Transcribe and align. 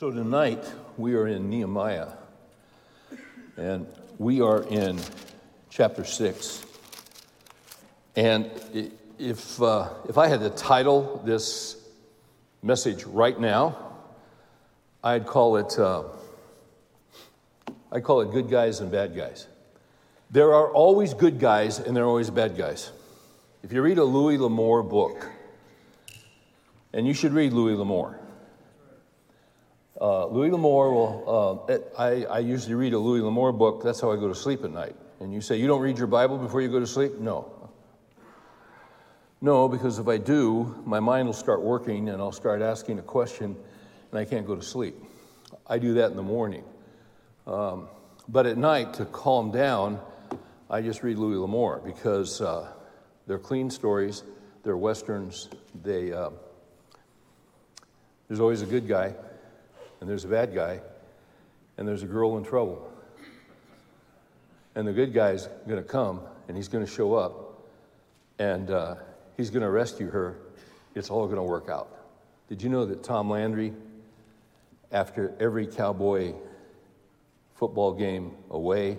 So 0.00 0.10
tonight 0.10 0.64
we 0.96 1.14
are 1.14 1.26
in 1.26 1.50
Nehemiah, 1.50 2.12
and 3.58 3.86
we 4.16 4.40
are 4.40 4.62
in 4.62 4.98
chapter 5.68 6.04
six. 6.04 6.64
And 8.16 8.50
if 9.18 9.60
uh, 9.60 9.90
if 10.08 10.16
I 10.16 10.28
had 10.28 10.40
to 10.40 10.48
title 10.48 11.20
this 11.26 11.86
message 12.62 13.04
right 13.04 13.38
now, 13.38 13.76
I'd 15.04 15.26
call 15.26 15.58
it 15.58 15.78
uh, 15.78 16.04
I 17.92 18.00
call 18.00 18.22
it 18.22 18.30
good 18.30 18.48
guys 18.48 18.80
and 18.80 18.90
bad 18.90 19.14
guys. 19.14 19.48
There 20.30 20.54
are 20.54 20.72
always 20.72 21.12
good 21.12 21.38
guys 21.38 21.78
and 21.78 21.94
there 21.94 22.04
are 22.04 22.08
always 22.08 22.30
bad 22.30 22.56
guys. 22.56 22.90
If 23.62 23.70
you 23.70 23.82
read 23.82 23.98
a 23.98 24.04
Louis 24.04 24.38
L'Amour 24.38 24.82
book, 24.82 25.28
and 26.94 27.06
you 27.06 27.12
should 27.12 27.34
read 27.34 27.52
Louis 27.52 27.74
L'Amour. 27.74 28.19
Uh, 30.00 30.24
Louis 30.26 30.50
L'Amour 30.50 30.92
will, 30.94 31.66
uh, 31.68 31.78
I, 31.98 32.24
I 32.24 32.38
usually 32.38 32.74
read 32.74 32.94
a 32.94 32.98
Louis 32.98 33.20
L'Amour 33.20 33.52
book, 33.52 33.82
that's 33.82 34.00
how 34.00 34.10
I 34.10 34.16
go 34.16 34.28
to 34.28 34.34
sleep 34.34 34.64
at 34.64 34.70
night. 34.70 34.96
And 35.20 35.32
you 35.34 35.42
say, 35.42 35.56
You 35.56 35.66
don't 35.66 35.82
read 35.82 35.98
your 35.98 36.06
Bible 36.06 36.38
before 36.38 36.62
you 36.62 36.68
go 36.68 36.80
to 36.80 36.86
sleep? 36.86 37.18
No. 37.18 37.52
No, 39.42 39.68
because 39.68 39.98
if 39.98 40.08
I 40.08 40.16
do, 40.16 40.82
my 40.86 41.00
mind 41.00 41.26
will 41.26 41.34
start 41.34 41.60
working 41.60 42.08
and 42.08 42.20
I'll 42.20 42.32
start 42.32 42.62
asking 42.62 42.98
a 42.98 43.02
question 43.02 43.56
and 44.10 44.18
I 44.18 44.24
can't 44.24 44.46
go 44.46 44.56
to 44.56 44.62
sleep. 44.62 44.94
I 45.66 45.78
do 45.78 45.94
that 45.94 46.10
in 46.10 46.16
the 46.16 46.22
morning. 46.22 46.64
Um, 47.46 47.88
but 48.28 48.46
at 48.46 48.56
night, 48.56 48.94
to 48.94 49.04
calm 49.06 49.50
down, 49.50 50.00
I 50.70 50.80
just 50.80 51.02
read 51.02 51.18
Louis 51.18 51.36
L'Amour 51.36 51.82
because 51.84 52.40
uh, 52.40 52.68
they're 53.26 53.38
clean 53.38 53.68
stories, 53.68 54.22
they're 54.62 54.76
westerns, 54.76 55.50
they, 55.82 56.12
uh, 56.12 56.30
there's 58.28 58.40
always 58.40 58.62
a 58.62 58.66
good 58.66 58.88
guy 58.88 59.14
and 60.00 60.08
there's 60.08 60.24
a 60.24 60.28
bad 60.28 60.54
guy, 60.54 60.80
and 61.76 61.86
there's 61.86 62.02
a 62.02 62.06
girl 62.06 62.36
in 62.38 62.44
trouble. 62.44 62.90
And 64.74 64.86
the 64.86 64.92
good 64.92 65.12
guy's 65.12 65.46
going 65.68 65.82
to 65.82 65.88
come, 65.88 66.22
and 66.48 66.56
he's 66.56 66.68
going 66.68 66.84
to 66.84 66.90
show 66.90 67.14
up, 67.14 67.64
and 68.38 68.70
uh, 68.70 68.94
he's 69.36 69.50
going 69.50 69.62
to 69.62 69.70
rescue 69.70 70.10
her. 70.10 70.36
It's 70.94 71.10
all 71.10 71.26
going 71.26 71.36
to 71.36 71.42
work 71.42 71.68
out. 71.68 71.88
Did 72.48 72.62
you 72.62 72.68
know 72.68 72.86
that 72.86 73.02
Tom 73.02 73.30
Landry, 73.30 73.74
after 74.90 75.34
every 75.38 75.66
Cowboy 75.66 76.32
football 77.54 77.92
game 77.92 78.32
away, 78.50 78.98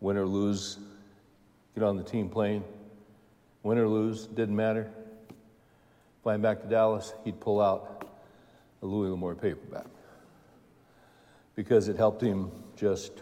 win 0.00 0.16
or 0.16 0.26
lose, 0.26 0.78
get 1.74 1.82
on 1.82 1.96
the 1.96 2.04
team 2.04 2.28
plane, 2.28 2.62
win 3.62 3.78
or 3.78 3.88
lose, 3.88 4.26
didn't 4.26 4.54
matter. 4.54 4.90
Flying 6.22 6.42
back 6.42 6.60
to 6.60 6.68
Dallas, 6.68 7.14
he'd 7.24 7.40
pull 7.40 7.60
out 7.60 8.06
a 8.82 8.86
Louis 8.86 9.08
L'Amour 9.08 9.34
paperback 9.34 9.86
because 11.54 11.88
it 11.88 11.96
helped 11.96 12.22
him 12.22 12.50
just 12.76 13.12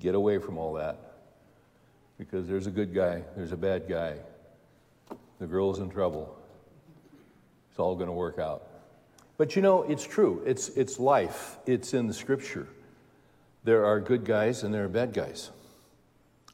get 0.00 0.14
away 0.14 0.38
from 0.38 0.58
all 0.58 0.74
that. 0.74 0.98
Because 2.18 2.48
there's 2.48 2.66
a 2.66 2.70
good 2.70 2.94
guy, 2.94 3.22
there's 3.36 3.52
a 3.52 3.56
bad 3.56 3.88
guy, 3.88 4.16
the 5.38 5.46
girl's 5.46 5.78
in 5.78 5.90
trouble. 5.90 6.36
It's 7.70 7.78
all 7.78 7.94
going 7.94 8.08
to 8.08 8.12
work 8.12 8.38
out. 8.38 8.66
But 9.36 9.54
you 9.54 9.62
know, 9.62 9.82
it's 9.84 10.04
true. 10.04 10.42
It's, 10.44 10.68
it's 10.70 10.98
life, 10.98 11.58
it's 11.66 11.94
in 11.94 12.08
the 12.08 12.14
scripture. 12.14 12.66
There 13.64 13.84
are 13.84 14.00
good 14.00 14.24
guys 14.24 14.62
and 14.62 14.74
there 14.74 14.84
are 14.84 14.88
bad 14.88 15.12
guys. 15.12 15.50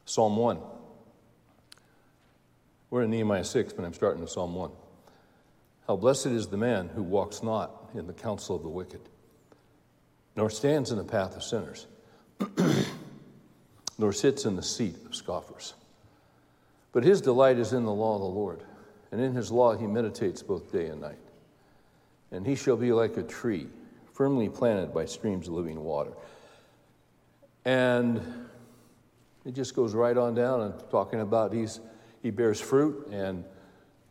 Psalm 0.05 0.35
1. 0.35 0.59
We're 2.91 3.03
in 3.03 3.09
Nehemiah 3.09 3.43
6, 3.43 3.73
but 3.73 3.83
I'm 3.83 3.93
starting 3.93 4.21
with 4.21 4.29
Psalm 4.29 4.53
1. 4.53 4.71
How 5.87 5.95
blessed 5.95 6.27
is 6.27 6.47
the 6.47 6.57
man 6.57 6.89
who 6.89 7.01
walks 7.01 7.41
not 7.41 7.89
in 7.95 8.05
the 8.05 8.13
counsel 8.13 8.55
of 8.55 8.63
the 8.63 8.69
wicked 8.69 9.01
nor 10.35 10.49
stands 10.49 10.91
in 10.91 10.97
the 10.97 11.03
path 11.03 11.35
of 11.35 11.43
sinners, 11.43 11.87
nor 13.97 14.11
sits 14.11 14.45
in 14.45 14.55
the 14.55 14.63
seat 14.63 14.95
of 15.05 15.15
scoffers. 15.15 15.73
But 16.91 17.03
his 17.03 17.21
delight 17.21 17.57
is 17.57 17.73
in 17.73 17.85
the 17.85 17.93
law 17.93 18.15
of 18.15 18.21
the 18.21 18.27
Lord, 18.27 18.61
and 19.11 19.21
in 19.21 19.33
his 19.33 19.51
law 19.51 19.75
he 19.75 19.87
meditates 19.87 20.41
both 20.43 20.71
day 20.71 20.87
and 20.87 21.01
night. 21.01 21.19
And 22.31 22.45
he 22.45 22.55
shall 22.55 22.77
be 22.77 22.91
like 22.91 23.17
a 23.17 23.23
tree, 23.23 23.67
firmly 24.13 24.49
planted 24.49 24.93
by 24.93 25.05
streams 25.05 25.47
of 25.47 25.53
living 25.53 25.81
water. 25.81 26.11
And 27.63 28.21
it 29.45 29.53
just 29.53 29.75
goes 29.75 29.93
right 29.93 30.17
on 30.17 30.35
down 30.35 30.61
and 30.61 30.73
talking 30.89 31.21
about 31.21 31.53
he's, 31.53 31.79
he 32.21 32.31
bears 32.31 32.59
fruit, 32.59 33.07
and 33.11 33.45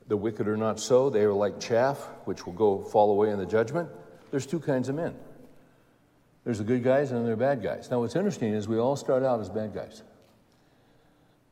the 0.08 0.16
wicked 0.16 0.48
are 0.48 0.56
not 0.56 0.80
so. 0.80 1.10
They 1.10 1.22
are 1.22 1.32
like 1.32 1.60
chaff, 1.60 1.98
which 2.24 2.46
will 2.46 2.52
go 2.52 2.82
fall 2.82 3.10
away 3.10 3.30
in 3.30 3.38
the 3.38 3.46
judgment. 3.46 3.88
There's 4.30 4.46
two 4.46 4.60
kinds 4.60 4.88
of 4.88 4.94
men 4.94 5.14
there's 6.44 6.58
the 6.58 6.64
good 6.64 6.84
guys 6.84 7.10
and 7.10 7.26
there 7.26 7.32
are 7.32 7.36
bad 7.36 7.62
guys. 7.62 7.90
Now, 7.90 8.00
what's 8.00 8.16
interesting 8.16 8.52
is 8.52 8.68
we 8.68 8.78
all 8.78 8.96
start 8.96 9.22
out 9.22 9.40
as 9.40 9.48
bad 9.48 9.74
guys. 9.74 10.02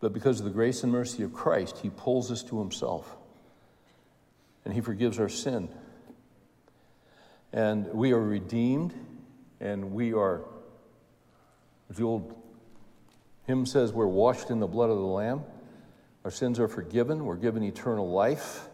But 0.00 0.12
because 0.12 0.38
of 0.38 0.44
the 0.44 0.50
grace 0.50 0.82
and 0.82 0.92
mercy 0.92 1.22
of 1.22 1.32
Christ, 1.32 1.78
He 1.78 1.88
pulls 1.88 2.30
us 2.30 2.42
to 2.44 2.58
Himself 2.58 3.16
and 4.64 4.74
He 4.74 4.80
forgives 4.80 5.18
our 5.18 5.28
sin. 5.28 5.68
And 7.52 7.86
we 7.86 8.12
are 8.12 8.20
redeemed 8.20 8.94
and 9.60 9.92
we 9.92 10.12
are, 10.12 10.42
as 11.88 11.96
the 11.96 12.04
old 12.04 12.36
hymn 13.46 13.64
says, 13.64 13.92
we're 13.92 14.06
washed 14.06 14.50
in 14.50 14.60
the 14.60 14.66
blood 14.66 14.90
of 14.90 14.96
the 14.96 15.02
Lamb. 15.02 15.42
Our 16.24 16.30
sins 16.30 16.60
are 16.60 16.68
forgiven. 16.68 17.24
We're 17.24 17.36
given 17.36 17.62
eternal 17.62 18.10
life. 18.10 18.68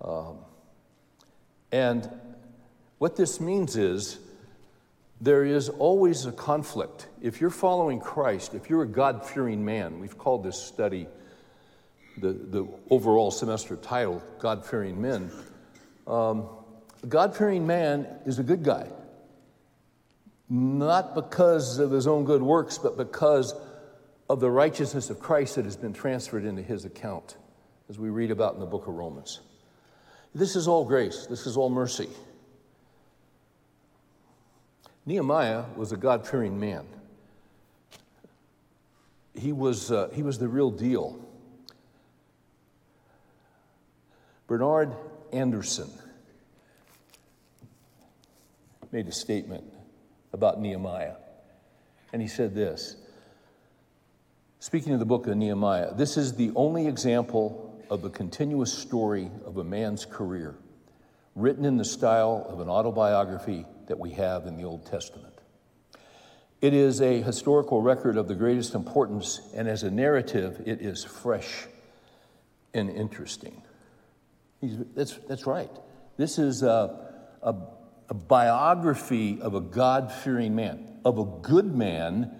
Um, 0.00 0.38
and 1.72 2.08
what 2.98 3.16
this 3.16 3.40
means 3.40 3.76
is 3.76 4.18
there 5.24 5.44
is 5.44 5.70
always 5.70 6.26
a 6.26 6.32
conflict. 6.32 7.08
If 7.22 7.40
you're 7.40 7.48
following 7.48 7.98
Christ, 7.98 8.52
if 8.54 8.68
you're 8.68 8.82
a 8.82 8.88
God 8.88 9.26
fearing 9.26 9.64
man, 9.64 9.98
we've 9.98 10.18
called 10.18 10.44
this 10.44 10.62
study 10.62 11.06
the, 12.18 12.32
the 12.32 12.68
overall 12.90 13.30
semester 13.30 13.76
title, 13.76 14.22
God 14.38 14.66
fearing 14.66 15.00
men. 15.00 15.30
Um, 16.06 16.46
a 17.02 17.06
God 17.06 17.34
fearing 17.34 17.66
man 17.66 18.06
is 18.26 18.38
a 18.38 18.42
good 18.42 18.62
guy. 18.62 18.86
Not 20.50 21.14
because 21.14 21.78
of 21.78 21.90
his 21.90 22.06
own 22.06 22.26
good 22.26 22.42
works, 22.42 22.76
but 22.76 22.98
because 22.98 23.54
of 24.28 24.40
the 24.40 24.50
righteousness 24.50 25.08
of 25.08 25.20
Christ 25.20 25.54
that 25.56 25.64
has 25.64 25.76
been 25.76 25.94
transferred 25.94 26.44
into 26.44 26.60
his 26.60 26.84
account, 26.84 27.38
as 27.88 27.98
we 27.98 28.10
read 28.10 28.30
about 28.30 28.54
in 28.54 28.60
the 28.60 28.66
book 28.66 28.86
of 28.88 28.94
Romans. 28.94 29.40
This 30.34 30.54
is 30.54 30.68
all 30.68 30.84
grace, 30.84 31.26
this 31.30 31.46
is 31.46 31.56
all 31.56 31.70
mercy. 31.70 32.08
Nehemiah 35.06 35.64
was 35.76 35.92
a 35.92 35.96
God 35.96 36.26
fearing 36.26 36.58
man. 36.58 36.86
He 39.34 39.52
was, 39.52 39.90
uh, 39.90 40.08
he 40.12 40.22
was 40.22 40.38
the 40.38 40.48
real 40.48 40.70
deal. 40.70 41.18
Bernard 44.46 44.92
Anderson 45.32 45.90
made 48.92 49.08
a 49.08 49.12
statement 49.12 49.64
about 50.32 50.60
Nehemiah, 50.60 51.16
and 52.12 52.22
he 52.22 52.28
said 52.28 52.54
this 52.54 52.96
Speaking 54.60 54.94
of 54.94 55.00
the 55.00 55.06
book 55.06 55.26
of 55.26 55.36
Nehemiah, 55.36 55.92
this 55.94 56.16
is 56.16 56.34
the 56.34 56.50
only 56.56 56.86
example 56.86 57.82
of 57.90 58.04
a 58.04 58.10
continuous 58.10 58.72
story 58.72 59.30
of 59.44 59.58
a 59.58 59.64
man's 59.64 60.06
career, 60.06 60.54
written 61.34 61.66
in 61.66 61.76
the 61.76 61.84
style 61.84 62.46
of 62.48 62.60
an 62.60 62.68
autobiography 62.70 63.66
that 63.86 63.98
we 63.98 64.10
have 64.12 64.46
in 64.46 64.56
the 64.56 64.64
Old 64.64 64.86
Testament. 64.86 65.34
It 66.60 66.72
is 66.72 67.02
a 67.02 67.20
historical 67.20 67.82
record 67.82 68.16
of 68.16 68.26
the 68.26 68.34
greatest 68.34 68.74
importance, 68.74 69.40
and 69.54 69.68
as 69.68 69.82
a 69.82 69.90
narrative, 69.90 70.62
it 70.64 70.80
is 70.80 71.04
fresh 71.04 71.66
and 72.72 72.88
interesting. 72.88 73.62
that's, 74.62 75.18
that's 75.28 75.46
right. 75.46 75.70
This 76.16 76.38
is 76.38 76.62
a, 76.62 77.12
a, 77.42 77.54
a 78.08 78.14
biography 78.14 79.40
of 79.40 79.54
a 79.54 79.60
God 79.60 80.10
fearing 80.10 80.54
man, 80.54 81.00
of 81.04 81.18
a 81.18 81.24
good 81.24 81.74
man 81.74 82.30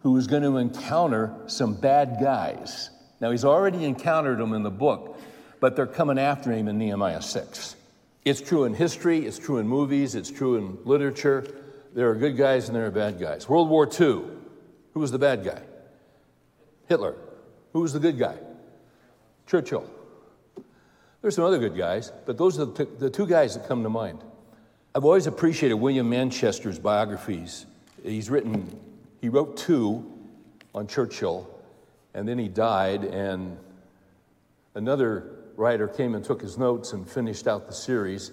who 0.00 0.16
is 0.16 0.26
going 0.26 0.42
to 0.42 0.56
encounter 0.56 1.32
some 1.46 1.74
bad 1.74 2.18
guys. 2.20 2.90
Now, 3.20 3.30
he's 3.30 3.44
already 3.44 3.84
encountered 3.84 4.38
them 4.38 4.52
in 4.52 4.64
the 4.64 4.70
book, 4.70 5.20
but 5.60 5.76
they're 5.76 5.86
coming 5.86 6.18
after 6.18 6.50
him 6.50 6.66
in 6.66 6.78
Nehemiah 6.78 7.22
6. 7.22 7.76
It's 8.24 8.40
true 8.40 8.64
in 8.64 8.74
history, 8.74 9.26
it's 9.26 9.38
true 9.38 9.58
in 9.58 9.66
movies, 9.66 10.14
it's 10.14 10.30
true 10.30 10.56
in 10.56 10.78
literature. 10.84 11.44
There 11.94 12.08
are 12.10 12.14
good 12.14 12.36
guys 12.36 12.68
and 12.68 12.76
there 12.76 12.86
are 12.86 12.90
bad 12.90 13.18
guys. 13.18 13.48
World 13.48 13.68
War 13.68 13.86
II, 13.86 14.22
who 14.94 15.00
was 15.00 15.10
the 15.10 15.18
bad 15.18 15.44
guy? 15.44 15.60
Hitler. 16.88 17.16
Who 17.72 17.80
was 17.80 17.92
the 17.92 17.98
good 17.98 18.18
guy? 18.18 18.36
Churchill. 19.46 19.90
There's 21.20 21.34
some 21.34 21.44
other 21.44 21.58
good 21.58 21.76
guys, 21.76 22.12
but 22.26 22.36
those 22.36 22.58
are 22.58 22.66
the, 22.66 23.10
two 23.10 23.26
guys 23.26 23.54
that 23.54 23.66
come 23.66 23.82
to 23.82 23.88
mind. 23.88 24.22
I've 24.94 25.04
always 25.04 25.26
appreciated 25.26 25.74
William 25.74 26.08
Manchester's 26.10 26.78
biographies. 26.78 27.66
He's 28.02 28.28
written, 28.28 28.78
he 29.20 29.28
wrote 29.28 29.56
two 29.56 30.04
on 30.74 30.86
Churchill, 30.86 31.48
and 32.12 32.28
then 32.28 32.38
he 32.38 32.48
died, 32.48 33.04
and 33.04 33.56
another 34.74 35.41
writer 35.56 35.88
came 35.88 36.14
and 36.14 36.24
took 36.24 36.40
his 36.40 36.58
notes 36.58 36.92
and 36.92 37.08
finished 37.08 37.46
out 37.46 37.66
the 37.66 37.74
series. 37.74 38.32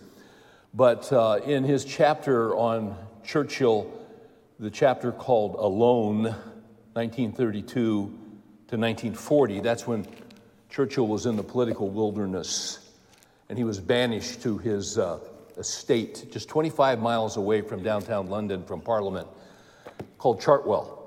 But 0.74 1.12
uh, 1.12 1.39
in 1.45 1.63
his 1.63 1.86
chapter 1.86 2.56
on 2.56 2.95
Churchill, 3.24 3.92
the 4.60 4.69
chapter 4.69 5.12
called 5.12 5.56
Alone, 5.56 6.24
1932 6.94 7.74
to 7.74 8.77
1940, 8.77 9.62
that's 9.62 9.88
when 9.88 10.06
Churchill 10.69 11.07
was 11.07 11.25
in 11.25 11.36
the 11.36 11.44
political 11.44 11.89
wilderness 11.89 12.89
and 13.50 13.57
he 13.57 13.63
was 13.63 13.80
banished 13.80 14.44
to 14.44 14.57
his 14.60 14.98
uh, 14.98 15.19
estate 15.57 16.27
just 16.31 16.48
25 16.48 17.00
miles 17.00 17.36
away 17.36 17.62
from 17.62 17.83
downtown 17.83 18.27
London 18.27 18.63
from 18.63 18.80
Parliament 18.80 19.27
called 20.18 20.39
Chartwell. 20.39 20.98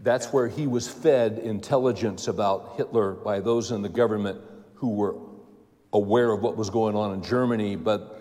That's 0.00 0.32
where 0.32 0.48
he 0.48 0.66
was 0.66 0.88
fed 0.88 1.38
intelligence 1.38 2.26
about 2.26 2.74
Hitler 2.76 3.12
by 3.12 3.40
those 3.40 3.70
in 3.70 3.82
the 3.82 3.88
government 3.88 4.40
who 4.74 4.90
were 4.90 5.14
aware 5.94 6.30
of 6.32 6.42
what 6.42 6.56
was 6.56 6.68
going 6.68 6.94
on 6.94 7.14
in 7.14 7.22
Germany, 7.22 7.76
but 7.76 8.20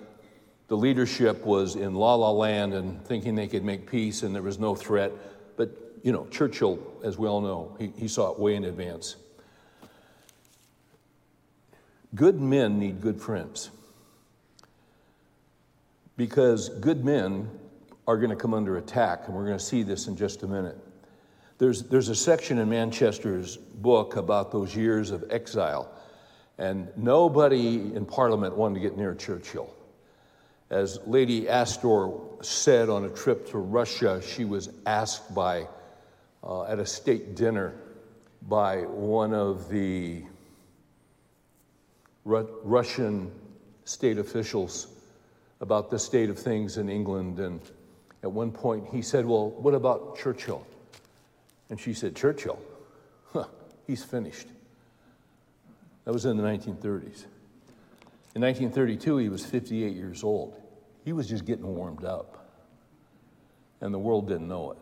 the 0.67 0.77
leadership 0.77 1.43
was 1.45 1.75
in 1.75 1.95
la 1.95 2.15
la 2.15 2.31
land 2.31 2.73
and 2.73 3.03
thinking 3.05 3.35
they 3.35 3.47
could 3.47 3.65
make 3.65 3.89
peace 3.89 4.23
and 4.23 4.33
there 4.33 4.41
was 4.41 4.59
no 4.59 4.75
threat. 4.75 5.11
But, 5.57 5.69
you 6.03 6.11
know, 6.11 6.25
Churchill, 6.27 6.79
as 7.03 7.17
we 7.17 7.27
all 7.27 7.41
know, 7.41 7.75
he, 7.79 7.91
he 7.97 8.07
saw 8.07 8.31
it 8.31 8.39
way 8.39 8.55
in 8.55 8.63
advance. 8.63 9.17
Good 12.15 12.39
men 12.39 12.79
need 12.79 13.01
good 13.01 13.19
friends 13.19 13.71
because 16.15 16.69
good 16.69 17.03
men 17.03 17.49
are 18.07 18.17
going 18.17 18.29
to 18.29 18.35
come 18.35 18.53
under 18.53 18.77
attack, 18.77 19.23
and 19.25 19.35
we're 19.35 19.45
going 19.45 19.57
to 19.57 19.63
see 19.63 19.81
this 19.83 20.07
in 20.07 20.15
just 20.15 20.43
a 20.43 20.47
minute. 20.47 20.77
There's, 21.57 21.83
there's 21.83 22.09
a 22.09 22.15
section 22.15 22.59
in 22.59 22.69
Manchester's 22.69 23.57
book 23.57 24.15
about 24.15 24.51
those 24.51 24.75
years 24.75 25.11
of 25.11 25.23
exile, 25.29 25.89
and 26.57 26.87
nobody 26.95 27.93
in 27.95 28.05
Parliament 28.05 28.55
wanted 28.55 28.75
to 28.75 28.81
get 28.81 28.97
near 28.97 29.15
Churchill. 29.15 29.73
As 30.69 30.99
Lady 31.05 31.47
Astor 31.49 32.11
said 32.41 32.89
on 32.89 33.05
a 33.05 33.09
trip 33.09 33.47
to 33.49 33.57
Russia, 33.57 34.21
she 34.21 34.45
was 34.45 34.69
asked 34.85 35.33
by, 35.33 35.67
uh, 36.43 36.63
at 36.63 36.79
a 36.79 36.85
state 36.85 37.35
dinner 37.35 37.73
by 38.47 38.81
one 38.81 39.33
of 39.33 39.69
the 39.69 40.23
Ru- 42.25 42.59
Russian 42.63 43.31
state 43.85 44.17
officials 44.17 44.87
about 45.61 45.89
the 45.89 45.99
state 45.99 46.29
of 46.29 46.37
things 46.37 46.77
in 46.77 46.89
England. 46.89 47.39
And 47.39 47.61
at 48.21 48.31
one 48.31 48.51
point 48.51 48.87
he 48.91 49.01
said, 49.01 49.25
Well, 49.25 49.51
what 49.51 49.73
about 49.73 50.17
Churchill? 50.17 50.65
And 51.69 51.79
she 51.79 51.93
said, 51.93 52.15
Churchill? 52.15 52.59
Huh, 53.31 53.45
he's 53.87 54.03
finished. 54.03 54.47
That 56.05 56.13
was 56.13 56.25
in 56.25 56.37
the 56.37 56.43
1930s. 56.43 57.25
In 58.35 58.41
1932, 58.41 59.17
he 59.17 59.29
was 59.29 59.45
58 59.45 59.95
years 59.95 60.23
old. 60.23 60.59
He 61.05 61.13
was 61.13 61.27
just 61.27 61.45
getting 61.45 61.67
warmed 61.67 62.03
up, 62.03 62.49
and 63.81 63.93
the 63.93 63.99
world 63.99 64.27
didn't 64.27 64.47
know 64.47 64.71
it. 64.71 64.77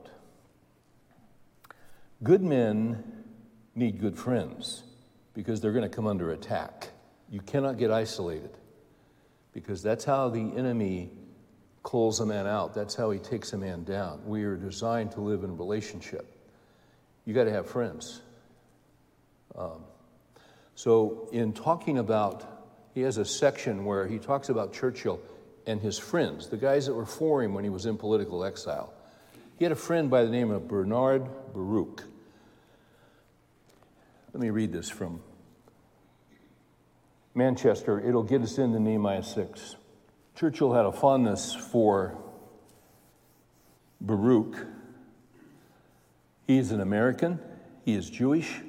Good 2.24 2.42
men 2.42 3.04
need 3.76 4.00
good 4.00 4.18
friends 4.18 4.84
because 5.34 5.62
they're 5.62 5.72
going 5.72 5.90
to 5.90 5.96
come 5.96 6.08
under 6.08 6.32
attack. 6.32 6.90
You 7.30 7.42
cannot 7.42 7.78
get 7.78 7.92
isolated 7.92 8.52
because 9.54 9.82
that's 9.82 10.06
how 10.06 10.30
the 10.30 10.54
enemy 10.56 11.12
calls 11.84 12.20
a 12.20 12.26
man 12.26 12.48
out. 12.48 12.74
That's 12.74 12.96
how 12.96 13.12
he 13.12 13.20
takes 13.20 13.54
a 13.54 13.58
man 13.58 13.84
down. 13.84 14.22
We 14.26 14.44
are 14.44 14.56
designed 14.56 15.12
to 15.14 15.22
live 15.22 15.44
in 15.44 15.58
relationship. 15.58 16.38
You 17.26 17.34
got 17.34 17.46
to 17.46 17.52
have 17.52 17.68
friends. 17.68 18.22
Um, 19.56 19.84
so, 20.76 21.30
in 21.32 21.54
talking 21.54 21.98
about, 21.98 22.44
he 22.94 23.02
has 23.02 23.18
a 23.18 23.26
section 23.26 23.86
where 23.86 24.08
he 24.08 24.20
talks 24.20 24.50
about 24.50 24.74
Churchill 24.74 25.20
and 25.68 25.80
his 25.80 26.00
friends, 26.00 26.48
the 26.48 26.58
guys 26.58 26.86
that 26.88 26.94
were 26.94 27.06
for 27.06 27.44
him 27.44 27.54
when 27.54 27.64
he 27.64 27.70
was 27.70 27.86
in 27.86 27.98
political 27.98 28.44
exile. 28.44 28.94
He 29.58 29.66
had 29.66 29.72
a 29.72 29.76
friend 29.76 30.10
by 30.10 30.24
the 30.24 30.30
name 30.30 30.50
of 30.50 30.68
Bernard 30.68 31.26
Baruch. 31.54 32.04
Let 34.34 34.42
me 34.42 34.50
read 34.50 34.72
this 34.72 34.90
from 34.90 35.22
Manchester, 37.34 38.00
it'll 38.00 38.24
get 38.24 38.42
us 38.42 38.58
into 38.58 38.80
Nehemiah 38.80 39.24
6. 39.24 39.76
Churchill 40.36 40.74
had 40.74 40.86
a 40.86 40.92
fondness 40.92 41.54
for 41.54 42.18
Baruch. 44.02 44.66
He 46.48 46.58
is 46.58 46.72
an 46.72 46.82
American, 46.82 47.40
he 47.86 47.94
is 47.94 48.10
Jewish, 48.10 48.60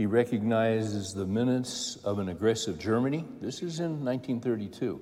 he 0.00 0.06
recognizes 0.06 1.12
the 1.12 1.26
menace 1.26 1.98
of 2.04 2.20
an 2.20 2.30
aggressive 2.30 2.78
Germany. 2.78 3.22
This 3.42 3.56
is 3.56 3.80
in 3.80 4.02
1932. 4.02 4.98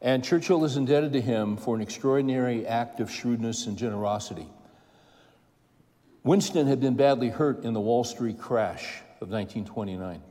And 0.00 0.22
Churchill 0.22 0.64
is 0.64 0.76
indebted 0.76 1.12
to 1.14 1.20
him 1.20 1.56
for 1.56 1.74
an 1.74 1.80
extraordinary 1.80 2.64
act 2.68 3.00
of 3.00 3.10
shrewdness 3.10 3.66
and 3.66 3.76
generosity. 3.76 4.46
Winston 6.22 6.68
had 6.68 6.78
been 6.78 6.94
badly 6.94 7.30
hurt 7.30 7.64
in 7.64 7.74
the 7.74 7.80
Wall 7.80 8.04
Street 8.04 8.38
crash 8.38 9.00
of 9.20 9.28
1929. 9.28 10.22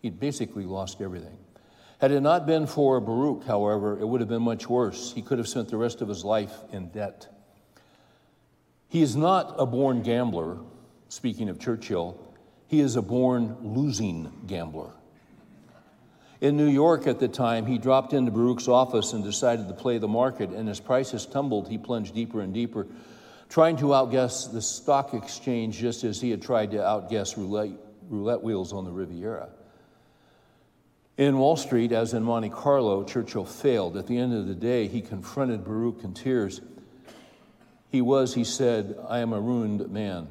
He'd 0.00 0.18
basically 0.18 0.64
lost 0.64 1.02
everything. 1.02 1.36
Had 2.00 2.12
it 2.12 2.22
not 2.22 2.46
been 2.46 2.66
for 2.66 2.98
Baruch, 2.98 3.44
however, 3.44 4.00
it 4.00 4.08
would 4.08 4.22
have 4.22 4.30
been 4.30 4.40
much 4.40 4.70
worse. 4.70 5.12
He 5.12 5.20
could 5.20 5.36
have 5.36 5.48
spent 5.48 5.68
the 5.68 5.76
rest 5.76 6.00
of 6.00 6.08
his 6.08 6.24
life 6.24 6.54
in 6.72 6.88
debt. 6.88 7.26
He 8.88 9.02
is 9.02 9.14
not 9.14 9.54
a 9.58 9.66
born 9.66 10.02
gambler, 10.02 10.56
speaking 11.10 11.50
of 11.50 11.60
Churchill, 11.60 12.22
he 12.68 12.80
is 12.80 12.96
a 12.96 13.02
born 13.02 13.56
losing 13.62 14.32
gambler. 14.46 14.90
In 16.40 16.56
New 16.56 16.68
York 16.68 17.06
at 17.06 17.18
the 17.18 17.28
time, 17.28 17.64
he 17.64 17.78
dropped 17.78 18.12
into 18.12 18.30
Baruch's 18.30 18.68
office 18.68 19.12
and 19.12 19.24
decided 19.24 19.68
to 19.68 19.74
play 19.74 19.98
the 19.98 20.08
market, 20.08 20.50
and 20.50 20.68
as 20.68 20.80
prices 20.80 21.24
tumbled, 21.24 21.68
he 21.68 21.78
plunged 21.78 22.14
deeper 22.14 22.42
and 22.42 22.52
deeper, 22.52 22.86
trying 23.48 23.76
to 23.78 23.94
outguess 23.94 24.46
the 24.46 24.60
stock 24.60 25.14
exchange 25.14 25.78
just 25.78 26.04
as 26.04 26.20
he 26.20 26.30
had 26.30 26.42
tried 26.42 26.72
to 26.72 26.84
outguess 26.84 27.38
roulette, 27.38 27.70
roulette 28.10 28.42
wheels 28.42 28.72
on 28.72 28.84
the 28.84 28.90
Riviera. 28.90 29.48
In 31.16 31.38
Wall 31.38 31.56
Street, 31.56 31.92
as 31.92 32.12
in 32.12 32.22
Monte 32.22 32.50
Carlo, 32.50 33.02
Churchill 33.02 33.46
failed. 33.46 33.96
At 33.96 34.06
the 34.06 34.18
end 34.18 34.34
of 34.34 34.46
the 34.46 34.54
day, 34.54 34.86
he 34.86 35.00
confronted 35.00 35.64
Baruch 35.64 36.04
in 36.04 36.12
tears. 36.12 36.60
He 37.88 38.02
was, 38.02 38.34
he 38.34 38.44
said, 38.44 38.98
I 39.08 39.20
am 39.20 39.32
a 39.32 39.40
ruined 39.40 39.88
man. 39.90 40.28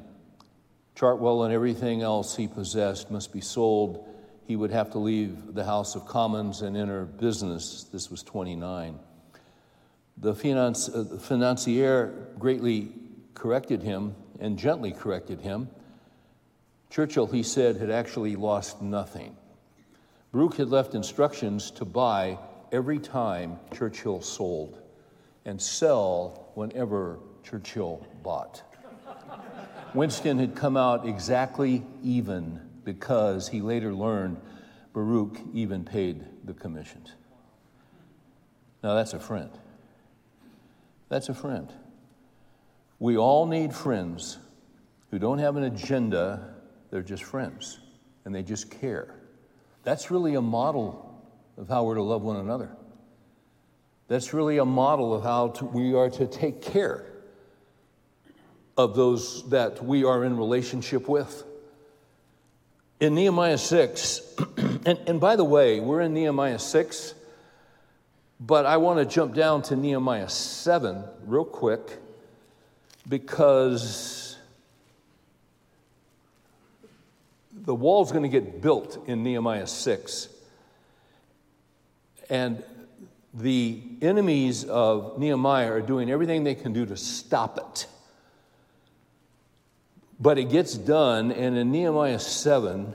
Chartwell 0.96 1.44
and 1.44 1.52
everything 1.52 2.00
else 2.00 2.34
he 2.34 2.48
possessed 2.48 3.10
must 3.10 3.30
be 3.30 3.42
sold. 3.42 4.08
He 4.46 4.56
would 4.56 4.70
have 4.70 4.90
to 4.92 4.98
leave 4.98 5.54
the 5.54 5.64
House 5.64 5.94
of 5.94 6.06
Commons 6.06 6.62
and 6.62 6.74
enter 6.74 7.04
business. 7.04 7.84
This 7.92 8.10
was 8.10 8.22
29. 8.22 8.98
The 10.16 10.34
finance, 10.34 10.88
uh, 10.88 11.18
financier 11.20 12.28
greatly 12.38 12.92
corrected 13.34 13.82
him 13.82 14.14
and 14.40 14.58
gently 14.58 14.92
corrected 14.92 15.40
him. 15.42 15.68
Churchill, 16.88 17.26
he 17.26 17.42
said, 17.42 17.76
had 17.76 17.90
actually 17.90 18.34
lost 18.34 18.80
nothing. 18.80 19.36
Baruch 20.32 20.56
had 20.56 20.70
left 20.70 20.94
instructions 20.94 21.70
to 21.72 21.84
buy 21.84 22.38
every 22.72 22.98
time 22.98 23.58
Churchill 23.74 24.22
sold 24.22 24.80
and 25.44 25.60
sell 25.60 26.50
whenever 26.54 27.18
Churchill 27.42 28.06
bought. 28.22 28.62
Winston 29.96 30.38
had 30.38 30.54
come 30.54 30.76
out 30.76 31.08
exactly 31.08 31.82
even 32.02 32.60
because 32.84 33.48
he 33.48 33.62
later 33.62 33.94
learned 33.94 34.36
Baruch 34.92 35.38
even 35.54 35.84
paid 35.84 36.22
the 36.44 36.52
commissions. 36.52 37.12
Now 38.82 38.94
that's 38.94 39.14
a 39.14 39.18
friend. 39.18 39.50
That's 41.08 41.30
a 41.30 41.34
friend. 41.34 41.72
We 42.98 43.16
all 43.16 43.46
need 43.46 43.72
friends 43.72 44.36
who 45.10 45.18
don't 45.18 45.38
have 45.38 45.56
an 45.56 45.64
agenda, 45.64 46.54
they're 46.90 47.02
just 47.02 47.24
friends 47.24 47.78
and 48.26 48.34
they 48.34 48.42
just 48.42 48.70
care. 48.70 49.14
That's 49.82 50.10
really 50.10 50.34
a 50.34 50.42
model 50.42 51.24
of 51.56 51.68
how 51.68 51.84
we're 51.84 51.94
to 51.94 52.02
love 52.02 52.20
one 52.20 52.36
another. 52.36 52.70
That's 54.08 54.34
really 54.34 54.58
a 54.58 54.64
model 54.66 55.14
of 55.14 55.22
how 55.22 55.48
to, 55.48 55.64
we 55.64 55.94
are 55.94 56.10
to 56.10 56.26
take 56.26 56.60
care 56.60 57.15
of 58.76 58.94
those 58.94 59.48
that 59.50 59.84
we 59.84 60.04
are 60.04 60.24
in 60.24 60.36
relationship 60.36 61.08
with. 61.08 61.44
In 63.00 63.14
Nehemiah 63.14 63.58
6, 63.58 64.20
and, 64.86 64.98
and 65.06 65.20
by 65.20 65.36
the 65.36 65.44
way, 65.44 65.80
we're 65.80 66.00
in 66.00 66.14
Nehemiah 66.14 66.58
6, 66.58 67.14
but 68.40 68.66
I 68.66 68.76
want 68.76 68.98
to 68.98 69.04
jump 69.06 69.34
down 69.34 69.62
to 69.62 69.76
Nehemiah 69.76 70.28
7 70.28 71.04
real 71.24 71.44
quick 71.44 71.98
because 73.08 74.36
the 77.52 77.74
wall's 77.74 78.12
going 78.12 78.22
to 78.22 78.28
get 78.28 78.60
built 78.60 78.98
in 79.06 79.22
Nehemiah 79.22 79.66
6. 79.66 80.28
And 82.28 82.62
the 83.32 83.82
enemies 84.02 84.64
of 84.64 85.18
Nehemiah 85.18 85.70
are 85.70 85.80
doing 85.80 86.10
everything 86.10 86.44
they 86.44 86.54
can 86.54 86.72
do 86.72 86.86
to 86.86 86.96
stop 86.96 87.58
it. 87.58 87.86
But 90.18 90.38
it 90.38 90.50
gets 90.50 90.74
done, 90.74 91.30
and 91.30 91.56
in 91.56 91.70
Nehemiah 91.70 92.18
7, 92.18 92.94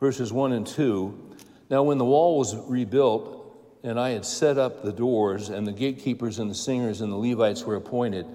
verses 0.00 0.32
1 0.32 0.52
and 0.52 0.66
2, 0.66 1.36
now 1.70 1.84
when 1.84 1.98
the 1.98 2.04
wall 2.04 2.38
was 2.38 2.56
rebuilt, 2.68 3.38
and 3.84 3.98
I 3.98 4.10
had 4.10 4.24
set 4.24 4.58
up 4.58 4.82
the 4.82 4.92
doors, 4.92 5.48
and 5.48 5.66
the 5.66 5.72
gatekeepers 5.72 6.38
and 6.38 6.50
the 6.50 6.54
singers 6.54 7.00
and 7.00 7.12
the 7.12 7.16
Levites 7.16 7.64
were 7.64 7.76
appointed. 7.76 8.26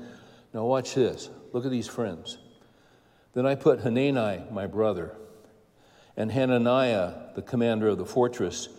Now, 0.54 0.66
watch 0.66 0.96
this. 0.96 1.30
Look 1.54 1.66
at 1.66 1.72
these 1.72 1.88
friends. 1.88 2.38
Then 3.34 3.46
I 3.46 3.56
put 3.56 3.82
Hanani, 3.82 4.44
my 4.52 4.68
brother, 4.68 5.16
and 6.16 6.32
Hananiah, 6.32 7.14
the 7.36 7.42
commander 7.42 7.88
of 7.88 7.98
the 7.98 8.06
fortress, 8.06 8.70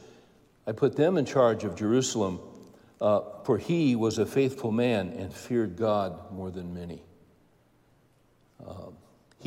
I 0.67 0.73
put 0.73 0.97
them 0.97 1.17
in 1.17 1.25
charge 1.25 1.65
of 1.65 1.77
Jerusalem, 1.77 2.41
uh, 3.01 3.21
for 3.45 3.57
he 3.57 3.97
was 3.97 4.19
a 4.19 4.27
faithful 4.27 4.71
man 4.71 5.11
and 5.11 5.33
feared 5.33 5.77
God 5.77 6.31
more 6.31 6.51
than 6.51 6.75
many. 6.75 7.03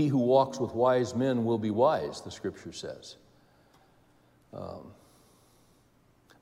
He 0.01 0.07
who 0.07 0.17
walks 0.17 0.59
with 0.59 0.73
wise 0.73 1.13
men 1.13 1.45
will 1.45 1.59
be 1.59 1.69
wise, 1.69 2.21
the 2.21 2.31
scripture 2.31 2.71
says. 2.71 3.17
Um, 4.51 4.93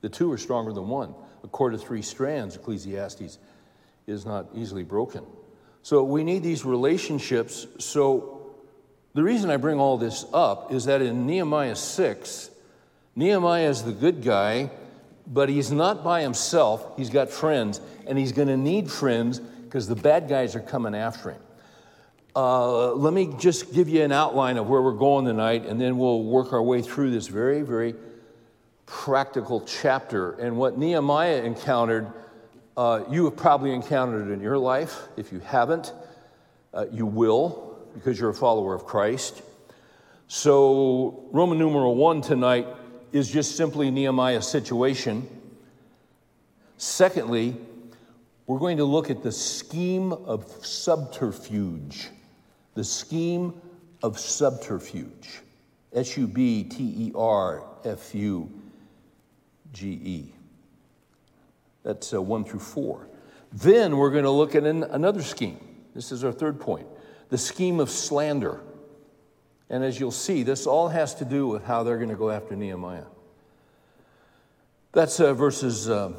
the 0.00 0.08
two 0.08 0.32
are 0.32 0.38
stronger 0.38 0.72
than 0.72 0.88
one. 0.88 1.14
A 1.44 1.46
cord 1.46 1.74
of 1.74 1.82
three 1.82 2.00
strands, 2.00 2.56
Ecclesiastes, 2.56 3.38
is 4.06 4.24
not 4.24 4.46
easily 4.54 4.82
broken. 4.82 5.26
So 5.82 6.02
we 6.02 6.24
need 6.24 6.42
these 6.42 6.64
relationships. 6.64 7.66
So 7.78 8.54
the 9.12 9.22
reason 9.22 9.50
I 9.50 9.58
bring 9.58 9.78
all 9.78 9.98
this 9.98 10.24
up 10.32 10.72
is 10.72 10.86
that 10.86 11.02
in 11.02 11.26
Nehemiah 11.26 11.76
6, 11.76 12.50
Nehemiah 13.14 13.68
is 13.68 13.82
the 13.82 13.92
good 13.92 14.22
guy, 14.22 14.70
but 15.26 15.50
he's 15.50 15.70
not 15.70 16.02
by 16.02 16.22
himself. 16.22 16.96
He's 16.96 17.10
got 17.10 17.28
friends, 17.28 17.82
and 18.06 18.16
he's 18.16 18.32
going 18.32 18.48
to 18.48 18.56
need 18.56 18.90
friends 18.90 19.38
because 19.38 19.86
the 19.86 19.96
bad 19.96 20.30
guys 20.30 20.56
are 20.56 20.60
coming 20.60 20.94
after 20.94 21.32
him. 21.32 21.42
Uh, 22.34 22.92
let 22.92 23.12
me 23.12 23.34
just 23.38 23.74
give 23.74 23.88
you 23.88 24.02
an 24.02 24.12
outline 24.12 24.56
of 24.56 24.68
where 24.68 24.80
we're 24.80 24.92
going 24.92 25.24
tonight, 25.24 25.66
and 25.66 25.80
then 25.80 25.98
we'll 25.98 26.22
work 26.22 26.52
our 26.52 26.62
way 26.62 26.80
through 26.80 27.10
this 27.10 27.26
very, 27.26 27.62
very 27.62 27.94
practical 28.86 29.60
chapter. 29.62 30.32
And 30.32 30.56
what 30.56 30.78
Nehemiah 30.78 31.42
encountered, 31.42 32.12
uh, 32.76 33.02
you 33.10 33.24
have 33.24 33.36
probably 33.36 33.72
encountered 33.72 34.30
in 34.30 34.40
your 34.40 34.58
life. 34.58 35.08
If 35.16 35.32
you 35.32 35.40
haven't, 35.40 35.92
uh, 36.72 36.86
you 36.92 37.04
will 37.04 37.78
because 37.94 38.20
you're 38.20 38.30
a 38.30 38.34
follower 38.34 38.74
of 38.74 38.84
Christ. 38.84 39.42
So, 40.28 41.28
Roman 41.32 41.58
numeral 41.58 41.96
one 41.96 42.20
tonight 42.20 42.68
is 43.10 43.28
just 43.28 43.56
simply 43.56 43.90
Nehemiah's 43.90 44.46
situation. 44.46 45.28
Secondly, 46.76 47.56
we're 48.46 48.60
going 48.60 48.76
to 48.76 48.84
look 48.84 49.10
at 49.10 49.24
the 49.24 49.32
scheme 49.32 50.12
of 50.12 50.44
subterfuge. 50.64 52.08
The 52.80 52.84
scheme 52.84 53.60
of 54.02 54.18
subterfuge. 54.18 55.42
S 55.92 56.16
U 56.16 56.26
B 56.26 56.64
T 56.64 56.82
E 56.82 57.12
R 57.14 57.62
F 57.84 58.14
U 58.14 58.50
G 59.70 59.88
E. 59.88 60.34
That's 61.82 62.14
uh, 62.14 62.22
one 62.22 62.42
through 62.42 62.60
four. 62.60 63.06
Then 63.52 63.98
we're 63.98 64.08
going 64.08 64.24
to 64.24 64.30
look 64.30 64.54
at 64.54 64.64
an, 64.64 64.84
another 64.84 65.20
scheme. 65.20 65.60
This 65.94 66.10
is 66.10 66.24
our 66.24 66.32
third 66.32 66.58
point 66.58 66.86
the 67.28 67.36
scheme 67.36 67.80
of 67.80 67.90
slander. 67.90 68.62
And 69.68 69.84
as 69.84 70.00
you'll 70.00 70.10
see, 70.10 70.42
this 70.42 70.66
all 70.66 70.88
has 70.88 71.14
to 71.16 71.26
do 71.26 71.48
with 71.48 71.62
how 71.64 71.82
they're 71.82 71.98
going 71.98 72.08
to 72.08 72.16
go 72.16 72.30
after 72.30 72.56
Nehemiah. 72.56 73.04
That's 74.92 75.20
uh, 75.20 75.34
verses 75.34 75.90
uh, 75.90 76.12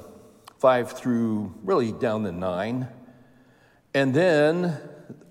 5 0.60 0.92
through 0.92 1.56
really 1.64 1.92
down 1.92 2.24
to 2.26 2.32
9. 2.32 2.88
And 3.96 4.14
then 4.14 4.78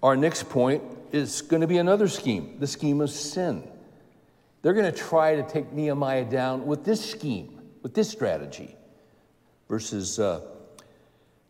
our 0.02 0.16
next 0.16 0.49
point 0.49 0.82
is 1.12 1.43
going 1.43 1.61
to 1.61 1.67
be 1.67 1.79
another 1.79 2.09
scheme 2.09 2.57
the 2.59 2.67
scheme 2.67 3.00
of 3.00 3.11
sin. 3.11 3.69
They're 4.62 4.75
going 4.75 4.90
to 4.90 4.99
try 4.99 5.37
to 5.37 5.43
take 5.43 5.73
Nehemiah 5.73 6.25
down 6.25 6.67
with 6.67 6.85
this 6.85 7.05
scheme 7.05 7.61
with 7.83 7.95
this 7.95 8.11
strategy. 8.11 8.76
Verses 9.69 10.19
uh, 10.19 10.40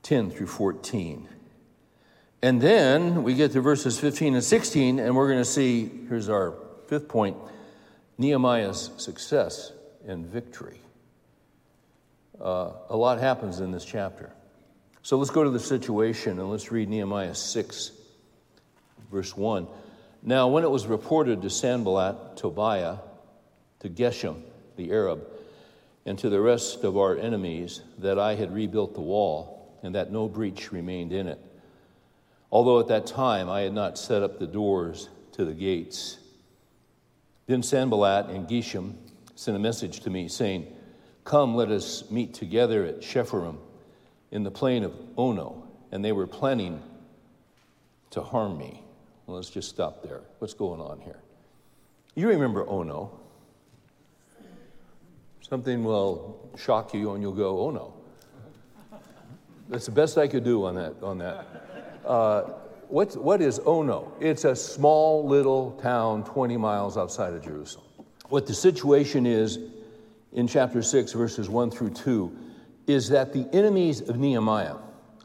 10 0.03 0.31
through 0.31 0.47
14. 0.47 1.29
And 2.43 2.61
then 2.61 3.23
we 3.23 3.35
get 3.35 3.53
to 3.53 3.61
verses 3.61 3.99
15 4.01 4.35
and 4.35 4.45
16, 4.45 4.99
and 4.99 5.15
we're 5.15 5.29
going 5.29 5.41
to 5.41 5.45
see 5.45 5.91
here's 6.09 6.29
our 6.29 6.55
fifth 6.87 7.09
point 7.09 7.37
Nehemiah's 8.19 8.91
success 8.97 9.73
and 10.07 10.27
victory. 10.27 10.81
Uh, 12.41 12.73
a 12.89 12.97
lot 12.97 13.19
happens 13.19 13.61
in 13.61 13.71
this 13.71 13.85
chapter. 13.85 14.33
So 15.03 15.19
let's 15.19 15.31
go 15.31 15.45
to 15.45 15.51
the 15.51 15.61
situation 15.61 16.39
and 16.39 16.51
let's 16.51 16.71
read 16.71 16.89
Nehemiah 16.89 17.35
6, 17.35 17.93
verse 19.11 19.37
1. 19.37 19.67
Now, 20.23 20.49
when 20.49 20.65
it 20.65 20.71
was 20.71 20.87
reported 20.87 21.43
to 21.43 21.51
Sanballat, 21.51 22.37
Tobiah, 22.37 22.97
to 23.81 23.89
Geshem, 23.89 24.43
the 24.77 24.91
Arab, 24.93 25.27
and 26.07 26.19
to 26.19 26.29
the 26.29 26.41
rest 26.41 26.85
of 26.85 26.97
our 26.97 27.17
enemies 27.17 27.83
that 27.99 28.19
I 28.19 28.35
had 28.35 28.55
rebuilt 28.55 28.95
the 28.95 29.01
wall 29.01 29.79
and 29.83 29.95
that 29.95 30.13
no 30.13 30.29
breach 30.29 30.73
remained 30.73 31.13
in 31.13 31.27
it. 31.27 31.39
Although 32.53 32.81
at 32.81 32.89
that 32.89 33.07
time 33.07 33.49
I 33.49 33.61
had 33.61 33.73
not 33.73 33.99
set 33.99 34.23
up 34.23 34.39
the 34.39 34.47
doors 34.47 35.09
to 35.33 35.45
the 35.45 35.55
gates. 35.55 36.19
Then 37.47 37.63
Sanballat 37.63 38.27
and 38.27 38.49
Geshem 38.49 38.95
sent 39.35 39.57
a 39.57 39.61
message 39.61 40.01
to 40.01 40.11
me 40.11 40.29
saying, 40.29 40.67
Come, 41.25 41.55
let 41.55 41.71
us 41.71 42.11
meet 42.11 42.35
together 42.35 42.85
at 42.85 43.01
Chephirim 43.01 43.57
in 44.31 44.43
the 44.43 44.51
plain 44.51 44.85
of 44.85 44.95
Ono. 45.17 45.69
And 45.93 46.05
they 46.05 46.13
were 46.13 46.27
planning 46.27 46.83
to 48.11 48.23
harm 48.23 48.59
me. 48.59 48.83
Well, 49.31 49.37
let's 49.37 49.51
just 49.51 49.69
stop 49.69 50.03
there. 50.03 50.23
What's 50.41 50.55
going 50.55 50.81
on 50.81 51.01
here? 51.03 51.21
You 52.17 52.27
remember 52.31 52.69
Ono. 52.69 53.17
Something 55.41 55.85
will 55.85 56.51
shock 56.59 56.93
you 56.93 57.13
and 57.13 57.23
you'll 57.23 57.31
go, 57.31 57.61
oh 57.61 57.71
no. 57.71 57.95
That's 59.69 59.87
the 59.87 59.93
best 59.93 60.19
I 60.19 60.27
could 60.27 60.43
do 60.43 60.65
on 60.65 60.75
that. 60.75 60.97
On 61.01 61.19
that. 61.19 61.47
Uh, 62.05 62.43
what's, 62.89 63.17
what 63.17 63.41
is 63.41 63.61
Ono? 63.67 64.13
It's 64.19 64.43
a 64.45 64.57
small 64.57 65.25
little 65.25 65.79
town 65.81 66.25
20 66.25 66.57
miles 66.57 66.99
outside 66.99 67.33
of 67.33 67.45
Jerusalem. 67.45 67.87
What 68.31 68.49
the 68.49 68.55
situation 68.55 69.27
is 69.27 69.61
in 70.33 70.49
chapter 70.49 70.83
6, 70.83 71.13
verses 71.13 71.49
1 71.49 71.71
through 71.71 71.91
2, 71.91 72.37
is 72.89 73.09
that 73.11 73.33
the 73.33 73.49
enemies 73.53 74.01
of 74.01 74.19
Nehemiah, 74.19 74.75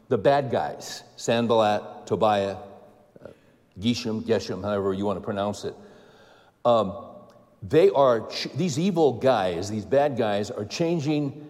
the 0.09 0.17
bad 0.19 0.51
guys, 0.51 1.01
Sanballat, 1.15 2.05
Tobiah, 2.05 2.57
Geshem, 3.79 4.21
Geshem, 4.23 4.63
however 4.63 4.93
you 4.93 5.05
want 5.05 5.17
to 5.17 5.23
pronounce 5.23 5.65
it, 5.65 5.75
um, 6.63 7.05
they 7.61 7.89
are, 7.89 8.29
these 8.55 8.77
evil 8.77 9.13
guys, 9.13 9.69
these 9.69 9.85
bad 9.85 10.17
guys, 10.17 10.51
are 10.51 10.65
changing 10.65 11.47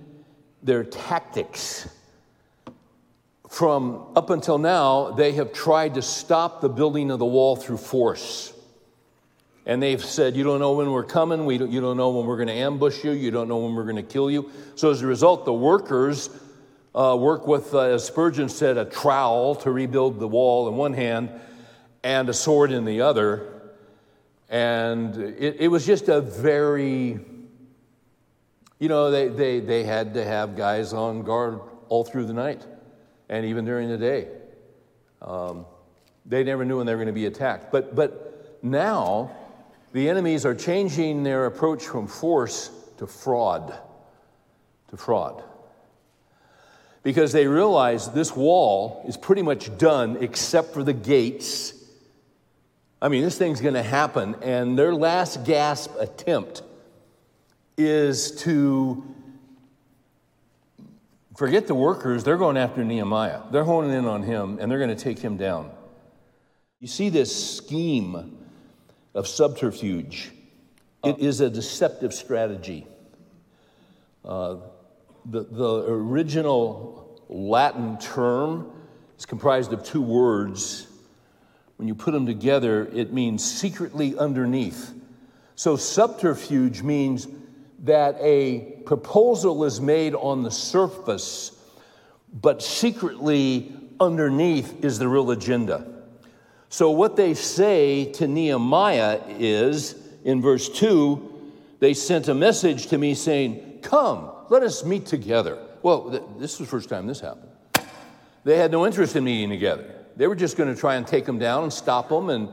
their 0.64 0.84
tactics. 0.84 1.88
From 3.50 4.08
up 4.16 4.30
until 4.30 4.58
now, 4.58 5.12
they 5.12 5.34
have 5.34 5.54
tried 5.54 5.94
to 5.96 6.02
stop 6.02 6.62
the 6.62 6.70
building 6.70 7.12
of 7.12 7.20
the 7.20 7.26
wall 7.26 7.56
through 7.56 7.78
force. 7.78 8.54
And 9.66 9.82
they've 9.82 10.04
said, 10.04 10.36
You 10.36 10.44
don't 10.44 10.60
know 10.60 10.74
when 10.74 10.92
we're 10.92 11.04
coming. 11.04 11.46
We 11.46 11.58
don't, 11.58 11.72
you 11.72 11.82
don't 11.82 11.98
know 11.98 12.10
when 12.10 12.26
we're 12.26 12.38
going 12.38 12.50
to 12.50 12.54
ambush 12.54 13.04
you. 13.04 13.12
You 13.12 13.32
don't 13.32 13.48
know 13.48 13.58
when 13.58 13.74
we're 13.74 13.84
going 13.84 13.96
to 13.96 14.04
kill 14.04 14.30
you. 14.30 14.52
So, 14.76 14.92
as 14.92 15.02
a 15.02 15.08
result, 15.08 15.46
the 15.46 15.54
workers 15.54 16.30
uh, 16.94 17.18
work 17.20 17.48
with, 17.48 17.74
uh, 17.74 17.82
as 17.82 18.06
Spurgeon 18.06 18.48
said, 18.48 18.78
a 18.78 18.86
trowel 18.86 19.56
to 19.56 19.72
rebuild 19.72 20.20
the 20.20 20.28
wall 20.28 20.68
in 20.68 20.76
one 20.76 20.94
hand 20.94 21.30
and 22.06 22.30
a 22.30 22.34
sword 22.34 22.72
in 22.72 22.86
the 22.86 23.02
other. 23.02 23.52
And 24.48 25.18
it, 25.18 25.58
it 25.60 25.68
was 25.70 25.88
just 25.88 26.08
a 26.08 26.22
very, 26.22 27.20
you 28.78 28.88
know, 28.88 29.10
they, 29.10 29.28
they, 29.28 29.60
they 29.60 29.84
had 29.84 30.14
to 30.14 30.24
have 30.24 30.56
guys 30.56 30.94
on 30.94 31.24
guard 31.24 31.60
all 31.90 32.04
through 32.04 32.26
the 32.26 32.34
night 32.34 32.64
and 33.28 33.44
even 33.48 33.66
during 33.66 33.90
the 33.90 33.98
day. 33.98 34.28
Um, 35.20 35.66
they 36.28 36.44
never 36.44 36.64
knew 36.64 36.78
when 36.78 36.86
they 36.86 36.94
were 36.94 37.00
going 37.00 37.08
to 37.08 37.12
be 37.14 37.26
attacked. 37.26 37.72
But, 37.72 37.96
but 37.96 38.60
now, 38.62 39.32
the 39.92 40.08
enemies 40.08 40.46
are 40.46 40.54
changing 40.54 41.24
their 41.24 41.48
approach 41.48 41.88
from 41.88 42.06
force 42.06 42.70
to 42.98 43.08
fraud. 43.08 43.74
To 44.90 44.98
fraud. 44.98 45.44
Because 47.02 47.32
they 47.32 47.48
realize 47.48 48.12
this 48.12 48.36
wall 48.36 49.04
is 49.08 49.18
pretty 49.18 49.42
much 49.42 49.76
done 49.80 50.18
except 50.22 50.72
for 50.72 50.84
the 50.84 50.94
gates 50.94 51.75
I 53.06 53.08
mean, 53.08 53.22
this 53.22 53.38
thing's 53.38 53.62
going 53.62 53.76
to 53.76 53.84
happen, 53.84 54.34
and 54.42 54.80
their 54.80 54.92
last 54.92 55.44
gasp 55.44 55.92
attempt 56.00 56.64
is 57.78 58.32
to 58.42 59.06
forget 61.38 61.68
the 61.68 61.76
workers. 61.76 62.24
They're 62.24 62.36
going 62.36 62.58
after 62.58 62.84
Nehemiah. 62.84 63.42
They're 63.52 63.64
honing 63.64 63.92
in 63.92 64.06
on 64.06 64.24
him, 64.24 64.58
and 64.60 64.72
they're 64.72 64.80
going 64.80 64.90
to 64.90 64.96
take 64.96 65.20
him 65.20 65.38
down. 65.38 65.70
You 66.80 66.88
see 66.88 67.10
this 67.10 67.58
scheme 67.58 68.40
of 69.14 69.28
subterfuge. 69.28 70.32
It 71.04 71.20
is 71.20 71.42
a 71.42 71.50
deceptive 71.52 72.12
strategy. 72.12 72.88
Uh, 74.28 74.56
the, 75.26 75.44
the 75.44 75.86
original 75.90 77.22
Latin 77.30 78.00
term 78.00 78.72
is 79.16 79.28
comprised 79.28 79.74
of 79.74 79.84
two 79.84 80.02
words 80.02 80.88
when 81.78 81.88
you 81.88 81.96
put 81.96 82.12
them 82.12 82.26
together, 82.26 82.90
it 82.94 83.12
means 83.12 83.44
secretly 83.44 84.18
underneath. 84.18 84.94
So 85.56 85.76
subterfuge 85.76 86.82
means 86.82 87.28
that 87.84 88.18
a 88.20 88.82
proposal 88.86 89.64
is 89.66 89.80
made 89.80 90.16
on 90.16 90.44
the 90.44 90.52
surface, 90.52 91.52
but 92.34 92.62
secretly 92.62 93.74
underneath 94.00 94.84
is 94.84 95.00
the 95.00 95.08
real 95.08 95.32
agenda. 95.32 95.92
So, 96.70 96.92
what 96.92 97.16
they 97.16 97.36
say 97.36 98.12
to 98.14 98.28
Nehemiah 98.28 99.22
is 99.30 99.96
in 100.26 100.42
verse 100.42 100.68
2 100.68 101.32
they 101.80 101.94
sent 101.94 102.28
a 102.28 102.34
message 102.34 102.88
to 102.88 102.98
me 102.98 103.14
saying, 103.14 103.80
Come, 103.82 104.32
let 104.50 104.64
us 104.64 104.84
meet 104.84 105.06
together. 105.06 105.58
Well, 105.84 106.10
th- 106.10 106.24
this 106.40 106.60
was 106.60 106.68
the 106.68 106.72
first 106.72 106.90
time 106.90 107.06
this 107.06 107.20
happened. 107.20 107.52
They 108.44 108.58
had 108.58 108.72
no 108.72 108.86
interest 108.86 109.16
in 109.16 109.24
meeting 109.24 109.50
together. 109.50 109.95
They 110.18 110.28
were 110.28 110.36
just 110.36 110.58
going 110.58 110.74
to 110.74 110.80
try 110.80 110.96
and 110.96 111.06
take 111.06 111.26
them 111.26 111.40
down 111.40 111.64
and 111.64 111.74
stop 111.74 112.10
them 112.10 112.30
and 112.30 112.50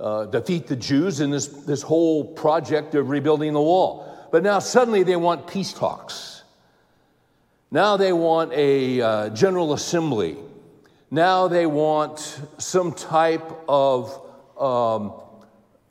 uh, 0.00 0.26
defeat 0.26 0.66
the 0.66 0.76
Jews 0.76 1.20
in 1.20 1.30
this, 1.30 1.46
this 1.48 1.82
whole 1.82 2.24
project 2.24 2.94
of 2.94 3.10
rebuilding 3.10 3.52
the 3.52 3.60
wall. 3.60 4.28
But 4.30 4.42
now 4.42 4.58
suddenly 4.58 5.02
they 5.02 5.16
want 5.16 5.46
peace 5.46 5.72
talks. 5.72 6.42
Now 7.70 7.96
they 7.96 8.12
want 8.12 8.52
a 8.52 9.00
uh, 9.00 9.28
general 9.30 9.72
assembly. 9.72 10.36
Now 11.10 11.48
they 11.48 11.66
want 11.66 12.40
some 12.58 12.92
type 12.92 13.50
of 13.68 14.20
um, 14.58 15.14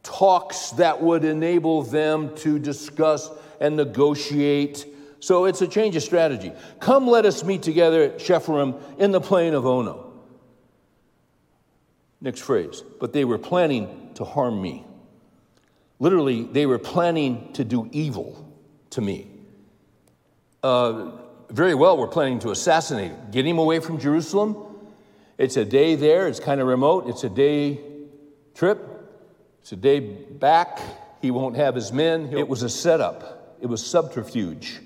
talks 0.04 0.72
that 0.72 1.02
would 1.02 1.24
enable 1.24 1.84
them 1.84 2.36
to 2.38 2.60
discuss 2.60 3.30
and 3.60 3.76
negotiate. 3.76 4.86
So 5.20 5.46
it's 5.46 5.62
a 5.62 5.68
change 5.68 5.96
of 5.96 6.04
strategy. 6.04 6.52
Come, 6.80 7.08
let 7.08 7.26
us 7.26 7.44
meet 7.44 7.64
together 7.64 8.04
at 8.04 8.20
Chephirim 8.20 8.80
in 9.00 9.12
the 9.12 9.22
plain 9.22 9.54
of 9.54 9.66
Ono. 9.66 10.07
Next 12.22 12.42
phrase. 12.42 12.84
But 13.00 13.14
they 13.14 13.26
were 13.26 13.38
planning 13.38 14.12
to 14.16 14.24
harm 14.24 14.62
me. 14.62 14.86
Literally, 16.00 16.44
they 16.44 16.66
were 16.66 16.80
planning 16.80 17.52
to 17.54 17.64
do 17.64 17.90
evil 17.92 18.52
to 18.92 19.02
me. 19.02 19.32
Uh, 20.64 21.12
very 21.50 21.76
well, 21.76 21.98
we're 21.98 22.08
planning 22.08 22.40
to 22.40 22.52
assassinate 22.52 23.12
him, 23.12 23.32
get 23.32 23.46
him 23.46 23.58
away 23.58 23.80
from 23.80 24.00
Jerusalem. 24.00 24.56
It's 25.38 25.58
a 25.58 25.66
day 25.66 25.96
there, 25.96 26.28
it's 26.28 26.40
kind 26.40 26.60
of 26.60 26.68
remote, 26.68 27.08
it's 27.08 27.24
a 27.24 27.30
day 27.30 27.80
trip, 28.54 28.80
it's 29.62 29.72
a 29.72 29.76
day 29.76 30.00
back. 30.00 30.80
He 31.22 31.32
won't 31.32 31.56
have 31.56 31.76
his 31.76 31.92
men. 31.92 32.34
It 32.36 32.48
was 32.48 32.64
a 32.64 32.70
setup, 32.70 33.58
it 33.62 33.68
was 33.68 33.86
subterfuge. 33.86 34.80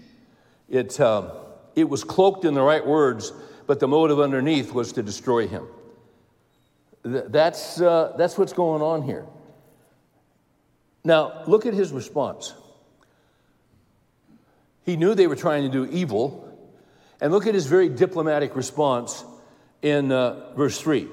It, 0.70 1.00
uh, 1.00 1.32
it 1.76 1.90
was 1.90 2.04
cloaked 2.04 2.46
in 2.46 2.54
the 2.54 2.62
right 2.62 2.86
words, 2.86 3.34
but 3.68 3.80
the 3.80 3.88
motive 3.88 4.20
underneath 4.20 4.74
was 4.74 4.94
to 4.94 5.04
destroy 5.04 5.48
him. 5.48 5.68
That's, 7.04 7.82
uh, 7.82 8.14
that's 8.18 8.38
what's 8.38 8.54
going 8.54 8.82
on 8.82 9.02
here. 9.02 9.26
Now, 11.04 11.44
look 11.48 11.66
at 11.66 11.74
his 11.74 11.92
response. 11.92 12.54
He 14.84 14.96
knew 14.96 15.16
they 15.16 15.28
were 15.28 15.36
trying 15.36 15.64
to 15.64 15.70
do 15.70 15.86
evil. 15.92 16.48
And 17.22 17.32
look 17.32 17.46
at 17.46 17.54
his 17.54 17.68
very 17.68 17.88
diplomatic 17.88 18.56
response 18.56 19.24
in 19.84 20.12
uh, 20.12 20.54
verse 20.56 20.82
3. 20.82 21.08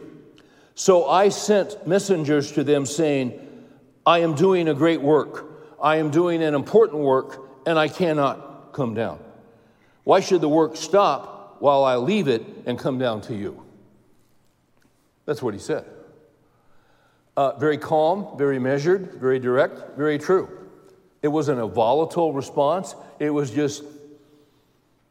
So 0.74 1.06
I 1.06 1.28
sent 1.28 1.86
messengers 1.86 2.52
to 2.52 2.64
them 2.64 2.86
saying, 2.86 3.38
I 4.06 4.20
am 4.20 4.34
doing 4.34 4.68
a 4.68 4.74
great 4.74 5.02
work. 5.02 5.76
I 5.82 5.96
am 5.96 6.10
doing 6.10 6.42
an 6.42 6.54
important 6.54 7.02
work, 7.02 7.46
and 7.66 7.78
I 7.78 7.88
cannot 7.88 8.72
come 8.72 8.94
down. 8.94 9.20
Why 10.04 10.20
should 10.20 10.40
the 10.40 10.48
work 10.48 10.76
stop 10.76 11.56
while 11.60 11.84
I 11.84 11.96
leave 11.96 12.26
it 12.26 12.42
and 12.64 12.78
come 12.78 12.98
down 12.98 13.20
to 13.22 13.34
you? 13.34 13.62
That's 15.28 15.42
what 15.42 15.52
he 15.52 15.60
said. 15.60 15.84
Uh, 17.36 17.58
very 17.58 17.76
calm, 17.76 18.38
very 18.38 18.58
measured, 18.58 19.12
very 19.20 19.38
direct, 19.38 19.94
very 19.94 20.18
true. 20.18 20.48
It 21.20 21.28
wasn't 21.28 21.60
a 21.60 21.66
volatile 21.66 22.32
response. 22.32 22.94
It 23.18 23.28
was 23.28 23.50
just, 23.50 23.82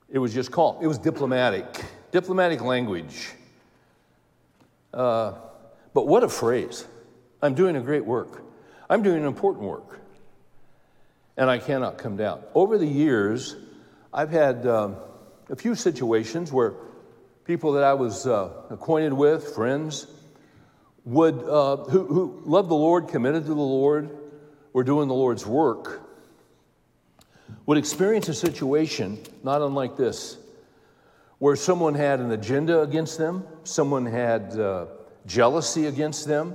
it 0.10 0.18
was 0.18 0.34
just 0.34 0.52
calm. 0.52 0.78
It 0.82 0.88
was 0.88 0.98
diplomatic, 0.98 1.86
diplomatic 2.12 2.62
language. 2.62 3.30
Uh, 4.92 5.34
but 5.94 6.08
what 6.08 6.24
a 6.24 6.30
phrase! 6.30 6.88
I'm 7.44 7.54
doing 7.54 7.76
a 7.76 7.82
great 7.82 8.04
work. 8.04 8.42
I'm 8.90 9.04
doing 9.04 9.20
an 9.20 9.28
important 9.28 9.66
work, 9.66 10.00
and 11.38 11.48
I 11.48 11.60
cannot 11.60 12.00
come 12.00 12.18
down. 12.18 12.42
Over 12.56 12.80
the 12.80 12.88
years, 12.88 13.56
I've 14.12 14.32
had 14.32 14.66
um, 14.66 14.96
a 15.48 15.56
few 15.56 15.76
situations 15.76 16.52
where 16.52 16.74
people 17.48 17.72
that 17.72 17.84
I 17.86 17.94
was 17.94 18.28
uh, 18.28 18.50
acquainted 18.70 19.14
with, 19.14 19.56
friends, 19.56 20.06
would, 21.06 21.36
uh, 21.48 21.78
who, 21.78 22.06
who 22.06 22.42
loved 22.46 22.70
the 22.70 22.76
Lord, 22.76 23.08
committed 23.08 23.44
to 23.44 23.50
the 23.50 23.56
Lord, 23.56 24.10
were 24.74 24.84
doing 24.84 25.08
the 25.08 25.14
Lord's 25.14 25.46
work, 25.46 26.02
would 27.66 27.78
experience 27.78 28.28
a 28.28 28.34
situation 28.34 29.18
not 29.44 29.62
unlike 29.62 29.96
this, 29.96 30.38
where 31.40 31.56
someone 31.56 31.94
had 31.94 32.20
an 32.20 32.32
agenda 32.32 32.82
against 32.82 33.18
them, 33.18 33.48
someone 33.64 34.06
had 34.06 34.60
uh, 34.60 34.88
jealousy 35.26 35.86
against 35.86 36.28
them, 36.28 36.54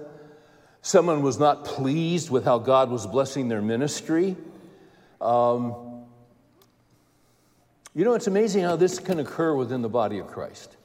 someone 0.82 1.22
was 1.22 1.38
not 1.38 1.64
pleased 1.64 2.28
with 2.28 2.44
how 2.44 2.58
God 2.58 2.90
was 2.90 3.06
blessing 3.06 3.48
their 3.48 3.62
ministry. 3.62 4.36
Um, 5.22 6.04
you 7.94 8.04
know, 8.04 8.12
it's 8.12 8.26
amazing 8.26 8.64
how 8.64 8.76
this 8.76 8.98
can 8.98 9.20
occur 9.20 9.54
within 9.54 9.80
the 9.80 9.88
body 9.88 10.18
of 10.18 10.26
Christ. 10.26 10.76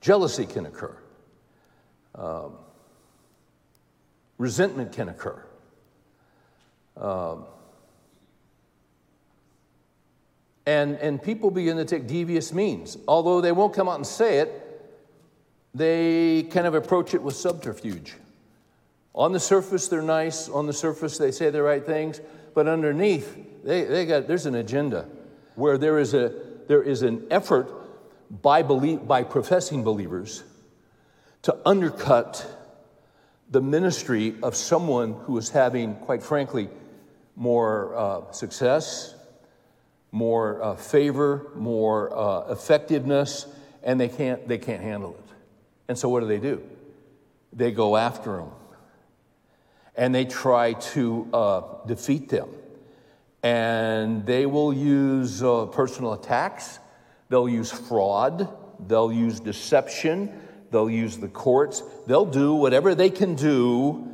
Jealousy 0.00 0.46
can 0.46 0.66
occur. 0.66 0.96
Um, 2.14 2.52
resentment 4.38 4.92
can 4.92 5.08
occur. 5.08 5.44
Um, 6.96 7.44
and, 10.66 10.96
and 10.96 11.22
people 11.22 11.50
begin 11.50 11.76
to 11.76 11.84
take 11.84 12.06
devious 12.06 12.52
means. 12.52 12.98
Although 13.06 13.40
they 13.40 13.52
won't 13.52 13.72
come 13.72 13.88
out 13.88 13.96
and 13.96 14.06
say 14.06 14.38
it, 14.38 14.64
they 15.74 16.42
kind 16.50 16.66
of 16.66 16.74
approach 16.74 17.14
it 17.14 17.22
with 17.22 17.36
subterfuge. 17.36 18.14
On 19.14 19.32
the 19.32 19.40
surface, 19.40 19.88
they're 19.88 20.02
nice. 20.02 20.48
On 20.48 20.66
the 20.66 20.72
surface, 20.72 21.18
they 21.18 21.30
say 21.30 21.50
the 21.50 21.62
right 21.62 21.84
things. 21.84 22.20
But 22.54 22.68
underneath, 22.68 23.36
they, 23.64 23.84
they 23.84 24.06
got, 24.06 24.28
there's 24.28 24.46
an 24.46 24.56
agenda 24.56 25.08
where 25.54 25.78
there 25.78 25.98
is, 25.98 26.14
a, 26.14 26.32
there 26.66 26.82
is 26.82 27.02
an 27.02 27.26
effort 27.30 27.72
by, 28.30 28.62
believe, 28.62 29.06
by 29.06 29.22
professing 29.22 29.84
believers 29.84 30.42
to 31.42 31.56
undercut 31.64 32.46
the 33.50 33.60
ministry 33.60 34.34
of 34.42 34.54
someone 34.54 35.14
who 35.24 35.38
is 35.38 35.50
having, 35.50 35.94
quite 35.96 36.22
frankly, 36.22 36.68
more 37.36 37.96
uh, 37.96 38.32
success, 38.32 39.14
more 40.12 40.62
uh, 40.62 40.74
favor, 40.74 41.50
more 41.54 42.16
uh, 42.16 42.52
effectiveness, 42.52 43.46
and 43.82 44.00
they 44.00 44.08
can't, 44.08 44.46
they 44.48 44.58
can't 44.58 44.82
handle 44.82 45.14
it. 45.14 45.34
And 45.88 45.98
so 45.98 46.08
what 46.08 46.20
do 46.20 46.26
they 46.26 46.38
do? 46.38 46.62
They 47.52 47.72
go 47.72 47.96
after 47.96 48.36
them 48.36 48.50
and 49.98 50.14
they 50.14 50.24
try 50.24 50.74
to 50.74 51.28
uh, 51.32 51.62
defeat 51.86 52.28
them. 52.28 52.48
And 53.42 54.24
they 54.24 54.46
will 54.46 54.72
use 54.72 55.42
uh, 55.42 55.66
personal 55.66 56.12
attacks, 56.12 56.78
they'll 57.28 57.48
use 57.48 57.70
fraud, 57.70 58.48
they'll 58.86 59.12
use 59.12 59.40
deception 59.40 60.32
they'll 60.70 60.90
use 60.90 61.16
the 61.16 61.28
courts, 61.28 61.82
they'll 62.06 62.26
do 62.26 62.54
whatever 62.54 62.94
they 62.94 63.10
can 63.10 63.34
do 63.34 64.06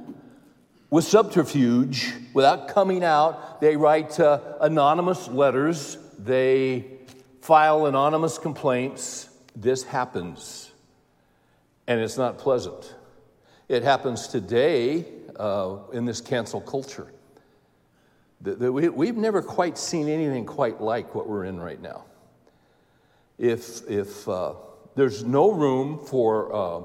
with 0.91 1.05
subterfuge 1.05 2.13
without 2.33 2.69
coming 2.69 3.03
out. 3.03 3.61
They 3.61 3.77
write 3.77 4.19
uh, 4.21 4.41
anonymous 4.61 5.29
letters, 5.29 5.99
they 6.19 6.85
file 7.41 7.87
anonymous 7.87 8.39
complaints. 8.39 9.29
This 9.57 9.85
happens, 9.85 10.73
and 11.87 12.01
it's 12.01 12.17
not 12.17 12.39
pleasant. 12.39 12.95
It 13.69 13.83
happens 13.83 14.29
today 14.29 15.07
uh, 15.37 15.77
in 15.93 16.05
this 16.05 16.21
cancel 16.21 16.61
culture. 16.61 17.07
The, 18.41 18.55
the, 18.57 18.73
we, 18.73 18.89
we've 18.89 19.17
never 19.17 19.41
quite 19.41 19.79
seen 19.79 20.09
anything 20.09 20.45
quite 20.45 20.81
like 20.81 21.15
what 21.15 21.29
we're 21.29 21.45
in 21.45 21.59
right 21.59 21.81
now. 21.81 22.05
If, 23.39 23.89
if 23.89 24.29
uh, 24.29 24.55
there's 24.95 25.25
no 25.25 25.51
room 25.51 25.99
for 25.99 26.55
uh, 26.55 26.83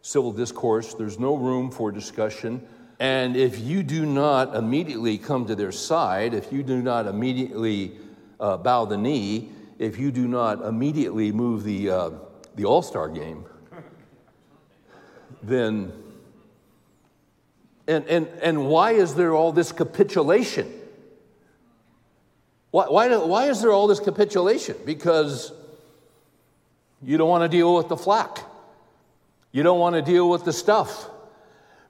civil 0.00 0.32
discourse, 0.32 0.94
there's 0.94 1.18
no 1.18 1.36
room 1.36 1.70
for 1.70 1.92
discussion. 1.92 2.66
And 3.00 3.36
if 3.36 3.58
you 3.58 3.82
do 3.82 4.06
not 4.06 4.54
immediately 4.54 5.18
come 5.18 5.46
to 5.46 5.54
their 5.54 5.72
side, 5.72 6.32
if 6.32 6.52
you 6.52 6.62
do 6.62 6.80
not 6.80 7.06
immediately 7.06 7.98
uh, 8.40 8.56
bow 8.56 8.84
the 8.84 8.96
knee, 8.96 9.50
if 9.78 9.98
you 9.98 10.10
do 10.10 10.28
not 10.28 10.64
immediately 10.64 11.32
move 11.32 11.64
the, 11.64 11.90
uh, 11.90 12.10
the 12.54 12.64
All 12.64 12.82
Star 12.82 13.08
game, 13.08 13.44
then. 15.42 15.92
And, 17.86 18.06
and, 18.06 18.28
and 18.40 18.66
why 18.66 18.92
is 18.92 19.14
there 19.14 19.34
all 19.34 19.52
this 19.52 19.70
capitulation? 19.70 20.72
Why, 22.70 22.86
why, 22.86 23.14
why 23.16 23.48
is 23.50 23.60
there 23.60 23.72
all 23.72 23.86
this 23.86 24.00
capitulation? 24.00 24.76
Because 24.86 25.52
you 27.04 27.16
don't 27.16 27.28
want 27.28 27.42
to 27.42 27.56
deal 27.56 27.74
with 27.74 27.88
the 27.88 27.96
flack. 27.96 28.38
You 29.52 29.62
don't 29.62 29.78
want 29.78 29.94
to 29.94 30.02
deal 30.02 30.28
with 30.28 30.44
the 30.44 30.52
stuff 30.52 31.08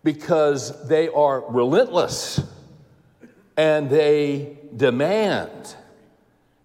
because 0.02 0.86
they 0.88 1.08
are 1.08 1.44
relentless. 1.50 2.40
and 3.56 3.88
they 3.88 4.58
demand, 4.76 5.76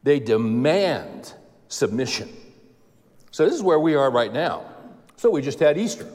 they 0.04 0.20
demand 0.20 1.34
submission. 1.68 2.30
So 3.32 3.46
this 3.46 3.54
is 3.54 3.62
where 3.62 3.80
we 3.80 3.96
are 3.96 4.10
right 4.10 4.34
now. 4.34 4.66
So 5.18 5.30
we 5.30 5.42
just 5.42 5.60
had 5.60 5.78
Easter. 5.78 6.08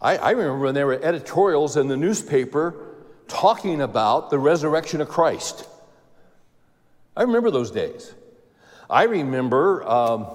I, 0.00 0.16
I 0.16 0.30
remember 0.32 0.58
when 0.58 0.74
there 0.74 0.86
were 0.86 1.02
editorials 1.02 1.76
in 1.76 1.88
the 1.88 1.96
newspaper 1.96 2.74
talking 3.26 3.80
about 3.80 4.30
the 4.30 4.38
resurrection 4.38 5.00
of 5.00 5.08
Christ. 5.08 5.66
I 7.16 7.22
remember 7.22 7.50
those 7.50 7.70
days. 7.70 8.12
I 8.90 9.04
remember 9.04 9.88
um, 9.88 10.26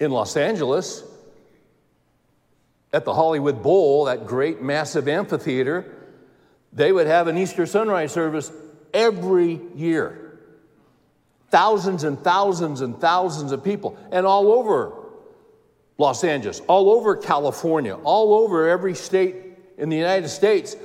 in 0.00 0.10
Los 0.10 0.36
Angeles 0.36 1.02
at 2.92 3.04
the 3.04 3.12
Hollywood 3.14 3.62
Bowl, 3.62 4.04
that 4.04 4.26
great 4.26 4.62
massive 4.62 5.08
amphitheater, 5.08 5.92
they 6.72 6.92
would 6.92 7.06
have 7.06 7.26
an 7.26 7.36
Easter 7.36 7.66
sunrise 7.66 8.12
service 8.12 8.52
every 8.92 9.60
year. 9.74 10.38
Thousands 11.50 12.04
and 12.04 12.18
thousands 12.18 12.80
and 12.80 13.00
thousands 13.00 13.52
of 13.52 13.62
people, 13.62 13.98
and 14.12 14.26
all 14.26 14.52
over 14.52 14.92
Los 15.98 16.24
Angeles, 16.24 16.60
all 16.66 16.90
over 16.90 17.16
California, 17.16 17.94
all 17.94 18.34
over 18.34 18.68
every 18.68 18.94
state 18.94 19.36
in 19.78 19.88
the 19.88 19.96
United 19.96 20.28
States. 20.28 20.76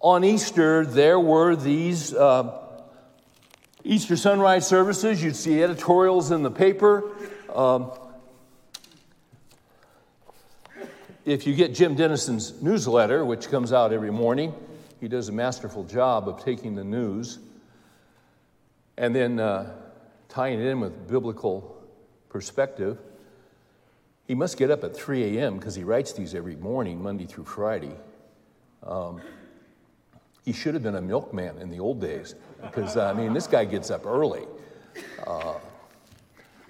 On 0.00 0.24
Easter, 0.24 0.84
there 0.86 1.18
were 1.18 1.56
these 1.56 2.14
uh, 2.14 2.58
Easter 3.84 4.16
sunrise 4.16 4.66
services. 4.66 5.22
You'd 5.22 5.36
see 5.36 5.62
editorials 5.62 6.30
in 6.30 6.42
the 6.42 6.50
paper. 6.50 7.04
Um, 7.54 7.90
if 11.28 11.46
you 11.46 11.54
get 11.54 11.74
Jim 11.74 11.94
Denison's 11.94 12.62
newsletter, 12.62 13.22
which 13.22 13.50
comes 13.50 13.70
out 13.70 13.92
every 13.92 14.10
morning, 14.10 14.54
he 14.98 15.08
does 15.08 15.28
a 15.28 15.32
masterful 15.32 15.84
job 15.84 16.26
of 16.26 16.42
taking 16.42 16.74
the 16.74 16.84
news 16.84 17.38
and 18.96 19.14
then 19.14 19.38
uh, 19.38 19.70
tying 20.30 20.58
it 20.58 20.64
in 20.64 20.80
with 20.80 21.06
biblical 21.06 21.82
perspective. 22.30 22.98
He 24.26 24.34
must 24.34 24.56
get 24.56 24.70
up 24.70 24.82
at 24.84 24.96
3 24.96 25.36
a.m. 25.38 25.58
because 25.58 25.74
he 25.74 25.84
writes 25.84 26.14
these 26.14 26.34
every 26.34 26.56
morning, 26.56 27.02
Monday 27.02 27.26
through 27.26 27.44
Friday. 27.44 27.94
Um, 28.82 29.20
he 30.46 30.54
should 30.54 30.72
have 30.72 30.82
been 30.82 30.96
a 30.96 31.02
milkman 31.02 31.58
in 31.58 31.68
the 31.68 31.78
old 31.78 32.00
days 32.00 32.34
because, 32.62 32.96
I 32.96 33.12
mean, 33.12 33.34
this 33.34 33.46
guy 33.46 33.66
gets 33.66 33.90
up 33.90 34.06
early. 34.06 34.46
Uh, 35.26 35.54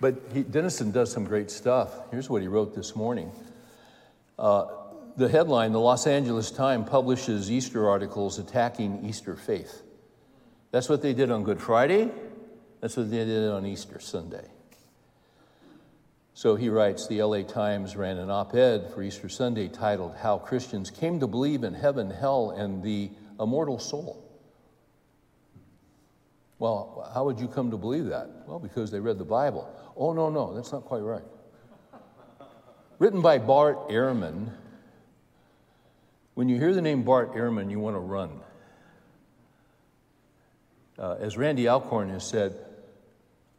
but 0.00 0.16
he, 0.32 0.42
Dennison 0.42 0.90
does 0.90 1.12
some 1.12 1.24
great 1.24 1.48
stuff. 1.48 2.10
Here's 2.10 2.28
what 2.28 2.42
he 2.42 2.48
wrote 2.48 2.74
this 2.74 2.96
morning. 2.96 3.30
Uh, 4.38 4.66
the 5.16 5.28
headline 5.28 5.72
The 5.72 5.80
Los 5.80 6.06
Angeles 6.06 6.50
Times 6.50 6.88
publishes 6.88 7.50
Easter 7.50 7.88
articles 7.88 8.38
attacking 8.38 9.04
Easter 9.04 9.34
faith. 9.34 9.82
That's 10.70 10.88
what 10.88 11.02
they 11.02 11.12
did 11.12 11.30
on 11.30 11.42
Good 11.42 11.60
Friday. 11.60 12.10
That's 12.80 12.96
what 12.96 13.10
they 13.10 13.24
did 13.24 13.50
on 13.50 13.66
Easter 13.66 13.98
Sunday. 13.98 14.46
So 16.34 16.54
he 16.54 16.68
writes 16.68 17.08
The 17.08 17.20
LA 17.20 17.42
Times 17.42 17.96
ran 17.96 18.16
an 18.18 18.30
op 18.30 18.54
ed 18.54 18.92
for 18.94 19.02
Easter 19.02 19.28
Sunday 19.28 19.66
titled 19.66 20.14
How 20.14 20.38
Christians 20.38 20.88
Came 20.88 21.18
to 21.18 21.26
Believe 21.26 21.64
in 21.64 21.74
Heaven, 21.74 22.10
Hell, 22.10 22.50
and 22.52 22.80
the 22.80 23.10
Immortal 23.40 23.80
Soul. 23.80 24.24
Well, 26.60 27.10
how 27.12 27.24
would 27.24 27.40
you 27.40 27.48
come 27.48 27.72
to 27.72 27.76
believe 27.76 28.06
that? 28.06 28.28
Well, 28.46 28.60
because 28.60 28.92
they 28.92 29.00
read 29.00 29.18
the 29.18 29.24
Bible. 29.24 29.68
Oh, 29.96 30.12
no, 30.12 30.30
no, 30.30 30.54
that's 30.54 30.70
not 30.70 30.84
quite 30.84 31.00
right. 31.00 31.24
Written 32.98 33.20
by 33.20 33.38
Bart 33.38 33.90
Ehrman. 33.90 34.52
When 36.34 36.48
you 36.48 36.58
hear 36.58 36.74
the 36.74 36.82
name 36.82 37.04
Bart 37.04 37.34
Ehrman, 37.34 37.70
you 37.70 37.78
want 37.78 37.94
to 37.94 38.00
run. 38.00 38.40
Uh, 40.98 41.14
as 41.20 41.36
Randy 41.36 41.68
Alcorn 41.68 42.10
has 42.10 42.26
said, 42.26 42.56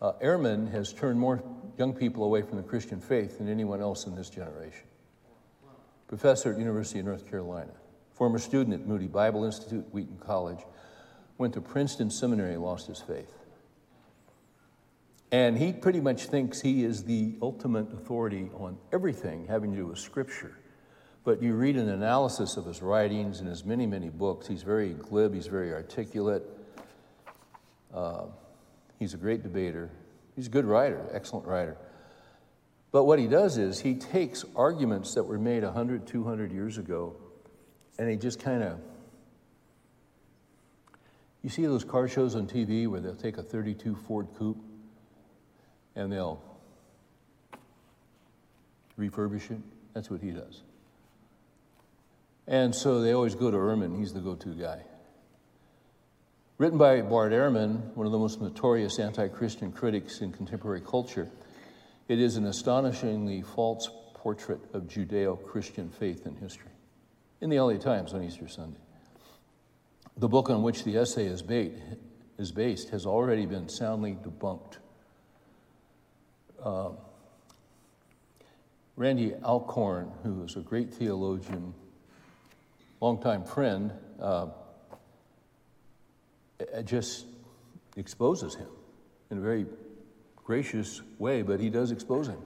uh, 0.02 0.13
Ehrman 0.21 0.69
has 0.71 0.91
turned 0.91 1.17
more 1.17 1.41
young 1.78 1.93
people 1.93 2.25
away 2.25 2.41
from 2.41 2.58
the 2.58 2.63
Christian 2.63 2.99
faith 2.99 3.38
than 3.38 3.47
anyone 3.47 3.80
else 3.80 4.08
in 4.08 4.15
this 4.15 4.30
generation. 4.30 4.84
Professor 6.10 6.52
at 6.52 6.60
University 6.60 6.99
of 6.99 7.06
North 7.06 7.30
Carolina, 7.30 7.71
former 8.15 8.39
student 8.39 8.73
at 8.73 8.86
Moody 8.86 9.08
Bible 9.08 9.45
Institute, 9.45 9.86
Wheaton 9.93 10.17
College, 10.17 10.60
went 11.38 11.54
to 11.54 11.62
Princeton 11.62 12.10
Seminary, 12.10 12.56
and 12.56 12.63
lost 12.63 12.88
his 12.88 12.99
faith. 12.99 13.38
And 15.31 15.57
he 15.57 15.73
pretty 15.73 16.01
much 16.01 16.25
thinks 16.25 16.59
he 16.59 16.83
is 16.83 17.03
the 17.03 17.35
ultimate 17.41 17.93
authority 17.93 18.49
on 18.55 18.77
everything 18.91 19.45
having 19.47 19.71
to 19.71 19.77
do 19.77 19.85
with 19.87 19.99
Scripture. 19.99 20.57
But 21.23 21.43
you 21.43 21.53
read 21.53 21.75
an 21.75 21.89
analysis 21.89 22.57
of 22.57 22.65
his 22.65 22.81
writings 22.81 23.39
and 23.39 23.47
his 23.47 23.63
many, 23.63 23.85
many 23.85 24.09
books. 24.09 24.47
He's 24.47 24.63
very 24.63 24.93
glib, 24.93 25.33
he's 25.35 25.45
very 25.47 25.71
articulate. 25.71 26.43
Uh, 27.93 28.25
he's 28.97 29.13
a 29.13 29.17
great 29.17 29.43
debater. 29.43 29.91
He's 30.35 30.47
a 30.47 30.49
good 30.49 30.65
writer, 30.65 31.07
excellent 31.13 31.45
writer. 31.45 31.77
But 32.91 33.03
what 33.03 33.19
he 33.19 33.27
does 33.27 33.57
is 33.57 33.79
he 33.79 33.95
takes 33.95 34.45
arguments 34.55 35.13
that 35.13 35.23
were 35.23 35.37
made 35.37 35.63
100, 35.63 36.07
200 36.07 36.51
years 36.51 36.79
ago, 36.79 37.15
and 37.99 38.09
he 38.09 38.15
just 38.15 38.39
kind 38.39 38.63
of. 38.63 38.79
You 41.43 41.49
see 41.49 41.65
those 41.65 41.83
car 41.83 42.07
shows 42.07 42.35
on 42.35 42.47
TV 42.47 42.87
where 42.87 42.99
they'll 42.99 43.15
take 43.15 43.37
a 43.37 43.43
32 43.43 43.95
Ford 43.95 44.27
Coupe 44.37 44.57
and 45.95 46.12
they'll 46.12 46.41
refurbish 48.97 49.52
it. 49.52 49.60
That's 49.93 50.10
what 50.10 50.21
he 50.21 50.32
does. 50.32 50.62
And 52.47 52.73
so 52.73 53.02
they 53.02 53.13
always 53.13 53.36
go 53.36 53.52
to 53.52 53.58
Ehrman, 53.58 53.97
he's 53.97 54.13
the 54.13 54.19
go 54.19 54.36
to 54.36 54.49
guy. 54.49 54.82
Written 56.58 56.78
by 56.78 57.02
Bart 57.02 57.32
Ehrman, 57.32 57.95
one 57.95 58.06
of 58.06 58.12
the 58.12 58.17
most 58.17 58.41
notorious 58.41 58.99
anti 58.99 59.28
Christian 59.30 59.71
critics 59.71 60.21
in 60.21 60.32
contemporary 60.32 60.82
culture, 60.82 61.30
it 62.08 62.19
is 62.19 62.36
an 62.38 62.47
astonishingly 62.47 63.43
false 63.43 63.89
portrait 64.13 64.60
of 64.73 64.84
Judeo 64.84 65.41
Christian 65.45 65.89
faith 65.89 66.25
and 66.25 66.38
history 66.38 66.71
in 67.39 67.49
the 67.49 67.60
LA 67.60 67.78
Times 67.78 68.13
on 68.13 68.23
Easter 68.23 68.47
Sunday. 68.47 68.80
The 70.17 70.28
book 70.28 70.49
on 70.49 70.63
which 70.63 70.84
the 70.84 70.97
essay 70.97 71.28
is 71.28 71.41
based 72.52 72.89
has 72.89 73.06
already 73.06 73.45
been 73.45 73.69
soundly 73.69 74.17
debunked 74.21 74.80
uh, 76.63 76.89
Randy 78.95 79.33
Alcorn, 79.43 80.11
who 80.23 80.43
is 80.43 80.55
a 80.55 80.59
great 80.59 80.93
theologian, 80.93 81.73
longtime 82.99 83.45
friend, 83.45 83.93
uh, 84.21 84.47
just 86.83 87.25
exposes 87.95 88.55
him 88.55 88.67
in 89.31 89.37
a 89.37 89.41
very 89.41 89.65
gracious 90.35 91.01
way, 91.17 91.41
but 91.41 91.59
he 91.59 91.69
does 91.69 91.91
expose 91.91 92.27
him. 92.27 92.39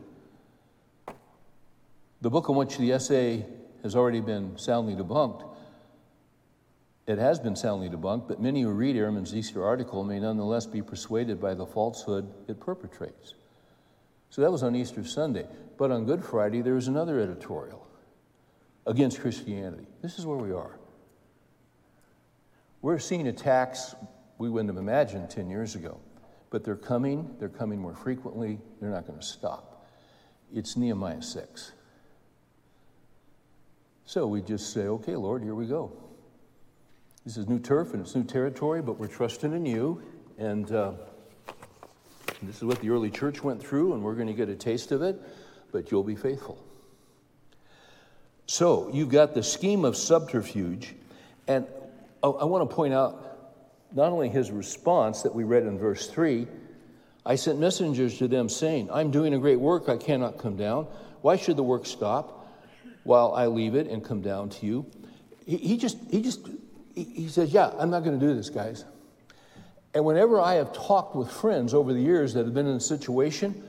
The 2.21 2.29
book 2.29 2.49
on 2.49 2.55
which 2.55 2.77
the 2.77 2.91
essay 2.91 3.45
has 3.81 3.95
already 3.95 4.21
been 4.21 4.57
soundly 4.57 4.95
debunked, 4.95 5.49
it 7.05 7.17
has 7.17 7.39
been 7.39 7.55
soundly 7.55 7.89
debunked, 7.89 8.27
but 8.27 8.41
many 8.41 8.61
who 8.61 8.69
read 8.69 8.95
Ehrman's 8.95 9.35
Easter 9.35 9.65
article 9.65 10.03
may 10.03 10.19
nonetheless 10.19 10.65
be 10.65 10.81
persuaded 10.81 11.41
by 11.41 11.53
the 11.53 11.65
falsehood 11.65 12.31
it 12.47 12.59
perpetrates. 12.59 13.33
So 14.33 14.41
that 14.41 14.51
was 14.51 14.63
on 14.63 14.75
Easter 14.75 15.05
Sunday. 15.05 15.45
But 15.77 15.91
on 15.91 16.05
Good 16.05 16.25
Friday, 16.25 16.63
there 16.63 16.73
was 16.73 16.87
another 16.87 17.19
editorial 17.19 17.85
against 18.87 19.21
Christianity. 19.21 19.85
This 20.01 20.17
is 20.17 20.25
where 20.25 20.39
we 20.39 20.51
are. 20.51 20.79
We're 22.81 22.97
seeing 22.97 23.27
attacks 23.27 23.93
we 24.39 24.49
wouldn't 24.49 24.71
have 24.71 24.81
imagined 24.81 25.29
10 25.29 25.51
years 25.51 25.75
ago. 25.75 25.99
But 26.49 26.63
they're 26.63 26.75
coming, 26.75 27.35
they're 27.37 27.47
coming 27.47 27.77
more 27.79 27.93
frequently, 27.93 28.57
they're 28.81 28.89
not 28.89 29.05
going 29.05 29.19
to 29.19 29.25
stop. 29.25 29.85
It's 30.51 30.75
Nehemiah 30.75 31.21
6. 31.21 31.71
So 34.05 34.25
we 34.25 34.41
just 34.41 34.73
say, 34.73 34.87
okay, 34.87 35.15
Lord, 35.15 35.43
here 35.43 35.53
we 35.53 35.67
go. 35.67 35.91
This 37.23 37.37
is 37.37 37.47
new 37.47 37.59
turf 37.59 37.93
and 37.93 38.01
it's 38.01 38.15
new 38.15 38.23
territory, 38.23 38.81
but 38.81 38.97
we're 38.97 39.05
trusting 39.05 39.53
in 39.53 39.67
you. 39.67 40.01
And 40.39 40.71
uh, 40.71 40.93
this 42.47 42.57
is 42.57 42.63
what 42.63 42.79
the 42.79 42.89
early 42.89 43.09
church 43.09 43.43
went 43.43 43.61
through, 43.61 43.93
and 43.93 44.03
we're 44.03 44.15
going 44.15 44.27
to 44.27 44.33
get 44.33 44.49
a 44.49 44.55
taste 44.55 44.91
of 44.91 45.01
it, 45.01 45.19
but 45.71 45.91
you'll 45.91 46.03
be 46.03 46.15
faithful. 46.15 46.63
So 48.45 48.89
you've 48.93 49.09
got 49.09 49.33
the 49.33 49.43
scheme 49.43 49.85
of 49.85 49.95
subterfuge, 49.95 50.93
and 51.47 51.65
I 52.23 52.45
want 52.45 52.69
to 52.69 52.75
point 52.75 52.93
out 52.93 53.53
not 53.93 54.11
only 54.11 54.29
his 54.29 54.51
response 54.51 55.21
that 55.23 55.33
we 55.33 55.43
read 55.43 55.63
in 55.63 55.77
verse 55.77 56.07
3 56.07 56.47
I 57.25 57.35
sent 57.35 57.59
messengers 57.59 58.17
to 58.17 58.27
them 58.27 58.49
saying, 58.49 58.89
I'm 58.91 59.09
doing 59.09 59.33
a 59.33 59.39
great 59.39 59.59
work, 59.59 59.87
I 59.87 59.97
cannot 59.97 60.37
come 60.37 60.57
down. 60.57 60.87
Why 61.21 61.37
should 61.37 61.55
the 61.55 61.63
work 61.63 61.85
stop 61.85 62.47
while 63.03 63.33
I 63.33 63.47
leave 63.47 63.75
it 63.75 63.87
and 63.87 64.03
come 64.03 64.21
down 64.21 64.49
to 64.49 64.65
you? 64.65 64.85
He, 65.45 65.77
just, 65.77 65.97
he 66.09 66.21
just, 66.21 66.47
he 66.95 67.27
says, 67.27 67.53
Yeah, 67.53 67.71
I'm 67.77 67.89
not 67.89 68.03
going 68.03 68.19
to 68.19 68.25
do 68.25 68.33
this, 68.33 68.49
guys. 68.49 68.85
And 69.93 70.03
whenever 70.05 70.39
I 70.39 70.55
have 70.55 70.73
talked 70.73 71.15
with 71.15 71.29
friends 71.29 71.73
over 71.73 71.93
the 71.93 72.01
years 72.01 72.33
that 72.33 72.45
have 72.45 72.53
been 72.53 72.67
in 72.67 72.75
a 72.75 72.79
situation, 72.79 73.63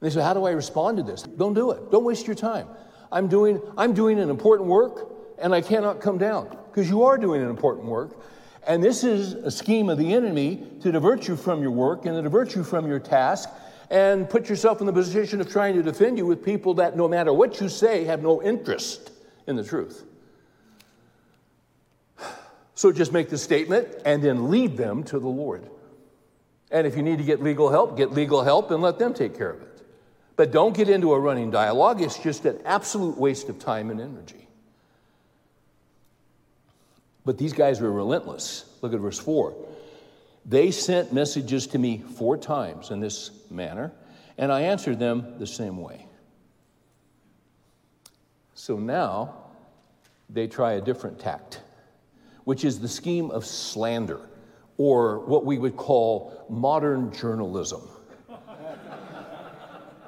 they 0.00 0.10
say, 0.10 0.20
How 0.20 0.34
do 0.34 0.44
I 0.44 0.50
respond 0.50 0.96
to 0.96 1.02
this? 1.02 1.22
Don't 1.22 1.54
do 1.54 1.70
it. 1.70 1.90
Don't 1.90 2.04
waste 2.04 2.26
your 2.26 2.36
time. 2.36 2.68
I'm 3.12 3.28
doing, 3.28 3.60
I'm 3.76 3.94
doing 3.94 4.18
an 4.18 4.30
important 4.30 4.68
work, 4.68 5.10
and 5.38 5.54
I 5.54 5.60
cannot 5.60 6.00
come 6.00 6.18
down 6.18 6.56
because 6.70 6.88
you 6.88 7.04
are 7.04 7.18
doing 7.18 7.42
an 7.42 7.48
important 7.48 7.86
work. 7.86 8.16
And 8.66 8.82
this 8.82 9.04
is 9.04 9.34
a 9.34 9.50
scheme 9.50 9.88
of 9.88 9.98
the 9.98 10.14
enemy 10.14 10.66
to 10.82 10.92
divert 10.92 11.28
you 11.28 11.36
from 11.36 11.62
your 11.62 11.72
work 11.72 12.06
and 12.06 12.14
to 12.14 12.22
divert 12.22 12.54
you 12.54 12.64
from 12.64 12.86
your 12.86 13.00
task 13.00 13.48
and 13.90 14.28
put 14.28 14.48
yourself 14.48 14.80
in 14.80 14.86
the 14.86 14.92
position 14.92 15.40
of 15.40 15.50
trying 15.50 15.74
to 15.74 15.82
defend 15.82 16.16
you 16.16 16.24
with 16.24 16.44
people 16.44 16.74
that, 16.74 16.96
no 16.96 17.06
matter 17.06 17.32
what 17.32 17.60
you 17.60 17.68
say, 17.68 18.04
have 18.04 18.22
no 18.22 18.42
interest 18.42 19.10
in 19.46 19.56
the 19.56 19.64
truth. 19.64 20.04
So 22.82 22.90
just 22.90 23.12
make 23.12 23.30
the 23.30 23.38
statement 23.38 23.86
and 24.04 24.24
then 24.24 24.50
lead 24.50 24.76
them 24.76 25.04
to 25.04 25.20
the 25.20 25.28
Lord. 25.28 25.70
And 26.72 26.84
if 26.84 26.96
you 26.96 27.04
need 27.04 27.18
to 27.18 27.24
get 27.24 27.40
legal 27.40 27.70
help, 27.70 27.96
get 27.96 28.10
legal 28.10 28.42
help 28.42 28.72
and 28.72 28.82
let 28.82 28.98
them 28.98 29.14
take 29.14 29.38
care 29.38 29.50
of 29.50 29.62
it. 29.62 29.86
But 30.34 30.50
don't 30.50 30.76
get 30.76 30.88
into 30.88 31.12
a 31.12 31.20
running 31.20 31.52
dialogue, 31.52 32.02
it's 32.02 32.18
just 32.18 32.44
an 32.44 32.58
absolute 32.64 33.16
waste 33.16 33.48
of 33.48 33.60
time 33.60 33.88
and 33.88 34.00
energy. 34.00 34.48
But 37.24 37.38
these 37.38 37.52
guys 37.52 37.80
were 37.80 37.92
relentless. 37.92 38.64
Look 38.80 38.92
at 38.92 38.98
verse 38.98 39.20
4. 39.20 39.54
They 40.44 40.72
sent 40.72 41.12
messages 41.12 41.68
to 41.68 41.78
me 41.78 41.98
four 41.98 42.36
times 42.36 42.90
in 42.90 42.98
this 42.98 43.30
manner, 43.48 43.92
and 44.36 44.50
I 44.50 44.62
answered 44.62 44.98
them 44.98 45.38
the 45.38 45.46
same 45.46 45.76
way. 45.76 46.04
So 48.56 48.76
now 48.76 49.34
they 50.28 50.48
try 50.48 50.72
a 50.72 50.80
different 50.80 51.20
tact, 51.20 51.60
which 52.44 52.64
is 52.64 52.80
the 52.80 52.88
scheme 52.88 53.30
of 53.30 53.44
slander, 53.46 54.20
or 54.78 55.20
what 55.20 55.44
we 55.44 55.58
would 55.58 55.76
call 55.76 56.46
modern 56.48 57.12
journalism. 57.12 57.82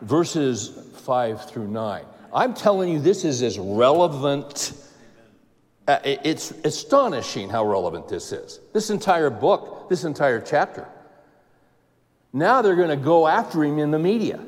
Verses 0.02 0.90
5 1.04 1.48
through 1.48 1.68
9. 1.68 2.04
I'm 2.32 2.54
telling 2.54 2.92
you, 2.92 2.98
this 2.98 3.24
is 3.24 3.42
as 3.42 3.58
relevant 3.58 4.72
uh, 5.86 5.98
it's 6.02 6.50
astonishing 6.64 7.50
how 7.50 7.66
relevant 7.66 8.08
this 8.08 8.32
is. 8.32 8.60
This 8.72 8.88
entire 8.88 9.28
book, 9.28 9.88
this 9.90 10.04
entire 10.04 10.40
chapter. 10.40 10.88
Now 12.32 12.62
they're 12.62 12.76
going 12.76 12.88
to 12.88 12.96
go 12.96 13.26
after 13.26 13.62
him 13.62 13.78
in 13.78 13.90
the 13.90 13.98
media. 13.98 14.40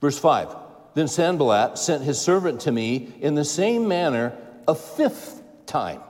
Verse 0.00 0.18
5 0.18 0.54
Then 0.98 1.06
Sanballat 1.06 1.78
sent 1.78 2.02
his 2.02 2.20
servant 2.20 2.62
to 2.62 2.72
me 2.72 3.14
in 3.20 3.36
the 3.36 3.44
same 3.44 3.86
manner 3.86 4.36
a 4.66 4.74
fifth 4.74 5.40
time 5.64 6.00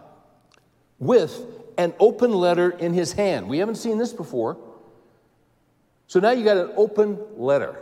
with 0.98 1.44
an 1.76 1.92
open 2.00 2.32
letter 2.32 2.70
in 2.70 2.94
his 2.94 3.12
hand. 3.12 3.50
We 3.50 3.58
haven't 3.58 3.74
seen 3.74 3.98
this 3.98 4.14
before. 4.14 4.56
So 6.06 6.20
now 6.20 6.30
you 6.30 6.42
got 6.42 6.56
an 6.56 6.70
open 6.74 7.18
letter. 7.36 7.78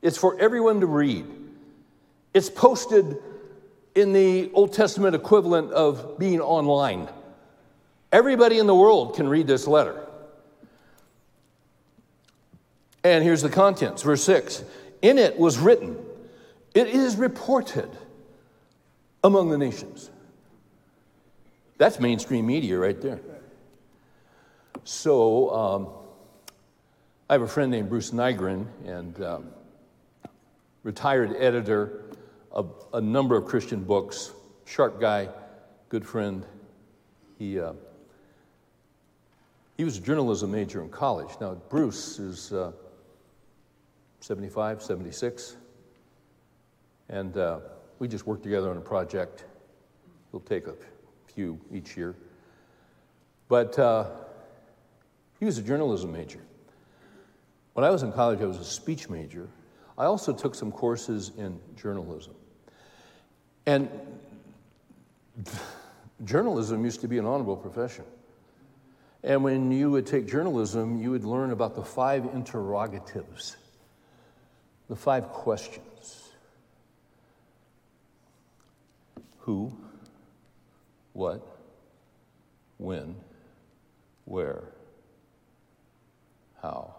It's 0.00 0.16
for 0.16 0.40
everyone 0.40 0.80
to 0.80 0.86
read. 0.86 1.26
It's 2.32 2.48
posted 2.48 3.18
in 3.94 4.14
the 4.14 4.50
Old 4.54 4.72
Testament 4.72 5.14
equivalent 5.14 5.72
of 5.72 6.18
being 6.18 6.40
online. 6.40 7.10
Everybody 8.12 8.58
in 8.58 8.66
the 8.66 8.74
world 8.74 9.14
can 9.14 9.28
read 9.28 9.46
this 9.46 9.66
letter. 9.66 10.06
And 13.04 13.22
here's 13.22 13.42
the 13.42 13.50
contents, 13.50 14.00
verse 14.00 14.24
6. 14.24 14.64
In 15.02 15.18
it 15.18 15.38
was 15.38 15.58
written, 15.58 16.06
It 16.74 16.86
is 16.88 17.16
reported 17.16 17.90
among 19.24 19.50
the 19.50 19.58
nations. 19.58 20.10
That's 21.78 21.98
mainstream 21.98 22.46
media 22.46 22.78
right 22.78 23.00
there. 23.00 23.20
So, 24.84 25.50
um, 25.54 25.88
I 27.28 27.34
have 27.34 27.42
a 27.42 27.48
friend 27.48 27.70
named 27.70 27.88
Bruce 27.88 28.10
Nygren, 28.10 28.66
and 28.84 29.22
um, 29.22 29.46
retired 30.82 31.36
editor 31.36 32.02
of 32.50 32.72
a 32.92 33.00
number 33.00 33.36
of 33.36 33.44
Christian 33.44 33.84
books. 33.84 34.32
Sharp 34.64 35.00
guy, 35.00 35.28
good 35.88 36.04
friend. 36.04 36.44
He, 37.38 37.60
uh, 37.60 37.74
he 39.76 39.84
was 39.84 39.98
a 39.98 40.00
journalism 40.00 40.50
major 40.50 40.82
in 40.82 40.88
college. 40.88 41.30
Now, 41.40 41.54
Bruce 41.54 42.18
is 42.18 42.52
uh, 42.52 42.72
75, 44.20 44.82
76. 44.82 45.56
And 47.10 47.36
uh, 47.36 47.58
we 47.98 48.06
just 48.06 48.26
work 48.26 48.40
together 48.40 48.70
on 48.70 48.76
a 48.76 48.80
project. 48.80 49.44
We'll 50.30 50.40
take 50.40 50.68
a 50.68 50.74
few 51.26 51.60
each 51.72 51.96
year. 51.96 52.14
But 53.48 53.76
uh, 53.78 54.06
he 55.40 55.44
was 55.44 55.58
a 55.58 55.62
journalism 55.62 56.12
major. 56.12 56.40
When 57.74 57.84
I 57.84 57.90
was 57.90 58.04
in 58.04 58.12
college, 58.12 58.40
I 58.40 58.44
was 58.44 58.58
a 58.58 58.64
speech 58.64 59.10
major. 59.10 59.48
I 59.98 60.04
also 60.04 60.32
took 60.32 60.54
some 60.54 60.70
courses 60.70 61.32
in 61.36 61.58
journalism. 61.76 62.34
And 63.66 63.90
journalism 66.24 66.84
used 66.84 67.00
to 67.00 67.08
be 67.08 67.18
an 67.18 67.26
honorable 67.26 67.56
profession. 67.56 68.04
And 69.24 69.42
when 69.42 69.72
you 69.72 69.90
would 69.90 70.06
take 70.06 70.28
journalism, 70.28 70.96
you 71.02 71.10
would 71.10 71.24
learn 71.24 71.50
about 71.50 71.74
the 71.74 71.82
five 71.82 72.24
interrogatives, 72.34 73.56
the 74.88 74.96
five 74.96 75.28
questions 75.28 75.89
who, 79.50 79.76
what, 81.12 81.44
when, 82.78 83.16
where, 84.24 84.62
how. 86.62 86.94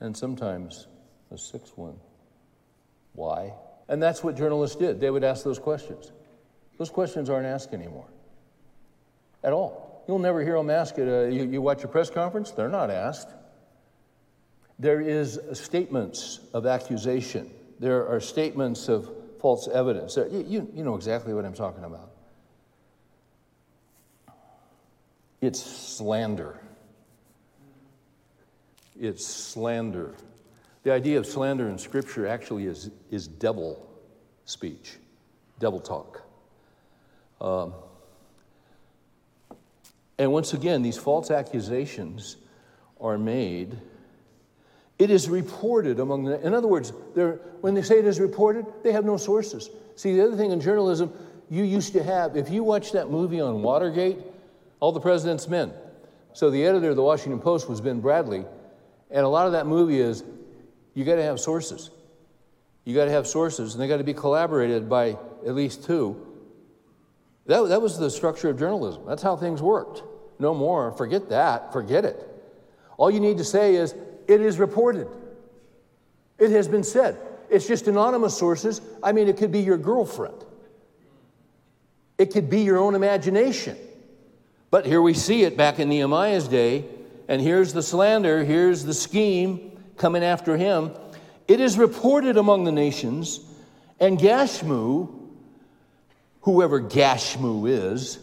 And 0.00 0.16
sometimes 0.16 0.88
a 1.30 1.38
sixth 1.38 1.78
one 1.78 1.94
why. 3.12 3.52
And 3.88 4.02
that's 4.02 4.24
what 4.24 4.36
journalists 4.36 4.74
did. 4.74 4.98
They 4.98 5.08
would 5.08 5.22
ask 5.22 5.44
those 5.44 5.60
questions. 5.60 6.10
Those 6.76 6.90
questions 6.90 7.30
aren't 7.30 7.46
asked 7.46 7.72
anymore 7.72 8.08
at 9.44 9.52
all. 9.52 10.04
You'll 10.08 10.18
never 10.18 10.42
hear 10.42 10.56
them 10.56 10.70
ask 10.70 10.98
it. 10.98 11.32
You, 11.32 11.44
you 11.44 11.62
watch 11.62 11.84
a 11.84 11.88
press 11.88 12.10
conference, 12.10 12.50
they're 12.50 12.68
not 12.68 12.90
asked. 12.90 13.28
There 14.80 15.00
is 15.00 15.38
statements 15.52 16.40
of 16.52 16.66
accusation. 16.66 17.48
There 17.78 18.08
are 18.08 18.18
statements 18.18 18.88
of 18.88 19.08
false 19.40 19.68
evidence. 19.68 20.16
You, 20.16 20.44
you, 20.46 20.70
you 20.74 20.84
know 20.84 20.94
exactly 20.94 21.34
what 21.34 21.44
I'm 21.44 21.54
talking 21.54 21.84
about. 21.84 22.10
It's 25.40 25.62
slander. 25.62 26.58
It's 28.98 29.26
slander. 29.26 30.14
The 30.82 30.92
idea 30.92 31.18
of 31.18 31.26
slander 31.26 31.68
in 31.68 31.78
Scripture 31.78 32.26
actually 32.26 32.66
is, 32.66 32.90
is 33.10 33.26
devil 33.26 33.86
speech, 34.44 34.94
devil 35.58 35.80
talk. 35.80 36.22
Um, 37.40 37.74
and 40.18 40.32
once 40.32 40.54
again, 40.54 40.82
these 40.82 40.96
false 40.96 41.30
accusations 41.30 42.36
are 43.00 43.18
made. 43.18 43.76
It 44.98 45.10
is 45.10 45.28
reported 45.28 46.00
among 46.00 46.24
the, 46.24 46.44
in 46.46 46.54
other 46.54 46.68
words, 46.68 46.92
when 47.60 47.74
they 47.74 47.82
say 47.82 47.98
it 47.98 48.06
is 48.06 48.18
reported, 48.18 48.64
they 48.82 48.92
have 48.92 49.04
no 49.04 49.16
sources. 49.16 49.68
See, 49.94 50.14
the 50.14 50.24
other 50.24 50.36
thing 50.36 50.52
in 50.52 50.60
journalism, 50.60 51.12
you 51.50 51.64
used 51.64 51.92
to 51.92 52.02
have, 52.02 52.36
if 52.36 52.50
you 52.50 52.64
watch 52.64 52.92
that 52.92 53.10
movie 53.10 53.40
on 53.40 53.62
Watergate, 53.62 54.18
All 54.80 54.92
the 54.92 55.00
President's 55.00 55.48
Men. 55.48 55.72
So 56.32 56.50
the 56.50 56.64
editor 56.64 56.90
of 56.90 56.96
the 56.96 57.02
Washington 57.02 57.40
Post 57.40 57.68
was 57.68 57.80
Ben 57.80 58.00
Bradlee, 58.00 58.46
and 59.10 59.24
a 59.24 59.28
lot 59.28 59.46
of 59.46 59.52
that 59.52 59.66
movie 59.66 60.00
is 60.00 60.24
you 60.94 61.04
got 61.04 61.16
to 61.16 61.22
have 61.22 61.40
sources. 61.40 61.90
You 62.84 62.94
got 62.94 63.06
to 63.06 63.10
have 63.10 63.26
sources, 63.26 63.74
and 63.74 63.82
they 63.82 63.88
got 63.88 63.98
to 63.98 64.04
be 64.04 64.14
collaborated 64.14 64.88
by 64.88 65.18
at 65.46 65.54
least 65.54 65.84
two. 65.84 66.26
That, 67.46 67.68
that 67.68 67.82
was 67.82 67.98
the 67.98 68.10
structure 68.10 68.48
of 68.48 68.58
journalism. 68.58 69.04
That's 69.06 69.22
how 69.22 69.36
things 69.36 69.60
worked. 69.60 70.02
No 70.38 70.54
more. 70.54 70.92
Forget 70.92 71.28
that. 71.30 71.72
Forget 71.72 72.04
it. 72.04 72.28
All 72.96 73.10
you 73.10 73.20
need 73.20 73.38
to 73.38 73.44
say 73.44 73.76
is, 73.76 73.94
it 74.28 74.40
is 74.40 74.58
reported. 74.58 75.08
It 76.38 76.50
has 76.50 76.68
been 76.68 76.84
said. 76.84 77.16
It's 77.48 77.66
just 77.66 77.86
anonymous 77.86 78.36
sources. 78.36 78.80
I 79.02 79.12
mean, 79.12 79.28
it 79.28 79.36
could 79.36 79.52
be 79.52 79.60
your 79.60 79.78
girlfriend, 79.78 80.44
it 82.18 82.32
could 82.32 82.50
be 82.50 82.60
your 82.60 82.78
own 82.78 82.94
imagination. 82.94 83.76
But 84.70 84.84
here 84.84 85.00
we 85.00 85.14
see 85.14 85.44
it 85.44 85.56
back 85.56 85.78
in 85.78 85.88
Nehemiah's 85.88 86.48
day, 86.48 86.84
and 87.28 87.40
here's 87.40 87.72
the 87.72 87.82
slander, 87.82 88.44
here's 88.44 88.84
the 88.84 88.94
scheme 88.94 89.80
coming 89.96 90.24
after 90.24 90.56
him. 90.56 90.90
It 91.46 91.60
is 91.60 91.78
reported 91.78 92.36
among 92.36 92.64
the 92.64 92.72
nations, 92.72 93.40
and 94.00 94.18
Gashmu, 94.18 95.08
whoever 96.42 96.80
Gashmu 96.80 97.68
is, 97.68 98.18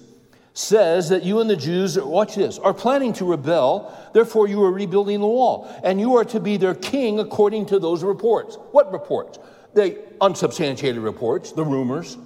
says 0.54 1.10
that 1.10 1.24
you 1.24 1.40
and 1.40 1.50
the 1.50 1.56
Jews, 1.56 2.00
watch 2.00 2.36
this, 2.36 2.60
are 2.60 2.74
planning 2.74 3.12
to 3.14 3.26
rebel, 3.26 3.92
therefore 4.14 4.48
you 4.48 4.64
are 4.64 4.72
rebuilding 4.72 5.20
the 5.20 5.28
wall, 5.28 5.68
and 5.84 6.00
you 6.00 6.16
are 6.16 6.26
to 6.26 6.40
be 6.40 6.58
their 6.58 6.76
king 6.76 7.20
according 7.20 7.66
to 7.68 7.80
those 7.80 8.04
reports. 8.04 8.58
What 8.72 8.92
reports? 8.92 9.40
The 9.74 9.98
unsubstantiated 10.22 11.02
reports, 11.02 11.52
the 11.52 11.66
rumors. 11.66 12.18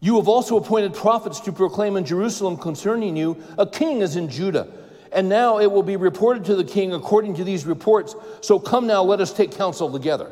You 0.00 0.16
have 0.16 0.28
also 0.28 0.58
appointed 0.58 0.92
prophets 0.92 1.40
to 1.40 1.52
proclaim 1.52 1.96
in 1.96 2.04
Jerusalem 2.04 2.58
concerning 2.58 3.16
you, 3.16 3.42
a 3.56 3.66
king 3.66 4.02
is 4.02 4.16
in 4.16 4.28
Judah. 4.28 4.68
And 5.12 5.30
now 5.30 5.58
it 5.58 5.72
will 5.72 5.82
be 5.82 5.96
reported 5.96 6.44
to 6.46 6.56
the 6.56 6.64
king 6.64 6.92
according 6.92 7.36
to 7.36 7.44
these 7.44 7.64
reports. 7.64 8.14
So 8.42 8.58
come 8.58 8.86
now, 8.86 9.02
let 9.02 9.20
us 9.20 9.32
take 9.32 9.52
counsel 9.52 9.90
together. 9.90 10.30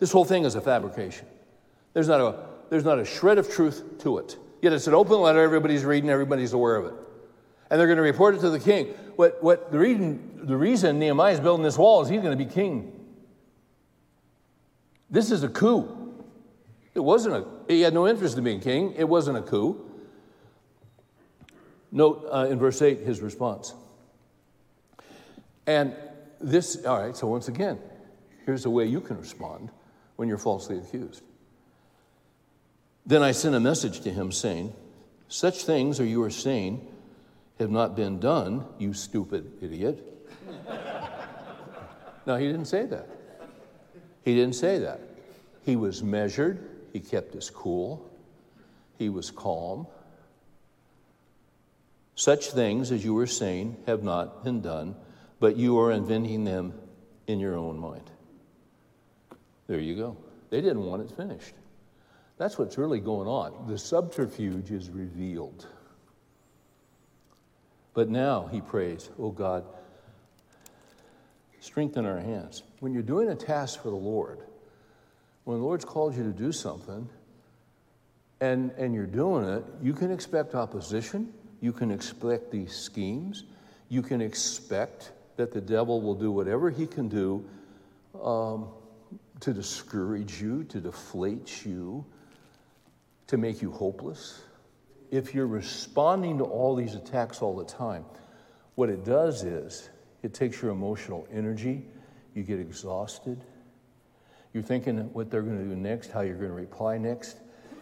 This 0.00 0.10
whole 0.10 0.24
thing 0.24 0.44
is 0.44 0.56
a 0.56 0.60
fabrication. 0.60 1.26
There's 1.92 2.08
not 2.08 2.20
a, 2.20 2.46
there's 2.68 2.84
not 2.84 2.98
a 2.98 3.04
shred 3.04 3.38
of 3.38 3.48
truth 3.48 3.84
to 4.00 4.18
it. 4.18 4.36
Yet 4.66 4.72
it's 4.72 4.88
an 4.88 4.94
open 4.94 5.20
letter, 5.20 5.40
everybody's 5.40 5.84
reading, 5.84 6.10
everybody's 6.10 6.52
aware 6.52 6.74
of 6.74 6.86
it. 6.86 6.94
And 7.70 7.78
they're 7.78 7.86
going 7.86 7.98
to 7.98 8.02
report 8.02 8.34
it 8.34 8.40
to 8.40 8.50
the 8.50 8.58
king. 8.58 8.88
What, 9.14 9.40
what 9.40 9.70
the, 9.70 9.78
reason, 9.78 10.40
the 10.44 10.56
reason 10.56 10.98
Nehemiah 10.98 11.34
is 11.34 11.38
building 11.38 11.62
this 11.62 11.78
wall 11.78 12.02
is 12.02 12.08
he's 12.08 12.20
going 12.20 12.36
to 12.36 12.44
be 12.44 12.50
king. 12.50 12.92
This 15.08 15.30
is 15.30 15.44
a 15.44 15.48
coup. 15.48 16.16
It 16.94 16.98
wasn't 16.98 17.36
a, 17.36 17.46
he 17.68 17.82
had 17.82 17.94
no 17.94 18.08
interest 18.08 18.38
in 18.38 18.42
being 18.42 18.58
king. 18.58 18.92
It 18.96 19.08
wasn't 19.08 19.38
a 19.38 19.42
coup. 19.42 19.88
Note 21.92 22.26
uh, 22.32 22.48
in 22.50 22.58
verse 22.58 22.82
8 22.82 22.98
his 23.02 23.20
response. 23.20 23.72
And 25.68 25.94
this, 26.40 26.84
all 26.84 27.00
right, 27.00 27.16
so 27.16 27.28
once 27.28 27.46
again, 27.46 27.78
here's 28.44 28.64
the 28.64 28.70
way 28.70 28.86
you 28.86 29.00
can 29.00 29.16
respond 29.16 29.70
when 30.16 30.28
you're 30.28 30.38
falsely 30.38 30.78
accused. 30.78 31.22
Then 33.06 33.22
I 33.22 33.30
sent 33.30 33.54
a 33.54 33.60
message 33.60 34.00
to 34.00 34.10
him 34.10 34.32
saying, 34.32 34.74
Such 35.28 35.64
things, 35.64 36.00
or 36.00 36.04
you 36.04 36.22
are 36.24 36.30
saying, 36.30 36.84
have 37.60 37.70
not 37.70 37.96
been 37.96 38.18
done, 38.18 38.66
you 38.78 38.92
stupid 38.92 39.50
idiot. 39.62 40.04
no, 42.26 42.36
he 42.36 42.46
didn't 42.46 42.66
say 42.66 42.84
that. 42.86 43.08
He 44.24 44.34
didn't 44.34 44.56
say 44.56 44.78
that. 44.80 45.00
He 45.64 45.76
was 45.76 46.02
measured, 46.02 46.68
he 46.92 47.00
kept 47.00 47.32
his 47.32 47.48
cool, 47.48 48.10
he 48.98 49.08
was 49.08 49.30
calm. 49.30 49.86
Such 52.14 52.50
things, 52.50 52.92
as 52.92 53.04
you 53.04 53.14
were 53.14 53.26
saying, 53.26 53.76
have 53.86 54.02
not 54.02 54.42
been 54.42 54.60
done, 54.60 54.96
but 55.38 55.56
you 55.56 55.78
are 55.78 55.92
inventing 55.92 56.44
them 56.44 56.74
in 57.26 57.40
your 57.40 57.56
own 57.56 57.78
mind. 57.78 58.10
There 59.66 59.80
you 59.80 59.96
go. 59.96 60.16
They 60.50 60.60
didn't 60.60 60.84
want 60.84 61.02
it 61.02 61.16
finished. 61.16 61.54
That's 62.38 62.58
what's 62.58 62.76
really 62.76 63.00
going 63.00 63.28
on. 63.28 63.66
The 63.66 63.78
subterfuge 63.78 64.70
is 64.70 64.90
revealed. 64.90 65.66
But 67.94 68.10
now 68.10 68.48
he 68.52 68.60
prays, 68.60 69.08
Oh 69.18 69.30
God, 69.30 69.64
strengthen 71.60 72.04
our 72.04 72.18
hands. 72.18 72.62
When 72.80 72.92
you're 72.92 73.02
doing 73.02 73.30
a 73.30 73.34
task 73.34 73.82
for 73.82 73.88
the 73.88 73.96
Lord, 73.96 74.40
when 75.44 75.58
the 75.58 75.64
Lord's 75.64 75.84
called 75.84 76.14
you 76.14 76.22
to 76.24 76.30
do 76.30 76.52
something 76.52 77.08
and, 78.40 78.70
and 78.72 78.94
you're 78.94 79.06
doing 79.06 79.48
it, 79.48 79.64
you 79.82 79.94
can 79.94 80.10
expect 80.10 80.54
opposition, 80.54 81.32
you 81.62 81.72
can 81.72 81.90
expect 81.90 82.50
these 82.50 82.76
schemes, 82.76 83.44
you 83.88 84.02
can 84.02 84.20
expect 84.20 85.12
that 85.36 85.52
the 85.52 85.60
devil 85.60 86.02
will 86.02 86.14
do 86.14 86.30
whatever 86.30 86.68
he 86.68 86.86
can 86.86 87.08
do 87.08 87.44
um, 88.22 88.68
to 89.40 89.54
discourage 89.54 90.40
you, 90.40 90.64
to 90.64 90.80
deflate 90.80 91.64
you, 91.64 92.04
to 93.28 93.36
make 93.36 93.62
you 93.62 93.70
hopeless 93.70 94.42
if 95.10 95.34
you're 95.34 95.46
responding 95.46 96.38
to 96.38 96.44
all 96.44 96.74
these 96.74 96.94
attacks 96.94 97.42
all 97.42 97.56
the 97.56 97.64
time, 97.64 98.04
what 98.74 98.90
it 98.90 99.04
does 99.04 99.44
is 99.44 99.88
it 100.22 100.34
takes 100.34 100.60
your 100.60 100.70
emotional 100.70 101.26
energy, 101.32 101.84
you 102.34 102.42
get 102.42 102.58
exhausted, 102.58 103.42
you're 104.52 104.62
thinking 104.62 104.98
what 105.12 105.30
they're 105.30 105.42
going 105.42 105.58
to 105.58 105.64
do 105.64 105.76
next, 105.76 106.10
how 106.10 106.20
you're 106.20 106.36
going 106.36 106.48
to 106.48 106.54
reply 106.54 106.98
next, 106.98 107.38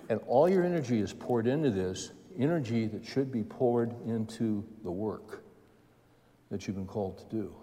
and 0.08 0.20
all 0.26 0.48
your 0.48 0.64
energy 0.64 1.00
is 1.00 1.12
poured 1.12 1.46
into 1.46 1.70
this 1.70 2.12
energy 2.38 2.86
that 2.86 3.04
should 3.04 3.32
be 3.32 3.42
poured 3.42 3.94
into 4.06 4.64
the 4.82 4.90
work 4.90 5.44
that 6.50 6.66
you've 6.66 6.76
been 6.76 6.86
called 6.86 7.18
to 7.18 7.24
do. 7.36 7.54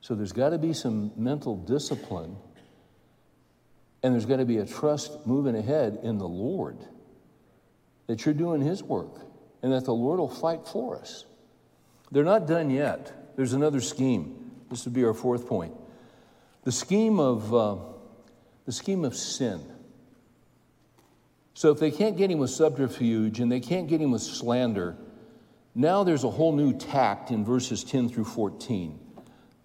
So 0.00 0.14
there's 0.14 0.32
got 0.32 0.50
to 0.50 0.58
be 0.58 0.72
some 0.72 1.12
mental 1.16 1.56
discipline, 1.56 2.36
and 4.02 4.14
there's 4.14 4.26
going 4.26 4.38
to 4.38 4.46
be 4.46 4.58
a 4.58 4.66
trust 4.66 5.26
moving 5.26 5.56
ahead 5.56 5.98
in 6.02 6.18
the 6.18 6.28
Lord 6.28 6.78
that 8.06 8.24
you're 8.24 8.34
doing 8.34 8.60
His 8.60 8.82
work 8.82 9.20
and 9.62 9.72
that 9.72 9.84
the 9.84 9.94
Lord 9.94 10.20
will 10.20 10.28
fight 10.28 10.66
for 10.66 10.96
us. 10.96 11.24
They're 12.10 12.24
not 12.24 12.46
done 12.46 12.70
yet. 12.70 13.34
There's 13.36 13.52
another 13.52 13.80
scheme. 13.80 14.50
This 14.70 14.84
would 14.84 14.94
be 14.94 15.04
our 15.04 15.14
fourth 15.14 15.46
point. 15.46 15.74
The 16.64 16.72
scheme 16.72 17.18
of, 17.18 17.54
uh, 17.54 17.76
the 18.66 18.72
scheme 18.72 19.04
of 19.04 19.14
sin. 19.14 19.64
So 21.54 21.70
if 21.70 21.80
they 21.80 21.90
can't 21.90 22.16
get 22.16 22.30
him 22.30 22.38
with 22.38 22.50
subterfuge 22.50 23.40
and 23.40 23.50
they 23.50 23.60
can't 23.60 23.88
get 23.88 24.00
him 24.00 24.12
with 24.12 24.22
slander, 24.22 24.96
now 25.74 26.04
there's 26.04 26.24
a 26.24 26.30
whole 26.30 26.52
new 26.52 26.72
tact 26.72 27.30
in 27.30 27.44
verses 27.44 27.84
10 27.84 28.08
through 28.08 28.24
14. 28.24 28.98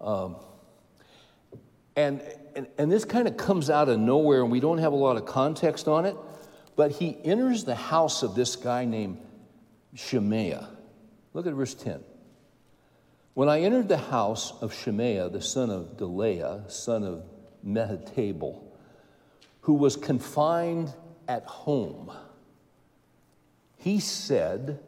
Um, 0.00 0.36
and, 1.96 2.22
and, 2.54 2.66
and 2.78 2.90
this 2.90 3.04
kind 3.04 3.28
of 3.28 3.36
comes 3.36 3.70
out 3.70 3.88
of 3.88 3.98
nowhere, 3.98 4.42
and 4.42 4.50
we 4.50 4.60
don't 4.60 4.78
have 4.78 4.92
a 4.92 4.96
lot 4.96 5.16
of 5.16 5.26
context 5.26 5.88
on 5.88 6.06
it. 6.06 6.16
But 6.76 6.92
he 6.92 7.16
enters 7.24 7.64
the 7.64 7.74
house 7.74 8.22
of 8.22 8.34
this 8.34 8.56
guy 8.56 8.84
named 8.84 9.18
Shemaiah. 9.94 10.68
Look 11.32 11.46
at 11.46 11.54
verse 11.54 11.74
10. 11.74 12.00
When 13.34 13.48
I 13.48 13.62
entered 13.62 13.88
the 13.88 13.98
house 13.98 14.52
of 14.60 14.72
Shemaiah, 14.72 15.28
the 15.28 15.40
son 15.40 15.70
of 15.70 15.96
Delaiah, 15.96 16.70
son 16.70 17.02
of 17.02 17.24
Mehetabel, 17.66 18.62
who 19.62 19.74
was 19.74 19.96
confined 19.96 20.92
at 21.26 21.44
home, 21.44 22.12
he 23.76 23.98
said, 23.98 24.78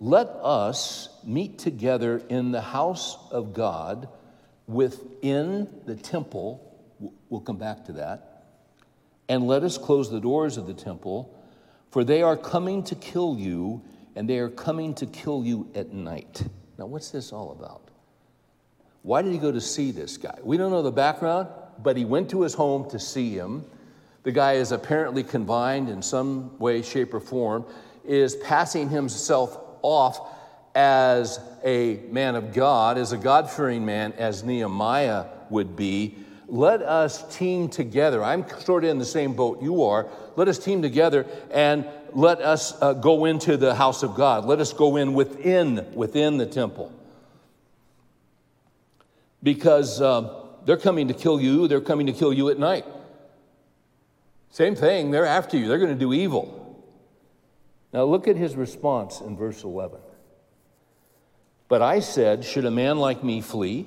Let 0.00 0.26
us 0.26 1.08
meet 1.24 1.58
together 1.58 2.22
in 2.28 2.50
the 2.50 2.60
house 2.60 3.16
of 3.30 3.52
God 3.54 4.08
within 4.66 5.68
the 5.86 5.94
temple. 5.94 6.65
We'll 6.98 7.40
come 7.40 7.58
back 7.58 7.84
to 7.86 7.92
that 7.92 8.36
and 9.28 9.46
let 9.46 9.62
us 9.62 9.76
close 9.76 10.10
the 10.10 10.20
doors 10.20 10.56
of 10.56 10.66
the 10.66 10.74
temple, 10.74 11.34
for 11.90 12.04
they 12.04 12.22
are 12.22 12.36
coming 12.36 12.82
to 12.84 12.94
kill 12.94 13.36
you, 13.38 13.82
and 14.14 14.28
they 14.28 14.38
are 14.38 14.48
coming 14.48 14.94
to 14.94 15.06
kill 15.06 15.44
you 15.44 15.68
at 15.74 15.92
night. 15.92 16.42
Now, 16.78 16.86
what's 16.86 17.10
this 17.10 17.32
all 17.32 17.52
about? 17.52 17.82
Why 19.02 19.22
did 19.22 19.32
he 19.32 19.38
go 19.38 19.52
to 19.52 19.60
see 19.60 19.90
this 19.90 20.16
guy? 20.16 20.38
We 20.42 20.56
don't 20.56 20.70
know 20.70 20.82
the 20.82 20.92
background, 20.92 21.48
but 21.82 21.96
he 21.96 22.04
went 22.04 22.30
to 22.30 22.42
his 22.42 22.54
home 22.54 22.88
to 22.90 22.98
see 22.98 23.30
him. 23.30 23.64
The 24.22 24.32
guy 24.32 24.54
is 24.54 24.72
apparently 24.72 25.22
confined 25.22 25.88
in 25.88 26.02
some 26.02 26.58
way, 26.58 26.82
shape, 26.82 27.14
or 27.14 27.20
form, 27.20 27.64
is 28.04 28.36
passing 28.36 28.88
himself 28.88 29.58
off 29.82 30.34
as 30.74 31.40
a 31.64 32.00
man 32.10 32.34
of 32.34 32.52
God, 32.52 32.98
as 32.98 33.12
a 33.12 33.16
God 33.16 33.50
fearing 33.50 33.84
man, 33.84 34.12
as 34.14 34.44
Nehemiah 34.44 35.26
would 35.50 35.76
be 35.76 36.16
let 36.48 36.82
us 36.82 37.36
team 37.36 37.68
together. 37.68 38.22
I'm 38.22 38.48
sort 38.60 38.84
of 38.84 38.90
in 38.90 38.98
the 38.98 39.04
same 39.04 39.34
boat 39.34 39.62
you 39.62 39.82
are. 39.84 40.08
Let 40.36 40.48
us 40.48 40.58
team 40.58 40.82
together 40.82 41.26
and 41.50 41.86
let 42.12 42.40
us 42.40 42.80
uh, 42.80 42.92
go 42.92 43.24
into 43.24 43.56
the 43.56 43.74
house 43.74 44.02
of 44.02 44.14
God. 44.14 44.44
Let 44.44 44.60
us 44.60 44.72
go 44.72 44.96
in 44.96 45.14
within 45.14 45.92
within 45.94 46.36
the 46.36 46.46
temple. 46.46 46.92
Because 49.42 50.00
um, 50.00 50.30
they're 50.64 50.76
coming 50.76 51.08
to 51.08 51.14
kill 51.14 51.40
you, 51.40 51.68
they're 51.68 51.80
coming 51.80 52.06
to 52.06 52.12
kill 52.12 52.32
you 52.32 52.48
at 52.48 52.58
night. 52.58 52.84
Same 54.50 54.74
thing, 54.74 55.10
they're 55.10 55.26
after 55.26 55.56
you, 55.56 55.68
they're 55.68 55.78
going 55.78 55.92
to 55.92 55.98
do 55.98 56.12
evil. 56.12 56.84
Now 57.92 58.04
look 58.04 58.28
at 58.28 58.36
his 58.36 58.56
response 58.56 59.20
in 59.20 59.36
verse 59.36 59.64
11. 59.64 59.98
But 61.68 61.82
I 61.82 62.00
said, 62.00 62.44
Should 62.44 62.64
a 62.64 62.70
man 62.70 62.98
like 62.98 63.24
me 63.24 63.40
flee? 63.40 63.86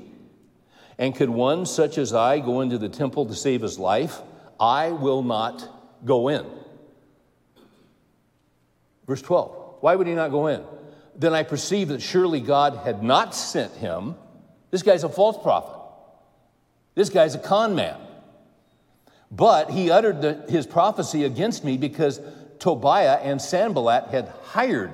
And 0.99 1.15
could 1.15 1.29
one 1.29 1.65
such 1.65 1.97
as 1.97 2.13
I 2.13 2.39
go 2.39 2.59
into 2.59 2.77
the 2.77 2.89
temple 2.89 3.25
to 3.25 3.33
save 3.33 3.61
his 3.61 3.79
life? 3.79 4.21
I 4.59 4.89
will 4.91 5.23
not 5.23 5.67
go 6.05 6.27
in. 6.27 6.45
Verse 9.07 9.21
12. 9.21 9.77
Why 9.79 9.95
would 9.95 10.07
he 10.07 10.13
not 10.13 10.29
go 10.29 10.47
in? 10.47 10.61
Then 11.15 11.33
I 11.33 11.43
perceived 11.43 11.91
that 11.91 12.01
surely 12.01 12.41
God 12.41 12.81
had 12.83 13.01
not 13.01 13.33
sent 13.33 13.73
him. 13.75 14.15
This 14.71 14.83
guy's 14.83 15.05
a 15.05 15.09
false 15.09 15.41
prophet. 15.41 15.75
This 16.95 17.09
guy's 17.09 17.33
a 17.33 17.39
con 17.39 17.75
man. 17.75 17.97
But 19.31 19.69
he 19.69 19.91
uttered 19.91 20.21
the, 20.21 20.45
his 20.49 20.67
prophecy 20.67 21.23
against 21.23 21.63
me 21.63 21.77
because 21.77 22.19
Tobiah 22.59 23.19
and 23.21 23.41
Sanballat 23.41 24.09
had 24.09 24.27
hired. 24.43 24.91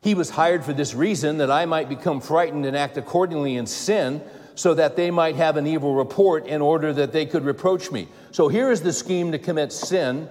He 0.00 0.14
was 0.14 0.30
hired 0.30 0.64
for 0.64 0.72
this 0.72 0.94
reason 0.94 1.38
that 1.38 1.50
I 1.50 1.66
might 1.66 1.88
become 1.88 2.20
frightened 2.20 2.66
and 2.66 2.76
act 2.76 2.96
accordingly 2.96 3.56
in 3.56 3.66
sin, 3.66 4.22
so 4.54 4.74
that 4.74 4.96
they 4.96 5.10
might 5.12 5.36
have 5.36 5.56
an 5.56 5.68
evil 5.68 5.94
report 5.94 6.46
in 6.48 6.60
order 6.60 6.92
that 6.92 7.12
they 7.12 7.26
could 7.26 7.44
reproach 7.44 7.92
me. 7.92 8.08
So 8.32 8.48
here 8.48 8.72
is 8.72 8.82
the 8.82 8.92
scheme 8.92 9.30
to 9.32 9.38
commit 9.38 9.72
sin. 9.72 10.28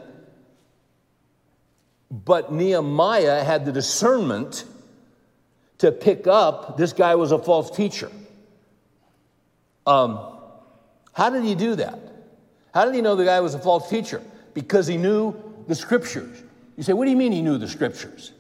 But 2.12 2.52
Nehemiah 2.52 3.44
had 3.44 3.66
the 3.66 3.72
discernment 3.72 4.66
to 5.78 5.92
pick 5.92 6.28
up 6.28 6.78
this 6.78 6.92
guy 6.92 7.16
was 7.16 7.32
a 7.32 7.38
false 7.38 7.72
teacher. 7.72 8.12
Um, 9.86 10.20
how 11.14 11.30
did 11.30 11.44
he 11.44 11.56
do 11.56 11.76
that? 11.76 12.00
How 12.74 12.84
did 12.84 12.96
he 12.96 13.02
know 13.02 13.16
the 13.16 13.26
guy 13.26 13.40
was 13.40 13.56
a 13.56 13.60
false 13.60 13.90
teacher? 13.90 14.22
Because 14.54 14.88
he 14.88 14.98
knew 14.98 15.36
the 15.68 15.76
scriptures. 15.76 16.44
You 16.76 16.84
say, 16.84 16.94
what 16.94 17.06
do 17.06 17.12
you 17.12 17.18
mean 17.18 17.32
he 17.32 17.42
knew 17.42 17.58
the 17.58 17.68
scriptures? 17.68 18.34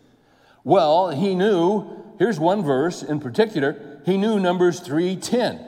Well, 0.67 1.11
he 1.11 1.33
knew, 1.33 1.85
here's 2.19 2.41
one 2.41 2.61
verse 2.61 3.01
in 3.01 3.21
particular, 3.21 4.01
he 4.03 4.17
knew 4.17 4.37
Numbers 4.37 4.81
3:10. 4.81 5.61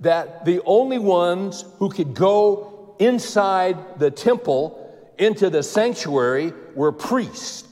that 0.00 0.46
the 0.46 0.62
only 0.64 0.98
ones 0.98 1.66
who 1.78 1.90
could 1.90 2.14
go 2.14 2.94
inside 2.98 3.76
the 3.98 4.10
temple 4.10 4.78
into 5.18 5.50
the 5.50 5.62
sanctuary 5.62 6.54
were 6.74 6.92
priests. 6.92 7.64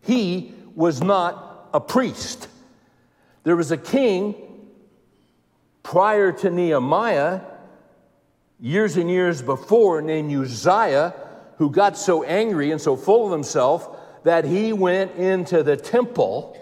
He 0.00 0.52
was 0.74 1.00
not 1.00 1.68
a 1.72 1.78
priest. 1.78 2.48
There 3.44 3.54
was 3.54 3.70
a 3.70 3.76
king 3.76 4.34
prior 5.84 6.32
to 6.32 6.50
Nehemiah, 6.50 7.42
years 8.58 8.96
and 8.96 9.08
years 9.08 9.42
before, 9.42 10.02
named 10.02 10.32
Uzziah, 10.32 11.14
who 11.58 11.70
got 11.70 11.96
so 11.96 12.24
angry 12.24 12.72
and 12.72 12.80
so 12.80 12.96
full 12.96 13.26
of 13.26 13.30
himself 13.30 13.96
that 14.24 14.44
he 14.44 14.72
went 14.72 15.16
into 15.16 15.62
the 15.62 15.76
temple. 15.76 16.56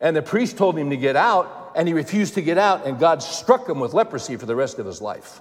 And 0.00 0.14
the 0.16 0.22
priest 0.22 0.56
told 0.58 0.78
him 0.78 0.90
to 0.90 0.96
get 0.96 1.16
out, 1.16 1.72
and 1.74 1.88
he 1.88 1.94
refused 1.94 2.34
to 2.34 2.42
get 2.42 2.58
out, 2.58 2.86
and 2.86 2.98
God 2.98 3.22
struck 3.22 3.68
him 3.68 3.80
with 3.80 3.94
leprosy 3.94 4.36
for 4.36 4.46
the 4.46 4.56
rest 4.56 4.78
of 4.78 4.86
his 4.86 5.00
life. 5.00 5.40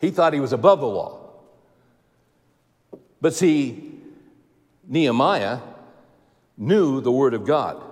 He 0.00 0.10
thought 0.10 0.32
he 0.32 0.40
was 0.40 0.52
above 0.52 0.80
the 0.80 0.86
law. 0.86 1.18
But 3.20 3.34
see, 3.34 3.98
Nehemiah 4.88 5.58
knew 6.56 7.00
the 7.00 7.12
Word 7.12 7.34
of 7.34 7.44
God. 7.44 7.82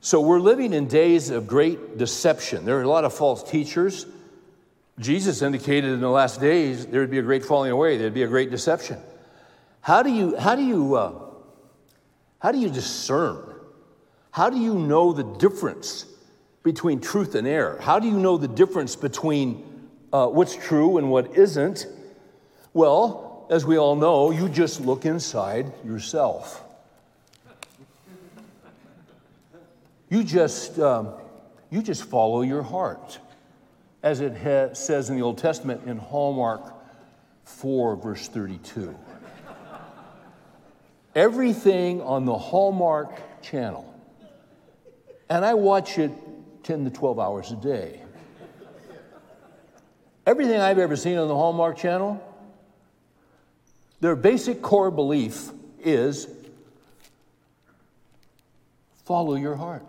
So 0.00 0.20
we're 0.20 0.40
living 0.40 0.74
in 0.74 0.86
days 0.86 1.30
of 1.30 1.46
great 1.46 1.96
deception. 1.96 2.66
There 2.66 2.78
are 2.78 2.82
a 2.82 2.88
lot 2.88 3.04
of 3.04 3.14
false 3.14 3.42
teachers. 3.42 4.04
Jesus 4.98 5.42
indicated 5.42 5.90
in 5.90 6.00
the 6.00 6.08
last 6.08 6.40
days 6.40 6.86
there 6.86 7.00
would 7.00 7.10
be 7.10 7.18
a 7.18 7.22
great 7.22 7.44
falling 7.44 7.72
away, 7.72 7.96
there'd 7.96 8.14
be 8.14 8.22
a 8.22 8.28
great 8.28 8.50
deception. 8.50 8.98
How 9.80 10.02
do 10.02 10.10
you, 10.10 10.36
how 10.36 10.54
do 10.54 10.62
you, 10.62 10.94
uh, 10.94 11.12
how 12.38 12.52
do 12.52 12.58
you 12.58 12.70
discern? 12.70 13.54
How 14.30 14.50
do 14.50 14.58
you 14.58 14.74
know 14.74 15.12
the 15.12 15.24
difference 15.24 16.06
between 16.62 17.00
truth 17.00 17.34
and 17.34 17.46
error? 17.46 17.78
How 17.80 17.98
do 17.98 18.08
you 18.08 18.18
know 18.18 18.36
the 18.36 18.48
difference 18.48 18.96
between 18.96 19.64
uh, 20.12 20.28
what's 20.28 20.56
true 20.56 20.98
and 20.98 21.10
what 21.10 21.36
isn't? 21.36 21.86
Well, 22.72 23.46
as 23.50 23.64
we 23.64 23.76
all 23.78 23.96
know, 23.96 24.30
you 24.30 24.48
just 24.48 24.80
look 24.80 25.04
inside 25.04 25.72
yourself. 25.84 26.62
You 30.08 30.24
just, 30.24 30.78
um, 30.78 31.12
you 31.70 31.82
just 31.82 32.04
follow 32.04 32.42
your 32.42 32.62
heart, 32.62 33.18
as 34.04 34.20
it 34.20 34.76
says 34.76 35.08
in 35.08 35.16
the 35.16 35.22
Old 35.22 35.38
Testament 35.38 35.80
in 35.86 35.96
Hallmark 35.96 36.74
4, 37.44 37.96
verse 37.96 38.28
32. 38.28 38.94
Everything 41.14 42.02
on 42.02 42.26
the 42.26 42.36
Hallmark 42.36 43.40
channel, 43.40 43.94
and 45.30 45.42
I 45.42 45.54
watch 45.54 45.98
it 45.98 46.12
10 46.64 46.84
to 46.84 46.90
12 46.90 47.18
hours 47.18 47.50
a 47.50 47.56
day. 47.56 48.02
Everything 50.26 50.60
I've 50.60 50.78
ever 50.78 50.96
seen 50.96 51.16
on 51.16 51.26
the 51.28 51.34
Hallmark 51.34 51.78
channel, 51.78 52.22
their 54.00 54.16
basic 54.16 54.60
core 54.60 54.90
belief 54.90 55.48
is 55.82 56.28
follow 59.06 59.36
your 59.36 59.56
heart. 59.56 59.86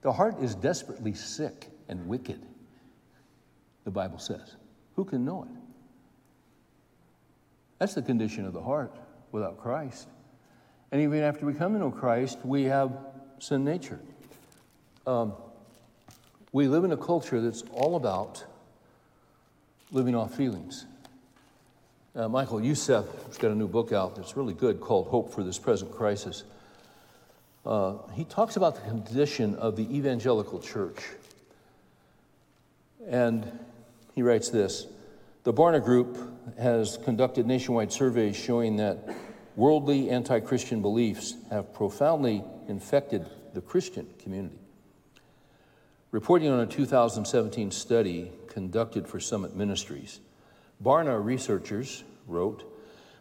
The 0.00 0.12
heart 0.12 0.40
is 0.40 0.56
desperately 0.56 1.14
sick 1.14 1.68
and 1.88 2.08
wicked, 2.08 2.40
the 3.84 3.90
Bible 3.90 4.18
says. 4.18 4.56
Who 4.96 5.04
can 5.04 5.24
know 5.24 5.44
it? 5.44 5.48
That's 7.78 7.94
the 7.94 8.02
condition 8.02 8.46
of 8.46 8.52
the 8.52 8.62
heart 8.62 8.94
without 9.32 9.58
Christ. 9.58 10.08
And 10.92 11.00
even 11.00 11.20
after 11.20 11.46
we 11.46 11.54
come 11.54 11.72
to 11.72 11.78
know 11.78 11.90
Christ, 11.90 12.38
we 12.44 12.64
have 12.64 12.92
sin 13.38 13.64
nature. 13.64 13.98
Um, 15.06 15.32
we 16.52 16.68
live 16.68 16.84
in 16.84 16.92
a 16.92 16.96
culture 16.96 17.40
that's 17.40 17.64
all 17.72 17.96
about 17.96 18.44
living 19.90 20.14
off 20.14 20.34
feelings. 20.34 20.86
Uh, 22.14 22.28
Michael 22.28 22.62
Youssef 22.62 23.06
has 23.26 23.38
got 23.38 23.50
a 23.50 23.54
new 23.54 23.66
book 23.66 23.90
out 23.90 24.14
that's 24.16 24.36
really 24.36 24.52
good 24.52 24.80
called 24.80 25.08
Hope 25.08 25.32
for 25.32 25.42
This 25.42 25.58
Present 25.58 25.90
Crisis. 25.90 26.44
Uh, 27.64 27.94
he 28.12 28.24
talks 28.24 28.56
about 28.56 28.74
the 28.74 28.82
condition 28.82 29.54
of 29.54 29.76
the 29.76 29.96
evangelical 29.96 30.58
church. 30.58 31.02
And 33.08 33.50
he 34.14 34.22
writes 34.22 34.50
this 34.50 34.86
The 35.44 35.52
Barna 35.52 35.82
Group 35.82 36.18
has 36.58 36.98
conducted 37.04 37.46
nationwide 37.46 37.92
surveys 37.92 38.36
showing 38.36 38.76
that 38.76 39.08
worldly 39.56 40.10
anti 40.10 40.40
Christian 40.40 40.82
beliefs 40.82 41.34
have 41.50 41.74
profoundly 41.74 42.44
infected 42.68 43.26
the 43.54 43.60
Christian 43.60 44.06
community. 44.18 44.58
Reporting 46.10 46.48
on 46.50 46.60
a 46.60 46.66
2017 46.66 47.70
study 47.70 48.32
conducted 48.48 49.08
for 49.08 49.18
Summit 49.18 49.56
Ministries, 49.56 50.20
Barna 50.82 51.22
researchers 51.22 52.04
wrote 52.26 52.64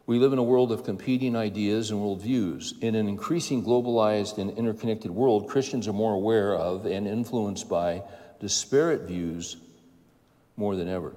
We 0.05 0.19
live 0.19 0.33
in 0.33 0.39
a 0.39 0.43
world 0.43 0.71
of 0.71 0.83
competing 0.83 1.35
ideas 1.35 1.91
and 1.91 2.01
worldviews. 2.01 2.81
In 2.81 2.95
an 2.95 3.07
increasing 3.07 3.63
globalized 3.63 4.39
and 4.39 4.51
interconnected 4.57 5.11
world, 5.11 5.47
Christians 5.47 5.87
are 5.87 5.93
more 5.93 6.13
aware 6.13 6.53
of 6.53 6.85
and 6.85 7.07
influenced 7.07 7.69
by 7.69 8.03
disparate 8.41 9.03
views 9.03 9.55
more 10.61 10.75
than 10.75 10.87
ever. 10.87 11.13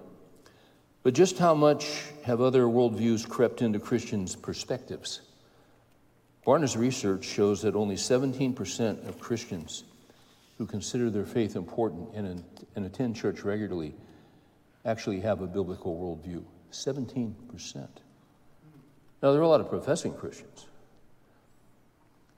But 1.05 1.13
just 1.13 1.39
how 1.39 1.55
much 1.55 1.87
have 2.23 2.41
other 2.41 2.63
worldviews 2.63 3.29
crept 3.29 3.61
into 3.61 3.79
Christians' 3.79 4.35
perspectives? 4.35 5.21
Barna's 6.47 6.79
research 6.79 7.25
shows 7.25 7.61
that 7.63 7.77
only 7.77 7.97
17% 7.97 9.07
of 9.07 9.21
Christians 9.21 9.85
who 10.57 10.65
consider 10.65 11.11
their 11.11 11.27
faith 11.27 11.57
important 11.57 12.15
and, 12.15 12.43
and 12.75 12.87
attend 12.87 13.17
church 13.17 13.43
regularly 13.43 13.95
actually 14.87 15.21
have 15.21 15.43
a 15.43 15.47
biblical 15.47 15.95
worldview. 15.95 16.43
17%. 16.73 17.35
Now, 17.77 19.33
there 19.33 19.41
are 19.41 19.45
a 19.45 19.49
lot 19.49 19.61
of 19.61 19.69
professing 19.69 20.15
Christians. 20.15 20.67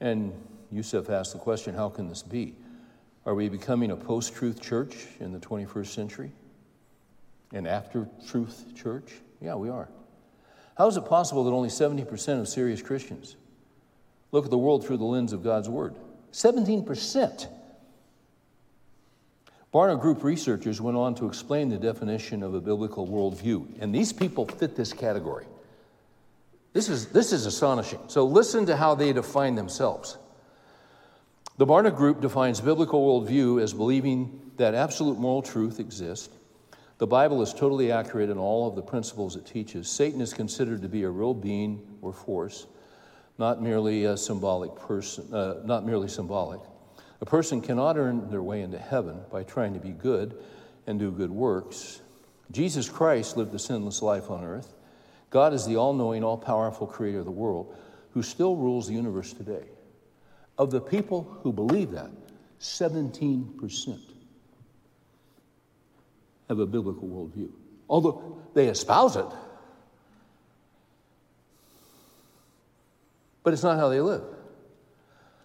And 0.01 0.33
Youssef 0.73 1.09
asked 1.09 1.33
the 1.33 1.39
question 1.39 1.73
how 1.75 1.89
can 1.89 2.09
this 2.09 2.23
be? 2.23 2.55
Are 3.25 3.35
we 3.35 3.49
becoming 3.49 3.93
a 3.93 3.97
post 3.97 4.35
truth 4.35 4.61
church 4.61 5.07
in 5.21 5.33
the 5.33 5.39
21st 5.39 5.87
century? 5.87 6.33
An 7.53 7.67
after 7.67 8.09
truth 8.29 8.65
church? 8.75 9.13
Yeah, 9.41 9.55
we 9.55 9.69
are. 9.69 9.89
How 10.77 10.89
is 10.89 10.97
it 10.97 11.07
possible 11.07 11.45
that 11.45 11.53
only 11.53 11.69
70% 11.69 12.41
of 12.41 12.49
serious 12.49 12.83
Christians 12.83 13.37
look 14.33 14.45
at 14.45 14.51
the 14.51 14.59
world 14.59 14.87
through 14.87 14.99
the 14.99 15.05
lens 15.05 15.33
of 15.33 15.43
God's 15.43 15.69
Word? 15.69 15.95
17%. 16.33 17.49
Barna 19.73 20.01
Group 20.01 20.23
researchers 20.23 20.81
went 20.81 20.97
on 20.97 21.15
to 21.17 21.27
explain 21.27 21.69
the 21.69 21.77
definition 21.77 22.43
of 22.43 22.55
a 22.55 22.61
biblical 22.61 23.07
worldview, 23.07 23.67
and 23.81 23.95
these 23.95 24.13
people 24.13 24.47
fit 24.47 24.77
this 24.77 24.93
category. 24.93 25.47
This 26.73 26.89
is, 26.89 27.07
this 27.09 27.33
is 27.33 27.47
astonishing. 27.47 28.01
So, 28.09 28.27
listen 28.27 28.67
to 28.67 28.77
how 28.77 28.95
they 28.95 29.13
define 29.13 29.55
themselves. 29.55 30.19
The 31.57 31.67
Barna 31.67 31.95
Group 31.95 32.21
defines 32.21 32.61
biblical 32.61 33.03
worldview 33.03 33.63
as 33.63 33.73
believing 33.73 34.53
that 34.59 34.75
absolute 34.75 35.19
moral 35.19 35.41
truth 35.41 35.81
exists. 35.81 36.29
The 36.99 37.07
Bible 37.07 37.43
is 37.43 37.53
totally 37.53 37.93
accurate 37.93 38.31
in 38.31 38.39
all 38.39 38.67
of 38.67 38.75
the 38.75 38.81
principles 38.81 39.37
it 39.37 39.45
teaches. 39.45 39.87
Satan 39.87 40.23
is 40.23 40.33
considered 40.33 40.81
to 40.81 40.89
be 40.89 41.03
a 41.03 41.11
real 41.11 41.35
being 41.35 41.99
or 42.01 42.11
force, 42.11 42.67
not 43.37 43.61
merely 43.61 44.07
a 44.07 44.17
symbolic 44.17 44.75
person, 44.77 45.33
uh, 45.33 45.61
not 45.63 45.85
merely 45.85 46.09
symbolic. 46.09 46.61
A 47.21 47.27
person 47.27 47.61
cannot 47.61 47.99
earn 47.99 48.31
their 48.31 48.43
way 48.43 48.63
into 48.63 48.79
heaven 48.79 49.21
by 49.31 49.43
trying 49.43 49.75
to 49.75 49.81
be 49.81 49.91
good 49.91 50.43
and 50.87 50.99
do 50.99 51.11
good 51.11 51.31
works. 51.31 52.01
Jesus 52.51 52.89
Christ 52.89 53.37
lived 53.37 53.55
a 53.55 53.59
sinless 53.59 54.01
life 54.01 54.31
on 54.31 54.43
earth. 54.43 54.73
God 55.29 55.53
is 55.53 55.67
the 55.67 55.77
all 55.77 55.93
knowing, 55.93 56.25
all 56.25 56.39
powerful 56.39 56.87
creator 56.87 57.19
of 57.19 57.25
the 57.27 57.31
world 57.31 57.77
who 58.13 58.23
still 58.23 58.57
rules 58.57 58.87
the 58.87 58.95
universe 58.95 59.35
today. 59.35 59.67
Of 60.57 60.71
the 60.71 60.81
people 60.81 61.39
who 61.43 61.53
believe 61.53 61.91
that, 61.91 62.11
17% 62.59 64.16
have 66.49 66.59
a 66.59 66.67
biblical 66.67 67.09
worldview. 67.09 67.51
Although 67.89 68.43
they 68.55 68.69
espouse 68.69 69.17
it, 69.17 69.27
but 73.43 73.53
it's 73.53 73.63
not 73.63 73.79
how 73.79 73.89
they 73.89 74.01
live. 74.01 74.25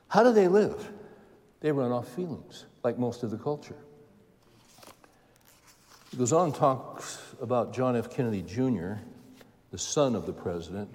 How 0.08 0.24
do 0.24 0.34
they 0.34 0.48
live? 0.48 0.92
They 1.62 1.72
run 1.72 1.92
off 1.92 2.08
feelings, 2.10 2.66
like 2.84 2.98
most 2.98 3.24
of 3.24 3.32
the 3.32 3.38
culture. 3.38 3.78
He 6.10 6.18
goes 6.18 6.34
on 6.34 6.48
and 6.48 6.56
talks 6.56 7.22
about 7.42 7.74
John 7.74 7.96
F. 7.96 8.10
Kennedy 8.10 8.42
Jr., 8.42 8.96
the 9.72 9.78
son 9.78 10.16
of 10.16 10.26
the 10.26 10.34
president, 10.34 10.94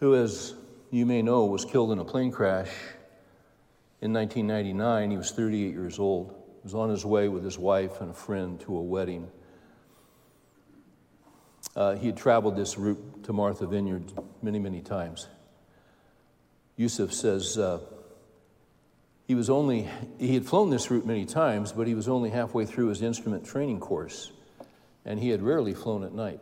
who, 0.00 0.16
as 0.16 0.54
you 0.90 1.06
may 1.06 1.22
know, 1.22 1.44
was 1.44 1.64
killed 1.64 1.92
in 1.92 1.98
a 1.98 2.04
plane 2.04 2.32
crash 2.32 2.70
in 4.00 4.12
1999. 4.12 5.10
He 5.10 5.16
was 5.16 5.30
38 5.30 5.72
years 5.72 5.98
old. 5.98 6.34
Was 6.66 6.74
on 6.74 6.90
his 6.90 7.06
way 7.06 7.28
with 7.28 7.44
his 7.44 7.56
wife 7.56 8.00
and 8.00 8.10
a 8.10 8.12
friend 8.12 8.58
to 8.62 8.76
a 8.76 8.82
wedding. 8.82 9.30
Uh, 11.76 11.94
he 11.94 12.08
had 12.08 12.16
traveled 12.16 12.56
this 12.56 12.76
route 12.76 13.22
to 13.22 13.32
Martha 13.32 13.68
Vineyard 13.68 14.12
many, 14.42 14.58
many 14.58 14.80
times. 14.80 15.28
Youssef 16.74 17.14
says, 17.14 17.56
uh, 17.56 17.78
He 19.28 19.36
was 19.36 19.48
only, 19.48 19.88
he 20.18 20.34
had 20.34 20.44
flown 20.44 20.70
this 20.70 20.90
route 20.90 21.06
many 21.06 21.24
times, 21.24 21.70
but 21.70 21.86
he 21.86 21.94
was 21.94 22.08
only 22.08 22.30
halfway 22.30 22.66
through 22.66 22.88
his 22.88 23.00
instrument 23.00 23.46
training 23.46 23.78
course, 23.78 24.32
and 25.04 25.20
he 25.20 25.28
had 25.28 25.42
rarely 25.42 25.72
flown 25.72 26.02
at 26.02 26.14
night. 26.14 26.40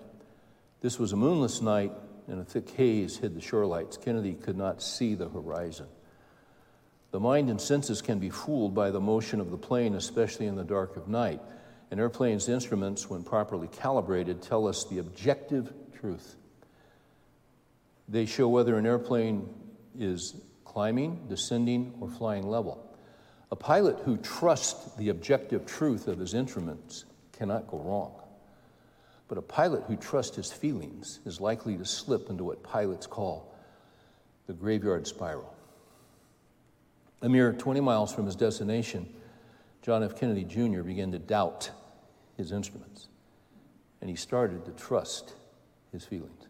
This 0.80 0.98
was 0.98 1.12
a 1.12 1.16
moonless 1.16 1.60
night, 1.60 1.92
and 2.28 2.40
a 2.40 2.44
thick 2.44 2.70
haze 2.70 3.18
hid 3.18 3.34
the 3.34 3.42
shorelights. 3.42 4.02
Kennedy 4.02 4.32
could 4.32 4.56
not 4.56 4.82
see 4.82 5.14
the 5.16 5.28
horizon. 5.28 5.88
The 7.14 7.20
mind 7.20 7.48
and 7.48 7.60
senses 7.60 8.02
can 8.02 8.18
be 8.18 8.28
fooled 8.28 8.74
by 8.74 8.90
the 8.90 8.98
motion 8.98 9.38
of 9.38 9.52
the 9.52 9.56
plane, 9.56 9.94
especially 9.94 10.46
in 10.46 10.56
the 10.56 10.64
dark 10.64 10.96
of 10.96 11.06
night. 11.06 11.40
An 11.92 12.00
airplane's 12.00 12.48
instruments, 12.48 13.08
when 13.08 13.22
properly 13.22 13.68
calibrated, 13.68 14.42
tell 14.42 14.66
us 14.66 14.84
the 14.86 14.98
objective 14.98 15.72
truth. 16.00 16.34
They 18.08 18.26
show 18.26 18.48
whether 18.48 18.76
an 18.78 18.84
airplane 18.84 19.48
is 19.96 20.40
climbing, 20.64 21.26
descending, 21.28 21.94
or 22.00 22.08
flying 22.08 22.48
level. 22.48 22.84
A 23.52 23.54
pilot 23.54 24.00
who 24.00 24.16
trusts 24.16 24.96
the 24.96 25.10
objective 25.10 25.66
truth 25.66 26.08
of 26.08 26.18
his 26.18 26.34
instruments 26.34 27.04
cannot 27.30 27.68
go 27.68 27.78
wrong. 27.78 28.12
But 29.28 29.38
a 29.38 29.42
pilot 29.42 29.84
who 29.86 29.94
trusts 29.94 30.34
his 30.34 30.52
feelings 30.52 31.20
is 31.24 31.40
likely 31.40 31.76
to 31.76 31.84
slip 31.84 32.28
into 32.28 32.42
what 32.42 32.64
pilots 32.64 33.06
call 33.06 33.54
the 34.48 34.52
graveyard 34.52 35.06
spiral. 35.06 35.53
A 37.24 37.28
mere 37.28 37.54
20 37.54 37.80
miles 37.80 38.14
from 38.14 38.26
his 38.26 38.36
destination, 38.36 39.08
John 39.80 40.02
F. 40.02 40.14
Kennedy 40.14 40.44
Jr. 40.44 40.82
began 40.82 41.10
to 41.12 41.18
doubt 41.18 41.70
his 42.36 42.52
instruments, 42.52 43.08
and 44.02 44.10
he 44.10 44.14
started 44.14 44.66
to 44.66 44.72
trust 44.72 45.32
his 45.90 46.04
feelings. 46.04 46.48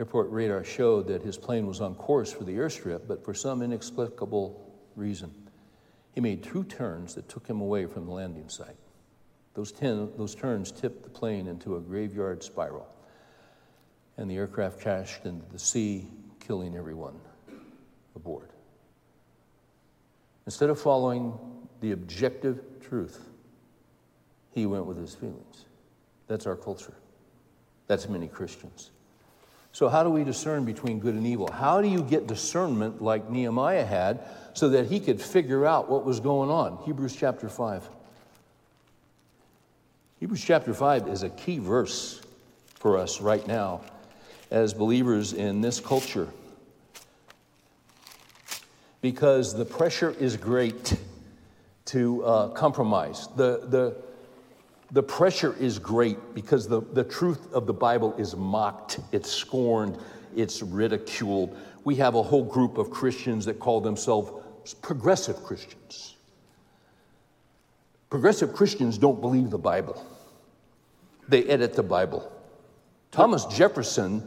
Airport 0.00 0.32
radar 0.32 0.64
showed 0.64 1.06
that 1.06 1.22
his 1.22 1.38
plane 1.38 1.68
was 1.68 1.80
on 1.80 1.94
course 1.94 2.32
for 2.32 2.42
the 2.42 2.56
airstrip, 2.56 3.06
but 3.06 3.24
for 3.24 3.34
some 3.34 3.62
inexplicable 3.62 4.68
reason, 4.96 5.32
he 6.10 6.20
made 6.20 6.42
two 6.42 6.64
turns 6.64 7.14
that 7.14 7.28
took 7.28 7.46
him 7.46 7.60
away 7.60 7.86
from 7.86 8.04
the 8.04 8.12
landing 8.12 8.48
site. 8.48 8.74
Those, 9.54 9.70
ten, 9.70 10.10
those 10.16 10.34
turns 10.34 10.72
tipped 10.72 11.04
the 11.04 11.08
plane 11.08 11.46
into 11.46 11.76
a 11.76 11.80
graveyard 11.80 12.42
spiral, 12.42 12.88
and 14.16 14.28
the 14.28 14.38
aircraft 14.38 14.80
crashed 14.80 15.24
into 15.24 15.46
the 15.52 15.58
sea, 15.60 16.08
killing 16.40 16.76
everyone 16.76 17.20
Instead 20.46 20.70
of 20.70 20.80
following 20.80 21.36
the 21.80 21.92
objective 21.92 22.60
truth, 22.80 23.28
he 24.52 24.64
went 24.64 24.86
with 24.86 24.96
his 24.96 25.14
feelings. 25.14 25.66
That's 26.28 26.46
our 26.46 26.56
culture. 26.56 26.94
That's 27.88 28.08
many 28.08 28.28
Christians. 28.28 28.90
So, 29.72 29.88
how 29.88 30.02
do 30.02 30.08
we 30.08 30.24
discern 30.24 30.64
between 30.64 31.00
good 31.00 31.14
and 31.14 31.26
evil? 31.26 31.50
How 31.52 31.82
do 31.82 31.88
you 31.88 32.02
get 32.02 32.26
discernment 32.26 33.02
like 33.02 33.28
Nehemiah 33.28 33.84
had 33.84 34.20
so 34.54 34.70
that 34.70 34.86
he 34.86 35.00
could 35.00 35.20
figure 35.20 35.66
out 35.66 35.90
what 35.90 36.04
was 36.04 36.18
going 36.20 36.48
on? 36.48 36.78
Hebrews 36.86 37.14
chapter 37.14 37.48
5. 37.48 37.86
Hebrews 40.20 40.42
chapter 40.42 40.72
5 40.72 41.08
is 41.08 41.22
a 41.22 41.28
key 41.28 41.58
verse 41.58 42.22
for 42.76 42.96
us 42.96 43.20
right 43.20 43.46
now 43.46 43.82
as 44.50 44.72
believers 44.72 45.34
in 45.34 45.60
this 45.60 45.78
culture 45.78 46.28
because 49.00 49.54
the 49.54 49.64
pressure 49.64 50.14
is 50.18 50.36
great 50.36 50.96
to 51.86 52.24
uh, 52.24 52.48
compromise. 52.48 53.28
The, 53.36 53.66
the, 53.68 53.96
the 54.90 55.02
pressure 55.02 55.54
is 55.58 55.78
great 55.78 56.34
because 56.34 56.68
the, 56.68 56.80
the 56.80 57.04
truth 57.04 57.52
of 57.52 57.66
the 57.66 57.72
Bible 57.72 58.14
is 58.18 58.36
mocked, 58.36 59.00
it's 59.12 59.30
scorned, 59.30 59.98
it's 60.34 60.62
ridiculed. 60.62 61.56
We 61.84 61.94
have 61.96 62.14
a 62.14 62.22
whole 62.22 62.44
group 62.44 62.78
of 62.78 62.90
Christians 62.90 63.44
that 63.44 63.58
call 63.60 63.80
themselves 63.80 64.74
progressive 64.74 65.42
Christians. 65.44 66.16
Progressive 68.10 68.52
Christians 68.52 68.98
don't 68.98 69.20
believe 69.20 69.50
the 69.50 69.58
Bible, 69.58 70.04
they 71.28 71.44
edit 71.44 71.74
the 71.74 71.82
Bible. 71.82 72.32
Thomas 73.10 73.44
Jefferson 73.46 74.26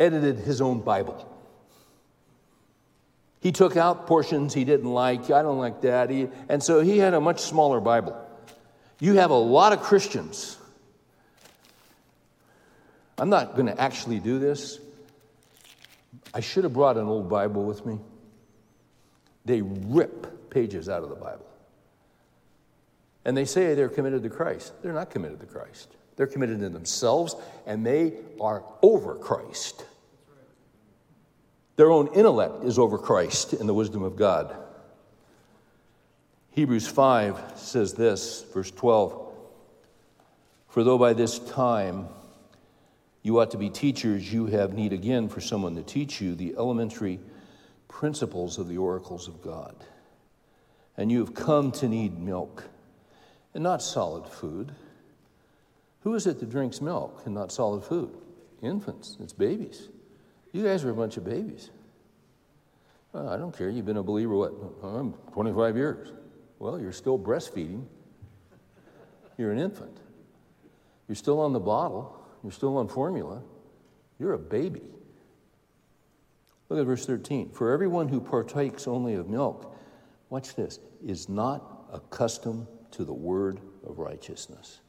edited 0.00 0.38
his 0.38 0.60
own 0.60 0.80
Bible. 0.80 1.31
He 3.42 3.50
took 3.50 3.76
out 3.76 4.06
portions 4.06 4.54
he 4.54 4.64
didn't 4.64 4.90
like. 4.90 5.28
I 5.32 5.42
don't 5.42 5.58
like 5.58 5.80
that. 5.80 6.10
He, 6.10 6.28
and 6.48 6.62
so 6.62 6.80
he 6.80 6.98
had 6.98 7.12
a 7.12 7.20
much 7.20 7.40
smaller 7.40 7.80
Bible. 7.80 8.16
You 9.00 9.14
have 9.14 9.32
a 9.32 9.36
lot 9.36 9.72
of 9.72 9.82
Christians. 9.82 10.56
I'm 13.18 13.30
not 13.30 13.56
going 13.56 13.66
to 13.66 13.78
actually 13.80 14.20
do 14.20 14.38
this. 14.38 14.78
I 16.32 16.38
should 16.38 16.62
have 16.62 16.72
brought 16.72 16.96
an 16.96 17.06
old 17.06 17.28
Bible 17.28 17.64
with 17.64 17.84
me. 17.84 17.98
They 19.44 19.60
rip 19.60 20.48
pages 20.50 20.88
out 20.88 21.02
of 21.02 21.08
the 21.08 21.16
Bible. 21.16 21.46
And 23.24 23.36
they 23.36 23.44
say 23.44 23.74
they're 23.74 23.88
committed 23.88 24.22
to 24.22 24.30
Christ. 24.30 24.72
They're 24.82 24.92
not 24.92 25.10
committed 25.10 25.40
to 25.40 25.46
Christ. 25.46 25.88
They're 26.14 26.28
committed 26.28 26.60
to 26.60 26.68
themselves, 26.68 27.34
and 27.66 27.84
they 27.84 28.14
are 28.40 28.62
over 28.82 29.16
Christ. 29.16 29.84
Their 31.82 31.90
own 31.90 32.14
intellect 32.14 32.62
is 32.62 32.78
over 32.78 32.96
Christ 32.96 33.54
in 33.54 33.66
the 33.66 33.74
wisdom 33.74 34.04
of 34.04 34.14
God. 34.14 34.54
Hebrews 36.52 36.86
5 36.86 37.54
says 37.56 37.94
this, 37.94 38.44
verse 38.54 38.70
12 38.70 39.34
For 40.68 40.84
though 40.84 40.96
by 40.96 41.12
this 41.12 41.40
time 41.40 42.06
you 43.24 43.40
ought 43.40 43.50
to 43.50 43.58
be 43.58 43.68
teachers, 43.68 44.32
you 44.32 44.46
have 44.46 44.74
need 44.74 44.92
again 44.92 45.28
for 45.28 45.40
someone 45.40 45.74
to 45.74 45.82
teach 45.82 46.20
you 46.20 46.36
the 46.36 46.54
elementary 46.56 47.18
principles 47.88 48.58
of 48.58 48.68
the 48.68 48.78
oracles 48.78 49.26
of 49.26 49.42
God. 49.42 49.74
And 50.96 51.10
you 51.10 51.18
have 51.18 51.34
come 51.34 51.72
to 51.72 51.88
need 51.88 52.16
milk 52.16 52.62
and 53.54 53.64
not 53.64 53.82
solid 53.82 54.28
food. 54.28 54.70
Who 56.04 56.14
is 56.14 56.28
it 56.28 56.38
that 56.38 56.48
drinks 56.48 56.80
milk 56.80 57.22
and 57.24 57.34
not 57.34 57.50
solid 57.50 57.82
food? 57.82 58.16
Infants, 58.62 59.16
it's 59.20 59.32
babies. 59.32 59.88
You 60.52 60.62
guys 60.62 60.84
are 60.84 60.90
a 60.90 60.94
bunch 60.94 61.16
of 61.16 61.24
babies. 61.24 61.70
Well, 63.12 63.28
I 63.28 63.36
don't 63.36 63.56
care. 63.56 63.68
You've 63.68 63.86
been 63.86 63.96
a 63.96 64.02
believer, 64.02 64.34
what? 64.34 64.52
I'm 64.82 65.12
25 65.32 65.76
years. 65.76 66.12
Well, 66.58 66.78
you're 66.80 66.92
still 66.92 67.18
breastfeeding. 67.18 67.84
You're 69.36 69.50
an 69.50 69.58
infant. 69.58 69.98
You're 71.08 71.16
still 71.16 71.40
on 71.40 71.52
the 71.52 71.60
bottle. 71.60 72.18
You're 72.42 72.52
still 72.52 72.76
on 72.76 72.88
formula. 72.88 73.42
You're 74.18 74.34
a 74.34 74.38
baby. 74.38 74.82
Look 76.68 76.80
at 76.80 76.86
verse 76.86 77.04
13. 77.04 77.50
For 77.50 77.70
everyone 77.70 78.08
who 78.08 78.20
partakes 78.20 78.86
only 78.86 79.14
of 79.14 79.28
milk, 79.28 79.76
watch 80.30 80.54
this, 80.54 80.78
is 81.04 81.28
not 81.28 81.86
accustomed 81.92 82.66
to 82.92 83.04
the 83.04 83.12
word 83.12 83.60
of 83.86 83.98
righteousness. 83.98 84.80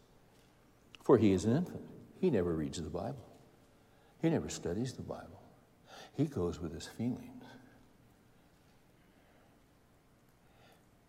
For 1.03 1.17
he 1.17 1.33
is 1.33 1.45
an 1.45 1.57
infant. 1.57 1.81
He 2.21 2.29
never 2.29 2.53
reads 2.53 2.81
the 2.81 2.89
Bible, 2.89 3.25
he 4.21 4.29
never 4.29 4.49
studies 4.49 4.93
the 4.93 5.01
Bible. 5.01 5.42
He 6.15 6.25
goes 6.25 6.59
with 6.59 6.73
his 6.73 6.85
feelings. 6.85 7.43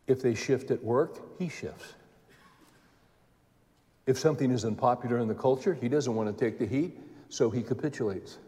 If 0.07 0.23
they 0.23 0.35
shift 0.35 0.71
at 0.71 0.83
work, 0.83 1.39
he 1.39 1.49
shifts. 1.49 1.95
If 4.07 4.19
something 4.19 4.51
is 4.51 4.65
unpopular 4.65 5.19
in 5.19 5.29
the 5.29 5.35
culture, 5.35 5.75
he 5.75 5.89
doesn't 5.89 6.15
want 6.15 6.37
to 6.37 6.45
take 6.45 6.59
the 6.59 6.67
heat, 6.67 6.99
so 7.31 7.51
he 7.51 7.63
capitulates. 7.63 8.39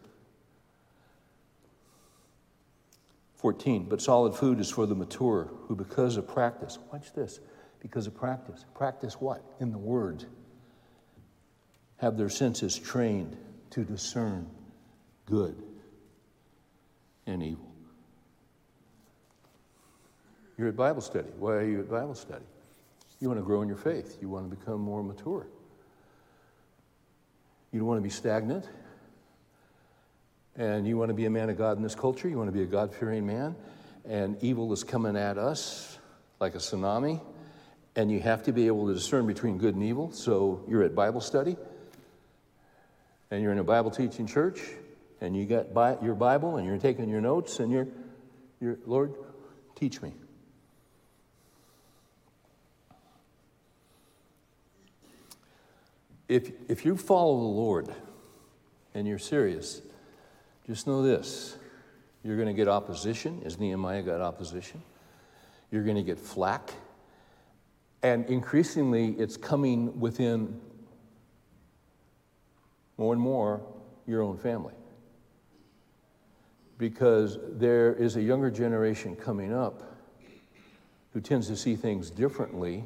14, 3.35 3.85
but 3.89 4.01
solid 4.01 4.35
food 4.35 4.59
is 4.59 4.69
for 4.69 4.85
the 4.85 4.95
mature 4.95 5.49
who, 5.67 5.75
because 5.75 6.17
of 6.17 6.27
practice, 6.27 6.77
watch 6.91 7.13
this, 7.13 7.39
because 7.79 8.07
of 8.07 8.15
practice, 8.15 8.65
practice 8.75 9.15
what? 9.19 9.43
In 9.59 9.71
the 9.71 9.77
Word, 9.77 10.25
have 11.97 12.17
their 12.17 12.29
senses 12.29 12.77
trained 12.77 13.35
to 13.71 13.83
discern 13.83 14.47
good 15.25 15.66
and 17.27 17.43
evil. 17.43 17.69
You're 20.57 20.69
at 20.69 20.75
Bible 20.75 21.01
study. 21.01 21.27
Why 21.37 21.53
are 21.53 21.65
you 21.65 21.81
at 21.81 21.89
Bible 21.89 22.15
study? 22.15 22.45
You 23.19 23.27
want 23.27 23.39
to 23.39 23.45
grow 23.45 23.61
in 23.61 23.67
your 23.67 23.77
faith, 23.77 24.17
you 24.21 24.29
want 24.29 24.49
to 24.49 24.55
become 24.55 24.81
more 24.81 25.03
mature. 25.03 25.45
You 27.71 27.79
don't 27.79 27.87
want 27.87 27.99
to 27.99 28.03
be 28.03 28.09
stagnant. 28.09 28.67
And 30.55 30.87
you 30.87 30.97
want 30.97 31.09
to 31.09 31.13
be 31.13 31.25
a 31.25 31.29
man 31.29 31.49
of 31.51 31.57
God 31.57 31.77
in 31.77 31.83
this 31.83 31.93
culture. 31.93 32.27
You 32.27 32.37
want 32.37 32.47
to 32.47 32.53
be 32.53 32.63
a 32.63 32.67
God 32.67 32.93
fearing 32.93 33.27
man. 33.27 33.55
And 34.05 34.41
evil 34.41 34.73
is 34.73 34.83
coming 34.83 35.15
at 35.15 35.37
us 35.37 35.99
like 36.39 36.55
a 36.55 36.59
tsunami. 36.59 37.21
And 37.95 38.11
you 38.11 38.19
have 38.21 38.43
to 38.43 38.51
be 38.51 38.65
able 38.67 38.87
to 38.87 38.93
discern 38.93 39.27
between 39.27 39.57
good 39.57 39.75
and 39.75 39.83
evil. 39.83 40.11
So 40.11 40.63
you're 40.67 40.83
at 40.83 40.95
Bible 40.95 41.21
study. 41.21 41.57
And 43.29 43.43
you're 43.43 43.51
in 43.51 43.59
a 43.59 43.63
Bible 43.63 43.91
teaching 43.91 44.25
church. 44.25 44.59
And 45.19 45.35
you 45.35 45.45
got 45.45 46.03
your 46.03 46.15
Bible 46.15 46.57
and 46.57 46.67
you're 46.67 46.77
taking 46.77 47.09
your 47.09 47.21
notes. 47.21 47.59
And 47.59 47.71
you're, 47.71 47.87
you're 48.59 48.77
Lord, 48.85 49.15
teach 49.75 50.01
me. 50.01 50.13
If, 56.27 56.51
if 56.67 56.85
you 56.85 56.97
follow 56.97 57.37
the 57.39 57.47
Lord 57.47 57.87
and 58.93 59.07
you're 59.07 59.17
serious, 59.17 59.81
just 60.65 60.85
know 60.85 61.01
this 61.01 61.55
You're 62.23 62.35
going 62.35 62.49
to 62.49 62.53
get 62.53 62.67
opposition, 62.67 63.41
as 63.45 63.57
Nehemiah 63.57 64.03
got 64.03 64.21
opposition. 64.21 64.81
You're 65.71 65.83
going 65.83 65.95
to 65.95 66.03
get 66.03 66.19
flack. 66.19 66.73
And 68.03 68.25
increasingly, 68.25 69.11
it's 69.17 69.37
coming 69.37 69.99
within 69.99 70.59
more 72.97 73.13
and 73.13 73.21
more 73.21 73.61
your 74.05 74.21
own 74.21 74.37
family. 74.37 74.73
Because 76.77 77.37
there 77.53 77.93
is 77.93 78.15
a 78.15 78.21
younger 78.21 78.51
generation 78.51 79.15
coming 79.15 79.53
up 79.53 79.81
who 81.13 81.21
tends 81.21 81.47
to 81.47 81.55
see 81.55 81.75
things 81.75 82.11
differently, 82.11 82.85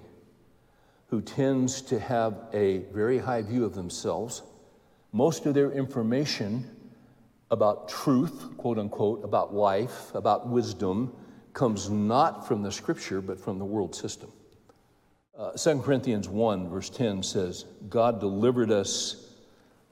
who 1.08 1.22
tends 1.22 1.82
to 1.82 2.00
have 2.00 2.46
a 2.54 2.80
very 2.94 3.18
high 3.18 3.42
view 3.42 3.66
of 3.66 3.76
themselves. 3.76 4.44
Most 5.12 5.46
of 5.46 5.54
their 5.54 5.72
information 5.72 6.70
about 7.50 7.90
truth, 7.90 8.56
quote 8.58 8.80
unquote, 8.80 9.26
about 9.26 9.54
life, 9.54 10.16
about 10.16 10.48
wisdom, 10.48 11.14
comes 11.54 11.90
not 11.90 12.48
from 12.48 12.64
the 12.64 12.72
scripture, 12.72 13.20
but 13.20 13.40
from 13.40 13.60
the 13.60 13.66
world 13.66 13.94
system. 13.94 14.32
Uh, 15.38 15.52
2 15.52 15.82
Corinthians 15.82 16.30
1, 16.30 16.70
verse 16.70 16.90
10 16.90 17.24
says, 17.24 17.66
God 17.90 18.20
delivered 18.20 18.72
us 18.72 19.34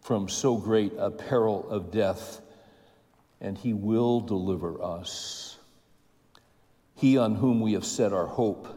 from 0.01 0.29
so 0.29 0.55
great 0.55 0.93
a 0.97 1.11
peril 1.11 1.69
of 1.69 1.91
death, 1.91 2.41
and 3.41 3.57
he 3.57 3.73
will 3.73 4.19
deliver 4.19 4.81
us. 4.81 5.57
He 6.95 7.17
on 7.17 7.35
whom 7.35 7.61
we 7.61 7.73
have 7.73 7.85
set 7.85 8.11
our 8.11 8.27
hope, 8.27 8.67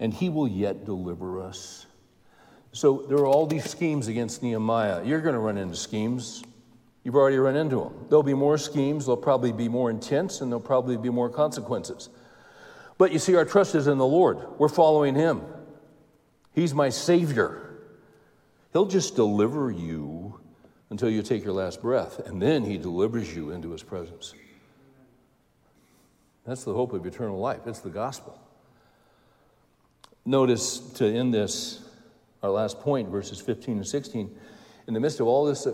and 0.00 0.12
he 0.14 0.28
will 0.28 0.48
yet 0.48 0.84
deliver 0.84 1.42
us. 1.42 1.86
So 2.72 3.04
there 3.08 3.18
are 3.18 3.26
all 3.26 3.46
these 3.46 3.68
schemes 3.68 4.08
against 4.08 4.42
Nehemiah. 4.42 5.04
You're 5.04 5.20
going 5.20 5.34
to 5.34 5.40
run 5.40 5.58
into 5.58 5.76
schemes. 5.76 6.42
You've 7.04 7.16
already 7.16 7.38
run 7.38 7.56
into 7.56 7.76
them. 7.76 8.06
There'll 8.08 8.22
be 8.22 8.34
more 8.34 8.58
schemes, 8.58 9.06
they'll 9.06 9.16
probably 9.16 9.52
be 9.52 9.68
more 9.68 9.90
intense, 9.90 10.40
and 10.40 10.50
there'll 10.50 10.60
probably 10.60 10.96
be 10.96 11.10
more 11.10 11.30
consequences. 11.30 12.08
But 12.98 13.12
you 13.12 13.18
see, 13.18 13.36
our 13.36 13.44
trust 13.44 13.74
is 13.74 13.86
in 13.86 13.98
the 13.98 14.06
Lord. 14.06 14.38
We're 14.58 14.68
following 14.68 15.14
Him. 15.14 15.42
He's 16.52 16.74
my 16.74 16.88
Savior. 16.88 17.78
He'll 18.72 18.86
just 18.86 19.16
deliver 19.16 19.70
you 19.70 20.27
until 20.90 21.10
you 21.10 21.22
take 21.22 21.44
your 21.44 21.52
last 21.52 21.82
breath, 21.82 22.18
and 22.26 22.40
then 22.40 22.64
He 22.64 22.78
delivers 22.78 23.34
you 23.34 23.50
into 23.50 23.70
His 23.70 23.82
presence. 23.82 24.34
That's 26.46 26.64
the 26.64 26.72
hope 26.72 26.92
of 26.92 27.04
eternal 27.04 27.38
life, 27.38 27.66
it's 27.66 27.80
the 27.80 27.90
gospel. 27.90 28.40
Notice 30.24 30.78
to 30.94 31.06
end 31.06 31.32
this, 31.32 31.80
our 32.42 32.50
last 32.50 32.80
point, 32.80 33.08
verses 33.08 33.40
15 33.40 33.78
and 33.78 33.86
16, 33.86 34.34
in 34.86 34.94
the 34.94 35.00
midst 35.00 35.20
of 35.20 35.26
all 35.26 35.44
this, 35.44 35.66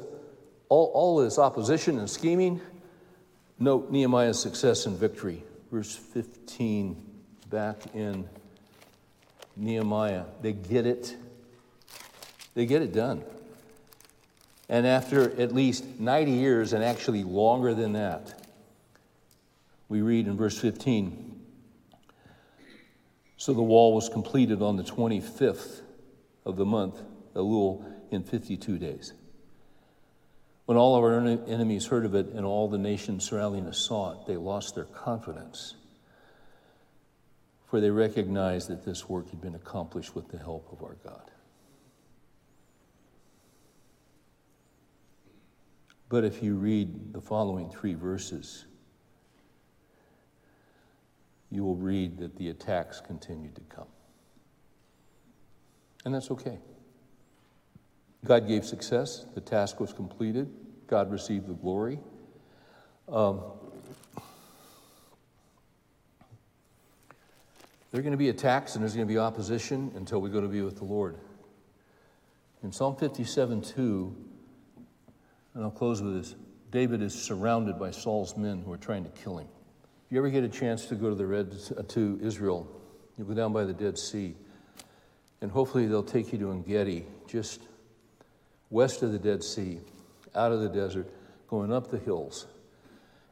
all, 0.69 0.91
all 0.95 1.17
this 1.19 1.39
opposition 1.39 1.99
and 1.99 2.11
scheming, 2.11 2.61
note 3.59 3.91
Nehemiah's 3.91 4.39
success 4.41 4.87
and 4.87 4.99
victory. 4.99 5.45
Verse 5.71 5.95
15, 5.95 7.01
back 7.51 7.77
in 7.95 8.29
Nehemiah. 9.57 10.25
They 10.43 10.53
get 10.53 10.87
it. 10.87 11.17
They 12.55 12.67
get 12.67 12.83
it 12.83 12.93
done. 12.93 13.25
And 14.69 14.87
after 14.87 15.39
at 15.41 15.53
least 15.53 15.85
90 16.01 16.33
years, 16.33 16.73
and 16.73 16.83
actually 16.83 17.23
longer 17.23 17.75
than 17.75 17.93
that, 17.93 18.43
we 19.89 20.01
read 20.01 20.27
in 20.27 20.37
verse 20.37 20.59
15 20.59 21.41
So 23.37 23.53
the 23.53 23.63
wall 23.63 23.95
was 23.95 24.09
completed 24.09 24.63
on 24.63 24.77
the 24.77 24.83
25th 24.83 25.81
of 26.47 26.57
the 26.57 26.65
month, 26.65 27.03
Elul, 27.35 27.85
in 28.11 28.23
52 28.23 28.79
days. 28.79 29.13
When 30.67 30.79
all 30.79 30.97
of 30.97 31.05
our 31.05 31.19
enemies 31.47 31.87
heard 31.87 32.07
of 32.07 32.15
it 32.15 32.29
and 32.29 32.47
all 32.47 32.69
the 32.69 32.79
nations 32.79 33.29
surrounding 33.29 33.67
us 33.67 33.77
saw 33.77 34.13
it, 34.13 34.27
they 34.27 34.37
lost 34.37 34.75
their 34.75 34.85
confidence 34.85 35.75
for 37.75 37.81
they 37.81 37.91
recognized 37.91 38.69
that 38.69 38.85
this 38.85 39.09
work 39.09 39.29
had 39.31 39.41
been 39.41 39.57
accomplished 39.57 40.15
with 40.15 40.29
the 40.29 40.39
help 40.39 40.73
of 40.73 40.85
our 40.85 40.95
God. 41.03 41.29
But 46.15 46.23
if 46.23 46.45
you 46.45 46.55
read 46.55 47.13
the 47.13 47.21
following 47.21 47.69
three 47.69 47.95
verses, 47.95 48.67
you 51.51 51.65
will 51.65 51.75
read 51.75 52.19
that 52.19 52.37
the 52.37 52.51
attacks 52.51 53.01
continued 53.01 53.57
to 53.57 53.63
come. 53.63 53.89
And 56.05 56.15
that's 56.15 56.31
okay. 56.31 56.61
God 58.25 58.47
gave 58.47 58.65
success, 58.65 59.27
the 59.35 59.41
task 59.41 59.81
was 59.81 59.93
completed, 59.93 60.49
God 60.87 61.11
received 61.11 61.49
the 61.49 61.55
glory. 61.55 61.99
Um, 63.09 63.41
There 67.91 67.99
are 67.99 68.03
going 68.03 68.13
to 68.13 68.17
be 68.17 68.29
attacks 68.29 68.77
and 68.77 68.85
there's 68.85 68.95
going 68.95 69.09
to 69.09 69.13
be 69.13 69.19
opposition 69.19 69.91
until 69.97 70.21
we 70.21 70.31
go 70.31 70.41
to 70.41 70.47
be 70.47 70.63
with 70.63 70.77
the 70.77 70.85
Lord. 70.85 71.19
In 72.63 72.71
Psalm 72.71 72.95
57 72.95 73.63
2, 73.63 74.34
and 75.55 75.63
I'll 75.63 75.71
close 75.71 76.03
with 76.03 76.15
this 76.15 76.35
David 76.71 77.03
is 77.03 77.15
surrounded 77.15 77.79
by 77.79 77.93
Saul's 77.93 78.37
men 78.37 78.63
who 78.65 78.73
are 78.73 78.79
trying 78.79 79.05
to 79.05 79.11
kill 79.11 79.39
him. 79.39 79.47
If 80.07 80.13
you 80.13 80.19
ever 80.19 80.29
get 80.29 80.43
a 80.43 80.49
chance 80.49 80.87
to 80.87 80.97
go 80.97 81.09
to 81.09 81.15
the 81.15 81.27
Red 81.27 81.55
to 81.91 82.19
Israel, 82.21 82.69
you 83.17 83.25
go 83.25 83.35
down 83.35 83.53
by 83.53 83.65
the 83.65 83.73
Dead 83.73 83.97
Sea, 83.97 84.35
and 85.41 85.51
hopefully 85.51 85.87
they'll 85.87 86.03
take 86.03 86.33
you 86.33 86.39
to 86.41 86.51
Engedi, 86.51 87.07
just 87.29 87.61
west 88.71 89.03
of 89.03 89.13
the 89.13 89.19
Dead 89.19 89.45
Sea, 89.45 89.79
out 90.35 90.51
of 90.51 90.61
the 90.61 90.69
desert, 90.69 91.09
going 91.49 91.73
up 91.73 91.91
the 91.91 91.99
hills. 91.99 92.47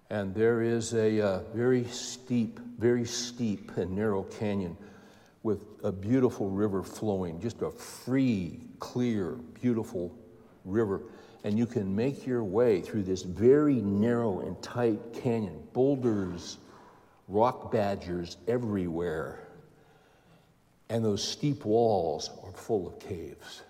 And 0.09 0.35
there 0.35 0.63
is 0.63 0.95
a 0.95 1.21
uh, 1.21 1.39
very 1.53 1.85
steep, 1.87 2.61
very 2.79 3.05
steep 3.05 3.77
and 3.77 3.97
narrow 3.97 4.23
canyon 4.23 4.77
with 5.43 5.65
a 5.83 5.91
beautiful 5.91 6.49
river 6.49 6.85
flowing, 6.85 7.41
just 7.41 7.63
a 7.63 7.71
free, 7.71 8.61
clear, 8.79 9.33
beautiful 9.61 10.17
river. 10.65 11.03
And 11.45 11.59
you 11.59 11.67
can 11.67 11.95
make 11.95 12.27
your 12.27 12.45
way 12.45 12.81
through 12.81 13.03
this 13.03 13.23
very 13.23 13.81
narrow 13.81 14.41
and 14.41 14.61
tight 14.63 15.01
canyon, 15.13 15.63
boulders, 15.73 16.59
rock 17.29 17.73
badgers 17.73 18.37
everywhere. 18.47 19.49
And 20.89 21.05
those 21.05 21.27
steep 21.27 21.65
walls 21.65 22.31
are 22.45 22.53
full 22.53 22.87
of 22.87 23.01
caves, 23.01 23.63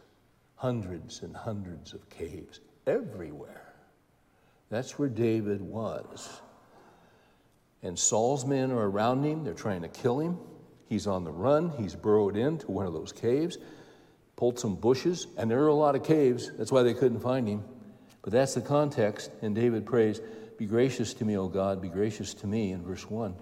hundreds 0.56 1.22
and 1.22 1.34
hundreds 1.34 1.94
of 1.94 2.08
caves 2.10 2.60
everywhere. 2.86 3.72
That's 4.68 4.98
where 4.98 5.08
David 5.08 5.60
was. 5.60 6.40
And 7.82 7.98
Saul's 7.98 8.44
men 8.44 8.70
are 8.70 8.88
around 8.88 9.24
him. 9.24 9.44
They're 9.44 9.54
trying 9.54 9.82
to 9.82 9.88
kill 9.88 10.20
him. 10.20 10.38
He's 10.88 11.06
on 11.06 11.24
the 11.24 11.32
run. 11.32 11.70
He's 11.78 11.94
burrowed 11.94 12.36
into 12.36 12.70
one 12.70 12.86
of 12.86 12.92
those 12.92 13.12
caves, 13.12 13.58
pulled 14.37 14.59
some 14.59 14.74
bushes, 14.74 15.26
and 15.37 15.51
there 15.51 15.62
are 15.62 15.68
a 15.68 15.74
lot 15.74 15.95
of 15.95 16.05
caves. 16.05 16.51
That's 16.57 16.72
why 16.72 16.83
they 16.83 16.95
couldn't 16.95 17.20
find 17.20 17.49
him. 17.49 17.64
But 18.22 18.33
that's 18.33 18.55
the 18.55 18.61
context. 18.61 19.30
And 19.43 19.55
David 19.55 19.87
prays, 19.87 20.20
Be 20.59 20.66
gracious 20.66 21.14
to 21.14 21.24
me, 21.24 21.37
O 21.37 21.49
God, 21.49 21.80
be 21.83 21.89
gracious 21.89 22.35
to 22.35 22.47
me, 22.47 22.72
in 22.72 22.83
verse 22.83 23.09
1. 23.09 23.35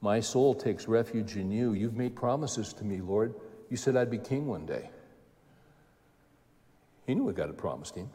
My 0.00 0.20
soul 0.20 0.54
takes 0.54 0.88
refuge 0.88 1.36
in 1.36 1.50
you. 1.50 1.74
You've 1.74 1.96
made 1.96 2.16
promises 2.16 2.72
to 2.74 2.84
me, 2.84 3.00
Lord. 3.00 3.34
You 3.70 3.76
said 3.76 3.96
I'd 3.96 4.10
be 4.10 4.18
king 4.18 4.46
one 4.46 4.66
day. 4.66 4.90
He 7.06 7.14
knew 7.14 7.24
what 7.24 7.36
God 7.36 7.46
had 7.46 7.58
promised 7.58 7.94
him 7.94 8.10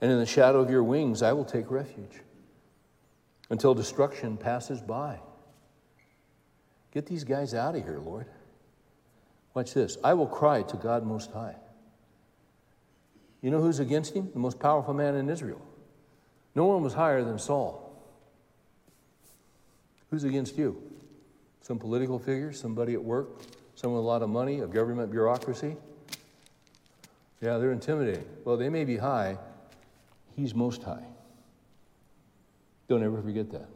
and 0.00 0.10
in 0.10 0.18
the 0.18 0.26
shadow 0.26 0.60
of 0.60 0.70
your 0.70 0.82
wings 0.82 1.22
I 1.22 1.32
will 1.32 1.44
take 1.44 1.70
refuge 1.70 2.20
until 3.50 3.74
destruction 3.74 4.36
passes 4.36 4.80
by. 4.80 5.18
Get 6.92 7.06
these 7.06 7.24
guys 7.24 7.54
out 7.54 7.76
of 7.76 7.84
here, 7.84 7.98
Lord. 7.98 8.26
Watch 9.60 9.74
this. 9.74 9.98
I 10.02 10.14
will 10.14 10.26
cry 10.26 10.62
to 10.62 10.76
God 10.78 11.04
Most 11.04 11.32
High. 11.32 11.54
You 13.42 13.50
know 13.50 13.60
who's 13.60 13.78
against 13.78 14.16
him? 14.16 14.30
The 14.32 14.38
most 14.38 14.58
powerful 14.58 14.94
man 14.94 15.16
in 15.16 15.28
Israel. 15.28 15.60
No 16.54 16.64
one 16.64 16.82
was 16.82 16.94
higher 16.94 17.22
than 17.22 17.38
Saul. 17.38 17.94
Who's 20.10 20.24
against 20.24 20.56
you? 20.56 20.82
Some 21.60 21.78
political 21.78 22.18
figure, 22.18 22.54
somebody 22.54 22.94
at 22.94 23.04
work, 23.04 23.42
someone 23.74 23.98
with 23.98 24.06
a 24.06 24.08
lot 24.08 24.22
of 24.22 24.30
money, 24.30 24.60
a 24.60 24.66
government 24.66 25.10
bureaucracy? 25.10 25.76
Yeah, 27.42 27.58
they're 27.58 27.72
intimidating. 27.72 28.24
Well, 28.46 28.56
they 28.56 28.70
may 28.70 28.86
be 28.86 28.96
high, 28.96 29.36
He's 30.36 30.54
most 30.54 30.84
high. 30.84 31.04
Don't 32.88 33.02
ever 33.02 33.20
forget 33.20 33.50
that. 33.50 33.68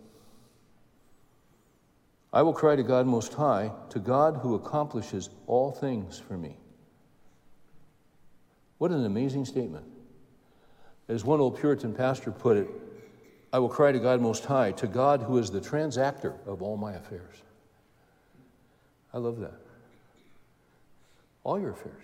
I 2.35 2.43
will 2.43 2.53
cry 2.53 2.75
to 2.75 2.83
God 2.83 3.07
most 3.07 3.33
high, 3.33 3.71
to 3.91 4.01
God 4.01 4.39
who 4.43 4.57
accomplishes 4.57 5.31
all 5.47 5.71
things 5.71 6.19
for 6.19 6.37
me. 6.37 6.57
What 8.79 8.91
an 8.91 9.07
amazing 9.07 9.45
statement. 9.45 9.85
As 11.07 11.25
one 11.25 11.39
old 11.39 11.61
Puritan 11.61 11.95
pastor 11.95 12.33
put 12.33 12.57
it, 12.57 12.67
I 13.53 13.61
will 13.61 13.69
cry 13.69 13.93
to 13.93 14.01
God 14.01 14.21
most 14.21 14.45
high, 14.45 14.73
to 14.73 14.89
God 14.89 15.23
who 15.23 15.39
is 15.39 15.53
the 15.53 15.61
transactor 15.61 16.35
of 16.45 16.61
all 16.61 16.77
my 16.77 16.95
affairs. 16.95 17.37
I 19.13 19.19
love 19.19 19.39
that. 19.39 19.55
All 21.45 21.61
your 21.61 21.71
affairs. 21.71 22.03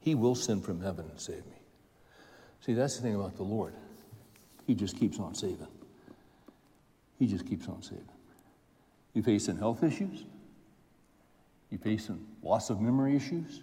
He 0.00 0.14
will 0.14 0.34
send 0.34 0.66
from 0.66 0.82
heaven 0.82 1.06
and 1.08 1.18
save 1.18 1.46
me. 1.46 1.56
See, 2.60 2.74
that's 2.74 2.96
the 2.96 3.02
thing 3.02 3.14
about 3.14 3.36
the 3.38 3.42
Lord. 3.42 3.72
He 4.66 4.74
just 4.74 4.98
keeps 4.98 5.18
on 5.18 5.34
saving. 5.34 5.68
He 7.18 7.26
just 7.26 7.46
keeps 7.46 7.68
on 7.68 7.82
saving. 7.82 8.04
You 9.14 9.22
facing 9.22 9.56
health 9.56 9.82
issues? 9.82 10.24
You 11.70 11.78
facing 11.78 12.24
loss 12.42 12.70
of 12.70 12.80
memory 12.80 13.16
issues? 13.16 13.62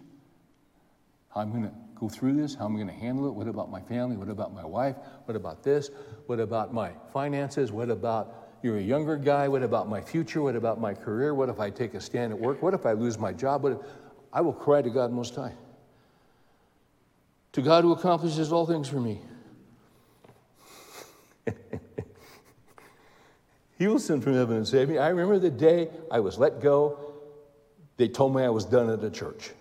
How 1.34 1.42
I'm 1.42 1.52
going 1.52 1.64
to 1.64 1.72
go 2.00 2.10
through 2.10 2.34
this? 2.34 2.56
How 2.56 2.66
am 2.66 2.74
I 2.74 2.76
going 2.76 2.88
to 2.88 2.94
handle 2.94 3.28
it? 3.28 3.34
What 3.34 3.48
about 3.48 3.72
my 3.72 3.82
family? 3.82 4.18
What 4.18 4.30
about 4.30 4.54
my 4.54 4.66
wife? 4.66 4.96
What 5.26 5.36
about 5.36 5.64
this? 5.64 5.90
What 6.28 6.40
about 6.40 6.74
my 6.74 6.92
finances? 7.14 7.72
What 7.72 7.90
about 7.90 8.50
you're 8.62 8.78
a 8.78 8.82
younger 8.82 9.18
guy? 9.18 9.48
What 9.48 9.64
about 9.64 9.88
my 9.88 10.02
future? 10.02 10.42
What 10.42 10.56
about 10.56 10.80
my 10.80 10.94
career? 10.94 11.34
What 11.34 11.50
if 11.50 11.60
I 11.60 11.70
take 11.70 11.94
a 11.94 12.02
stand 12.02 12.34
at 12.34 12.40
work? 12.40 12.62
What 12.62 12.74
if 12.74 12.86
I 12.86 12.94
lose 12.94 13.18
my 13.18 13.32
job? 13.32 13.64
What 13.64 13.74
if, 13.74 13.78
I 14.34 14.42
will 14.42 14.54
cry 14.54 14.82
to 14.82 14.90
God 14.90 15.14
Most 15.14 15.36
High. 15.36 15.54
To 17.54 17.62
God 17.62 17.86
who 17.86 17.94
accomplishes 17.94 18.52
all 18.52 18.66
things 18.66 18.90
for 18.90 19.00
me. 19.00 19.22
He 23.78 23.88
will 23.88 24.00
send 24.00 24.24
from 24.24 24.34
heaven 24.34 24.58
and 24.58 24.68
save 24.68 24.90
me. 24.90 24.98
I 24.98 25.10
remember 25.10 25.38
the 25.38 25.50
day 25.50 25.90
I 26.10 26.20
was 26.20 26.38
let 26.38 26.62
go. 26.62 26.98
They 27.98 28.08
told 28.08 28.36
me 28.36 28.44
I 28.44 28.50
was 28.50 28.66
done 28.66 28.90
at 28.90 29.02
the 29.02 29.10
church. 29.10 29.52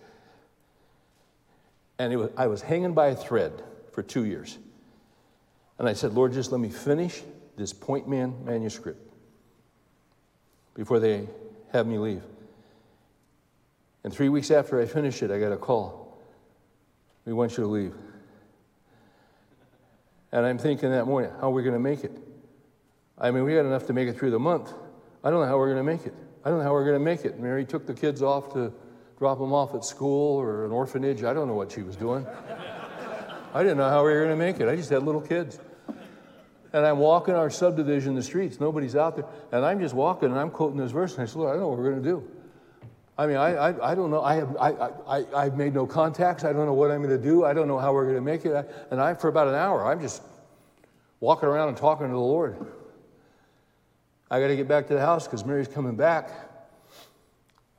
And 1.99 2.17
was, 2.17 2.31
I 2.37 2.47
was 2.47 2.63
hanging 2.63 2.95
by 2.95 3.09
a 3.09 3.17
thread 3.17 3.63
for 3.93 4.03
two 4.03 4.25
years. 4.25 4.59
And 5.79 5.89
I 5.89 5.93
said, 5.93 6.13
Lord, 6.13 6.33
just 6.33 6.53
let 6.53 6.61
me 6.61 6.69
finish 6.69 7.23
this 7.57 7.73
Point 7.73 8.09
Man 8.09 8.45
manuscript 8.45 9.01
before 10.75 10.99
they 10.99 11.29
have 11.73 11.87
me 11.87 11.99
leave. 11.99 12.23
And 14.03 14.13
three 14.13 14.29
weeks 14.29 14.51
after 14.51 14.81
I 14.81 14.87
finished 14.87 15.23
it, 15.23 15.31
I 15.31 15.39
got 15.39 15.53
a 15.53 15.57
call. 15.57 16.19
We 17.25 17.33
want 17.33 17.53
you 17.53 17.65
to 17.65 17.69
leave. 17.69 17.95
And 20.31 20.45
I'm 20.45 20.59
thinking 20.59 20.91
that 20.91 21.07
morning, 21.07 21.31
how 21.41 21.49
are 21.49 21.51
we 21.51 21.63
going 21.63 21.75
to 21.75 21.81
make 21.81 22.05
it? 22.05 22.13
I 23.19 23.31
mean, 23.31 23.45
we 23.45 23.55
got 23.55 23.65
enough 23.65 23.87
to 23.87 23.93
make 23.93 24.09
it 24.09 24.19
through 24.19 24.33
the 24.33 24.39
month. 24.39 24.73
I 25.23 25.31
don't 25.31 25.41
know 25.41 25.47
how 25.47 25.57
we're 25.57 25.73
going 25.73 25.85
to 25.85 25.93
make 25.93 26.07
it. 26.07 26.15
I 26.45 26.51
don't 26.51 26.59
know 26.59 26.65
how 26.65 26.73
we're 26.73 26.85
going 26.85 26.99
to 26.99 27.05
make 27.05 27.25
it. 27.25 27.39
Mary 27.39 27.65
took 27.65 27.87
the 27.87 27.95
kids 27.95 28.23
off 28.23 28.53
to 28.55 28.73
drop 29.19 29.39
them 29.39 29.53
off 29.53 29.75
at 29.75 29.85
school 29.85 30.37
or 30.37 30.65
an 30.65 30.73
orphanage. 30.73 31.25
I 31.25 31.33
don't 31.33 31.49
know 31.49 31.55
what 31.55 31.73
she 31.73 31.83
was 31.83 31.97
doing. 31.97 32.27
I 33.55 33.63
didn't 33.63 33.79
know 33.79 33.89
how 33.89 34.05
we 34.05 34.13
were 34.13 34.25
going 34.25 34.37
to 34.39 34.45
make 34.45 34.61
it. 34.61 34.69
I 34.69 34.77
just 34.77 34.91
had 34.91 35.05
little 35.05 35.21
kids. 35.21 35.59
And 36.73 36.85
I'm 36.85 36.99
walking 36.99 37.35
our 37.35 37.51
subdivision 37.51 38.17
the 38.17 38.23
streets. 38.23 38.59
Nobody's 38.59 38.97
out 38.97 39.15
there. 39.15 39.27
And 39.53 39.65
I'm 39.65 39.79
just 39.79 39.95
walking 39.95 40.31
and 40.31 40.39
I'm 40.39 40.51
quoting 40.51 40.77
this 40.77 40.91
verse. 40.91 41.15
And 41.15 41.23
I 41.23 41.27
said, 41.27 41.37
Lord, 41.37 41.51
I 41.51 41.53
don't 41.53 41.63
know 41.63 41.69
what 41.69 41.79
we're 41.79 41.91
going 41.91 42.03
to 42.03 42.09
do. 42.09 42.29
I 43.17 43.27
mean, 43.29 43.37
I, 43.37 43.55
I, 43.55 43.93
I 43.93 43.95
don't 43.95 44.11
know. 44.11 44.23
I 44.23 44.35
have, 44.35 44.57
I, 44.57 44.71
I, 45.07 45.25
I've 45.37 45.57
made 45.57 45.73
no 45.73 45.87
contacts. 45.87 46.43
I 46.43 46.53
don't 46.53 46.67
know 46.67 46.73
what 46.75 46.91
I'm 46.91 47.01
going 47.01 47.17
to 47.17 47.23
do. 47.23 47.45
I 47.45 47.55
don't 47.55 47.69
know 47.69 47.79
how 47.79 47.93
we're 47.93 48.05
going 48.05 48.17
to 48.17 48.21
make 48.21 48.45
it. 48.45 48.69
And 48.91 49.01
I, 49.01 49.15
for 49.15 49.29
about 49.29 49.47
an 49.47 49.55
hour, 49.55 49.87
I'm 49.87 50.01
just 50.01 50.21
walking 51.21 51.49
around 51.49 51.69
and 51.69 51.77
talking 51.77 52.09
to 52.09 52.13
the 52.13 52.19
Lord. 52.19 52.57
I 54.31 54.41
got 54.41 54.49
to 54.49 54.57
get 54.57 54.69
back 54.69 54.89
to 54.89 54.95
the 54.95 55.01
house 55.01 55.27
because 55.27 55.45
Mary's 55.45 55.69
coming 55.69 55.97
back. 55.97 56.31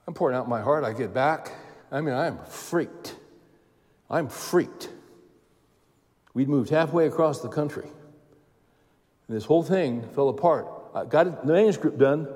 I'm 0.07 0.13
pouring 0.13 0.37
out 0.37 0.47
my 0.47 0.61
heart. 0.61 0.83
I 0.83 0.93
get 0.93 1.13
back. 1.13 1.51
I 1.91 2.01
mean, 2.01 2.13
I'm 2.13 2.37
freaked. 2.45 3.15
I'm 4.09 4.27
freaked. 4.27 4.89
We'd 6.33 6.49
moved 6.49 6.69
halfway 6.69 7.07
across 7.07 7.41
the 7.41 7.49
country. 7.49 7.89
And 9.27 9.35
this 9.35 9.45
whole 9.45 9.63
thing 9.63 10.07
fell 10.09 10.29
apart. 10.29 10.67
I 10.93 11.05
got 11.05 11.45
the 11.45 11.53
manuscript 11.53 11.97
done. 11.97 12.27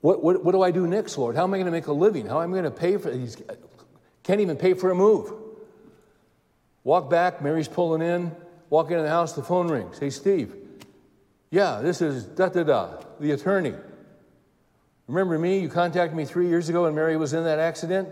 What, 0.00 0.22
what, 0.22 0.44
what 0.44 0.52
do 0.52 0.62
I 0.62 0.70
do 0.70 0.86
next, 0.86 1.18
Lord? 1.18 1.36
How 1.36 1.44
am 1.44 1.54
I 1.54 1.56
going 1.56 1.66
to 1.66 1.72
make 1.72 1.86
a 1.86 1.92
living? 1.92 2.26
How 2.26 2.42
am 2.42 2.50
I 2.50 2.60
going 2.60 2.64
to 2.64 2.70
pay 2.70 2.96
for 2.96 3.10
these? 3.10 3.36
Can't 4.22 4.40
even 4.40 4.56
pay 4.56 4.74
for 4.74 4.90
a 4.90 4.94
move. 4.94 5.32
Walk 6.84 7.10
back, 7.10 7.42
Mary's 7.42 7.68
pulling 7.68 8.02
in. 8.02 8.34
Walk 8.70 8.90
into 8.90 9.02
the 9.02 9.08
house, 9.08 9.34
the 9.34 9.42
phone 9.42 9.68
rings. 9.68 9.98
Hey, 9.98 10.10
Steve. 10.10 10.54
Yeah, 11.52 11.82
this 11.82 12.00
is 12.00 12.24
da 12.24 12.48
da 12.48 12.62
da, 12.62 12.96
the 13.20 13.32
attorney. 13.32 13.74
Remember 15.06 15.38
me? 15.38 15.58
You 15.58 15.68
contacted 15.68 16.16
me 16.16 16.24
three 16.24 16.48
years 16.48 16.70
ago 16.70 16.86
and 16.86 16.96
Mary 16.96 17.18
was 17.18 17.34
in 17.34 17.44
that 17.44 17.58
accident 17.58 18.08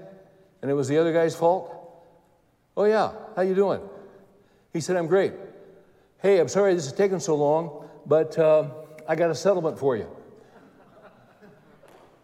and 0.61 0.71
it 0.71 0.75
was 0.75 0.89
the 0.89 0.99
other 0.99 1.11
guy's 1.11 1.35
fault? 1.35 1.75
Oh 2.77 2.85
yeah, 2.85 3.13
how 3.35 3.41
you 3.41 3.55
doing? 3.55 3.81
He 4.75 4.83
said, 4.83 4.97
I'm 4.97 5.07
great. 5.07 5.33
Hey, 6.19 6.39
I'm 6.39 6.49
sorry 6.49 6.75
this 6.75 6.85
is 6.85 6.93
taking 6.93 7.19
so 7.19 7.35
long, 7.35 7.89
but 8.05 8.39
uh, 8.39 8.69
I 9.09 9.17
got 9.17 9.31
a 9.31 9.35
settlement 9.35 9.79
for 9.79 9.97
you. 9.97 10.07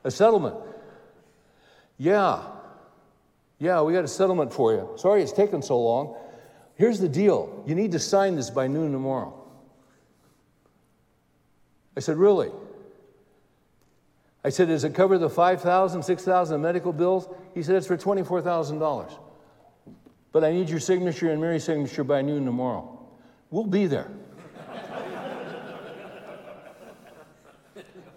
a 0.05 0.11
settlement. 0.11 0.57
Yeah. 1.97 2.43
Yeah, 3.59 3.81
we 3.81 3.95
got 3.95 4.05
a 4.05 4.09
settlement 4.09 4.53
for 4.53 4.75
you. 4.75 4.91
Sorry 4.97 5.23
it's 5.23 5.33
taken 5.33 5.63
so 5.63 5.81
long. 5.81 6.15
Here's 6.75 7.01
the 7.01 7.09
deal 7.09 7.65
you 7.67 7.75
need 7.75 7.93
to 7.93 7.99
sign 7.99 8.37
this 8.37 8.51
by 8.51 8.67
noon 8.67 8.93
tomorrow. 8.93 9.36
I 11.97 12.01
said, 12.01 12.17
Really? 12.19 12.51
I 14.45 14.51
said, 14.51 14.69
Does 14.69 14.85
it 14.85 14.95
cover 14.95 15.19
the 15.19 15.31
5,000, 15.31 16.03
6,000 16.03 16.61
medical 16.61 16.93
bills? 16.93 17.29
He 17.55 17.63
said, 17.63 17.77
It's 17.77 17.87
for 17.87 17.97
$24,000. 17.97 19.19
But 20.33 20.45
I 20.45 20.53
need 20.53 20.69
your 20.69 20.81
signature 20.81 21.33
and 21.33 21.41
Mary's 21.41 21.65
signature 21.65 22.05
by 22.05 22.23
noon 22.23 22.45
tomorrow. 22.45 23.01
We'll 23.51 23.65
be 23.65 23.87
there. 23.87 24.11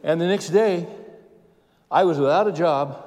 and 0.04 0.20
the 0.20 0.28
next 0.28 0.50
day, 0.50 0.86
I 1.90 2.04
was 2.04 2.20
without 2.20 2.48
a 2.48 2.52
job, 2.52 3.06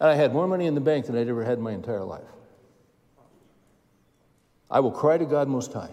and 0.00 0.08
I 0.08 0.14
had 0.14 0.32
more 0.32 0.46
money 0.46 0.66
in 0.66 0.74
the 0.74 0.80
bank 0.80 1.06
than 1.06 1.16
I'd 1.16 1.28
ever 1.28 1.44
had 1.44 1.58
in 1.58 1.64
my 1.64 1.72
entire 1.72 2.04
life. 2.04 2.22
I 4.70 4.80
will 4.80 4.92
cry 4.92 5.18
to 5.18 5.26
God 5.26 5.48
Most 5.48 5.72
High, 5.72 5.90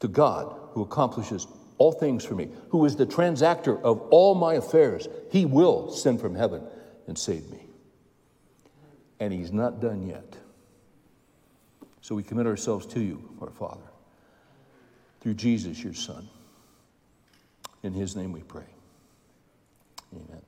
to 0.00 0.08
God 0.08 0.63
who 0.74 0.82
accomplishes 0.82 1.46
all 1.78 1.92
things 1.92 2.24
for 2.24 2.34
me, 2.34 2.48
who 2.70 2.84
is 2.84 2.96
the 2.96 3.06
transactor 3.06 3.80
of 3.82 4.00
all 4.10 4.34
my 4.34 4.54
affairs. 4.54 5.08
He 5.30 5.46
will 5.46 5.90
send 5.90 6.20
from 6.20 6.34
heaven 6.34 6.62
and 7.06 7.16
save 7.16 7.48
me. 7.50 7.66
And 9.20 9.32
He's 9.32 9.52
not 9.52 9.80
done 9.80 10.06
yet. 10.06 10.36
So 12.00 12.14
we 12.14 12.22
commit 12.22 12.46
ourselves 12.46 12.86
to 12.86 13.00
you, 13.00 13.36
our 13.40 13.50
Father, 13.50 13.80
through 15.20 15.34
Jesus, 15.34 15.82
your 15.82 15.94
Son. 15.94 16.28
In 17.82 17.92
His 17.92 18.14
name 18.16 18.32
we 18.32 18.42
pray. 18.42 18.66
Amen. 20.12 20.42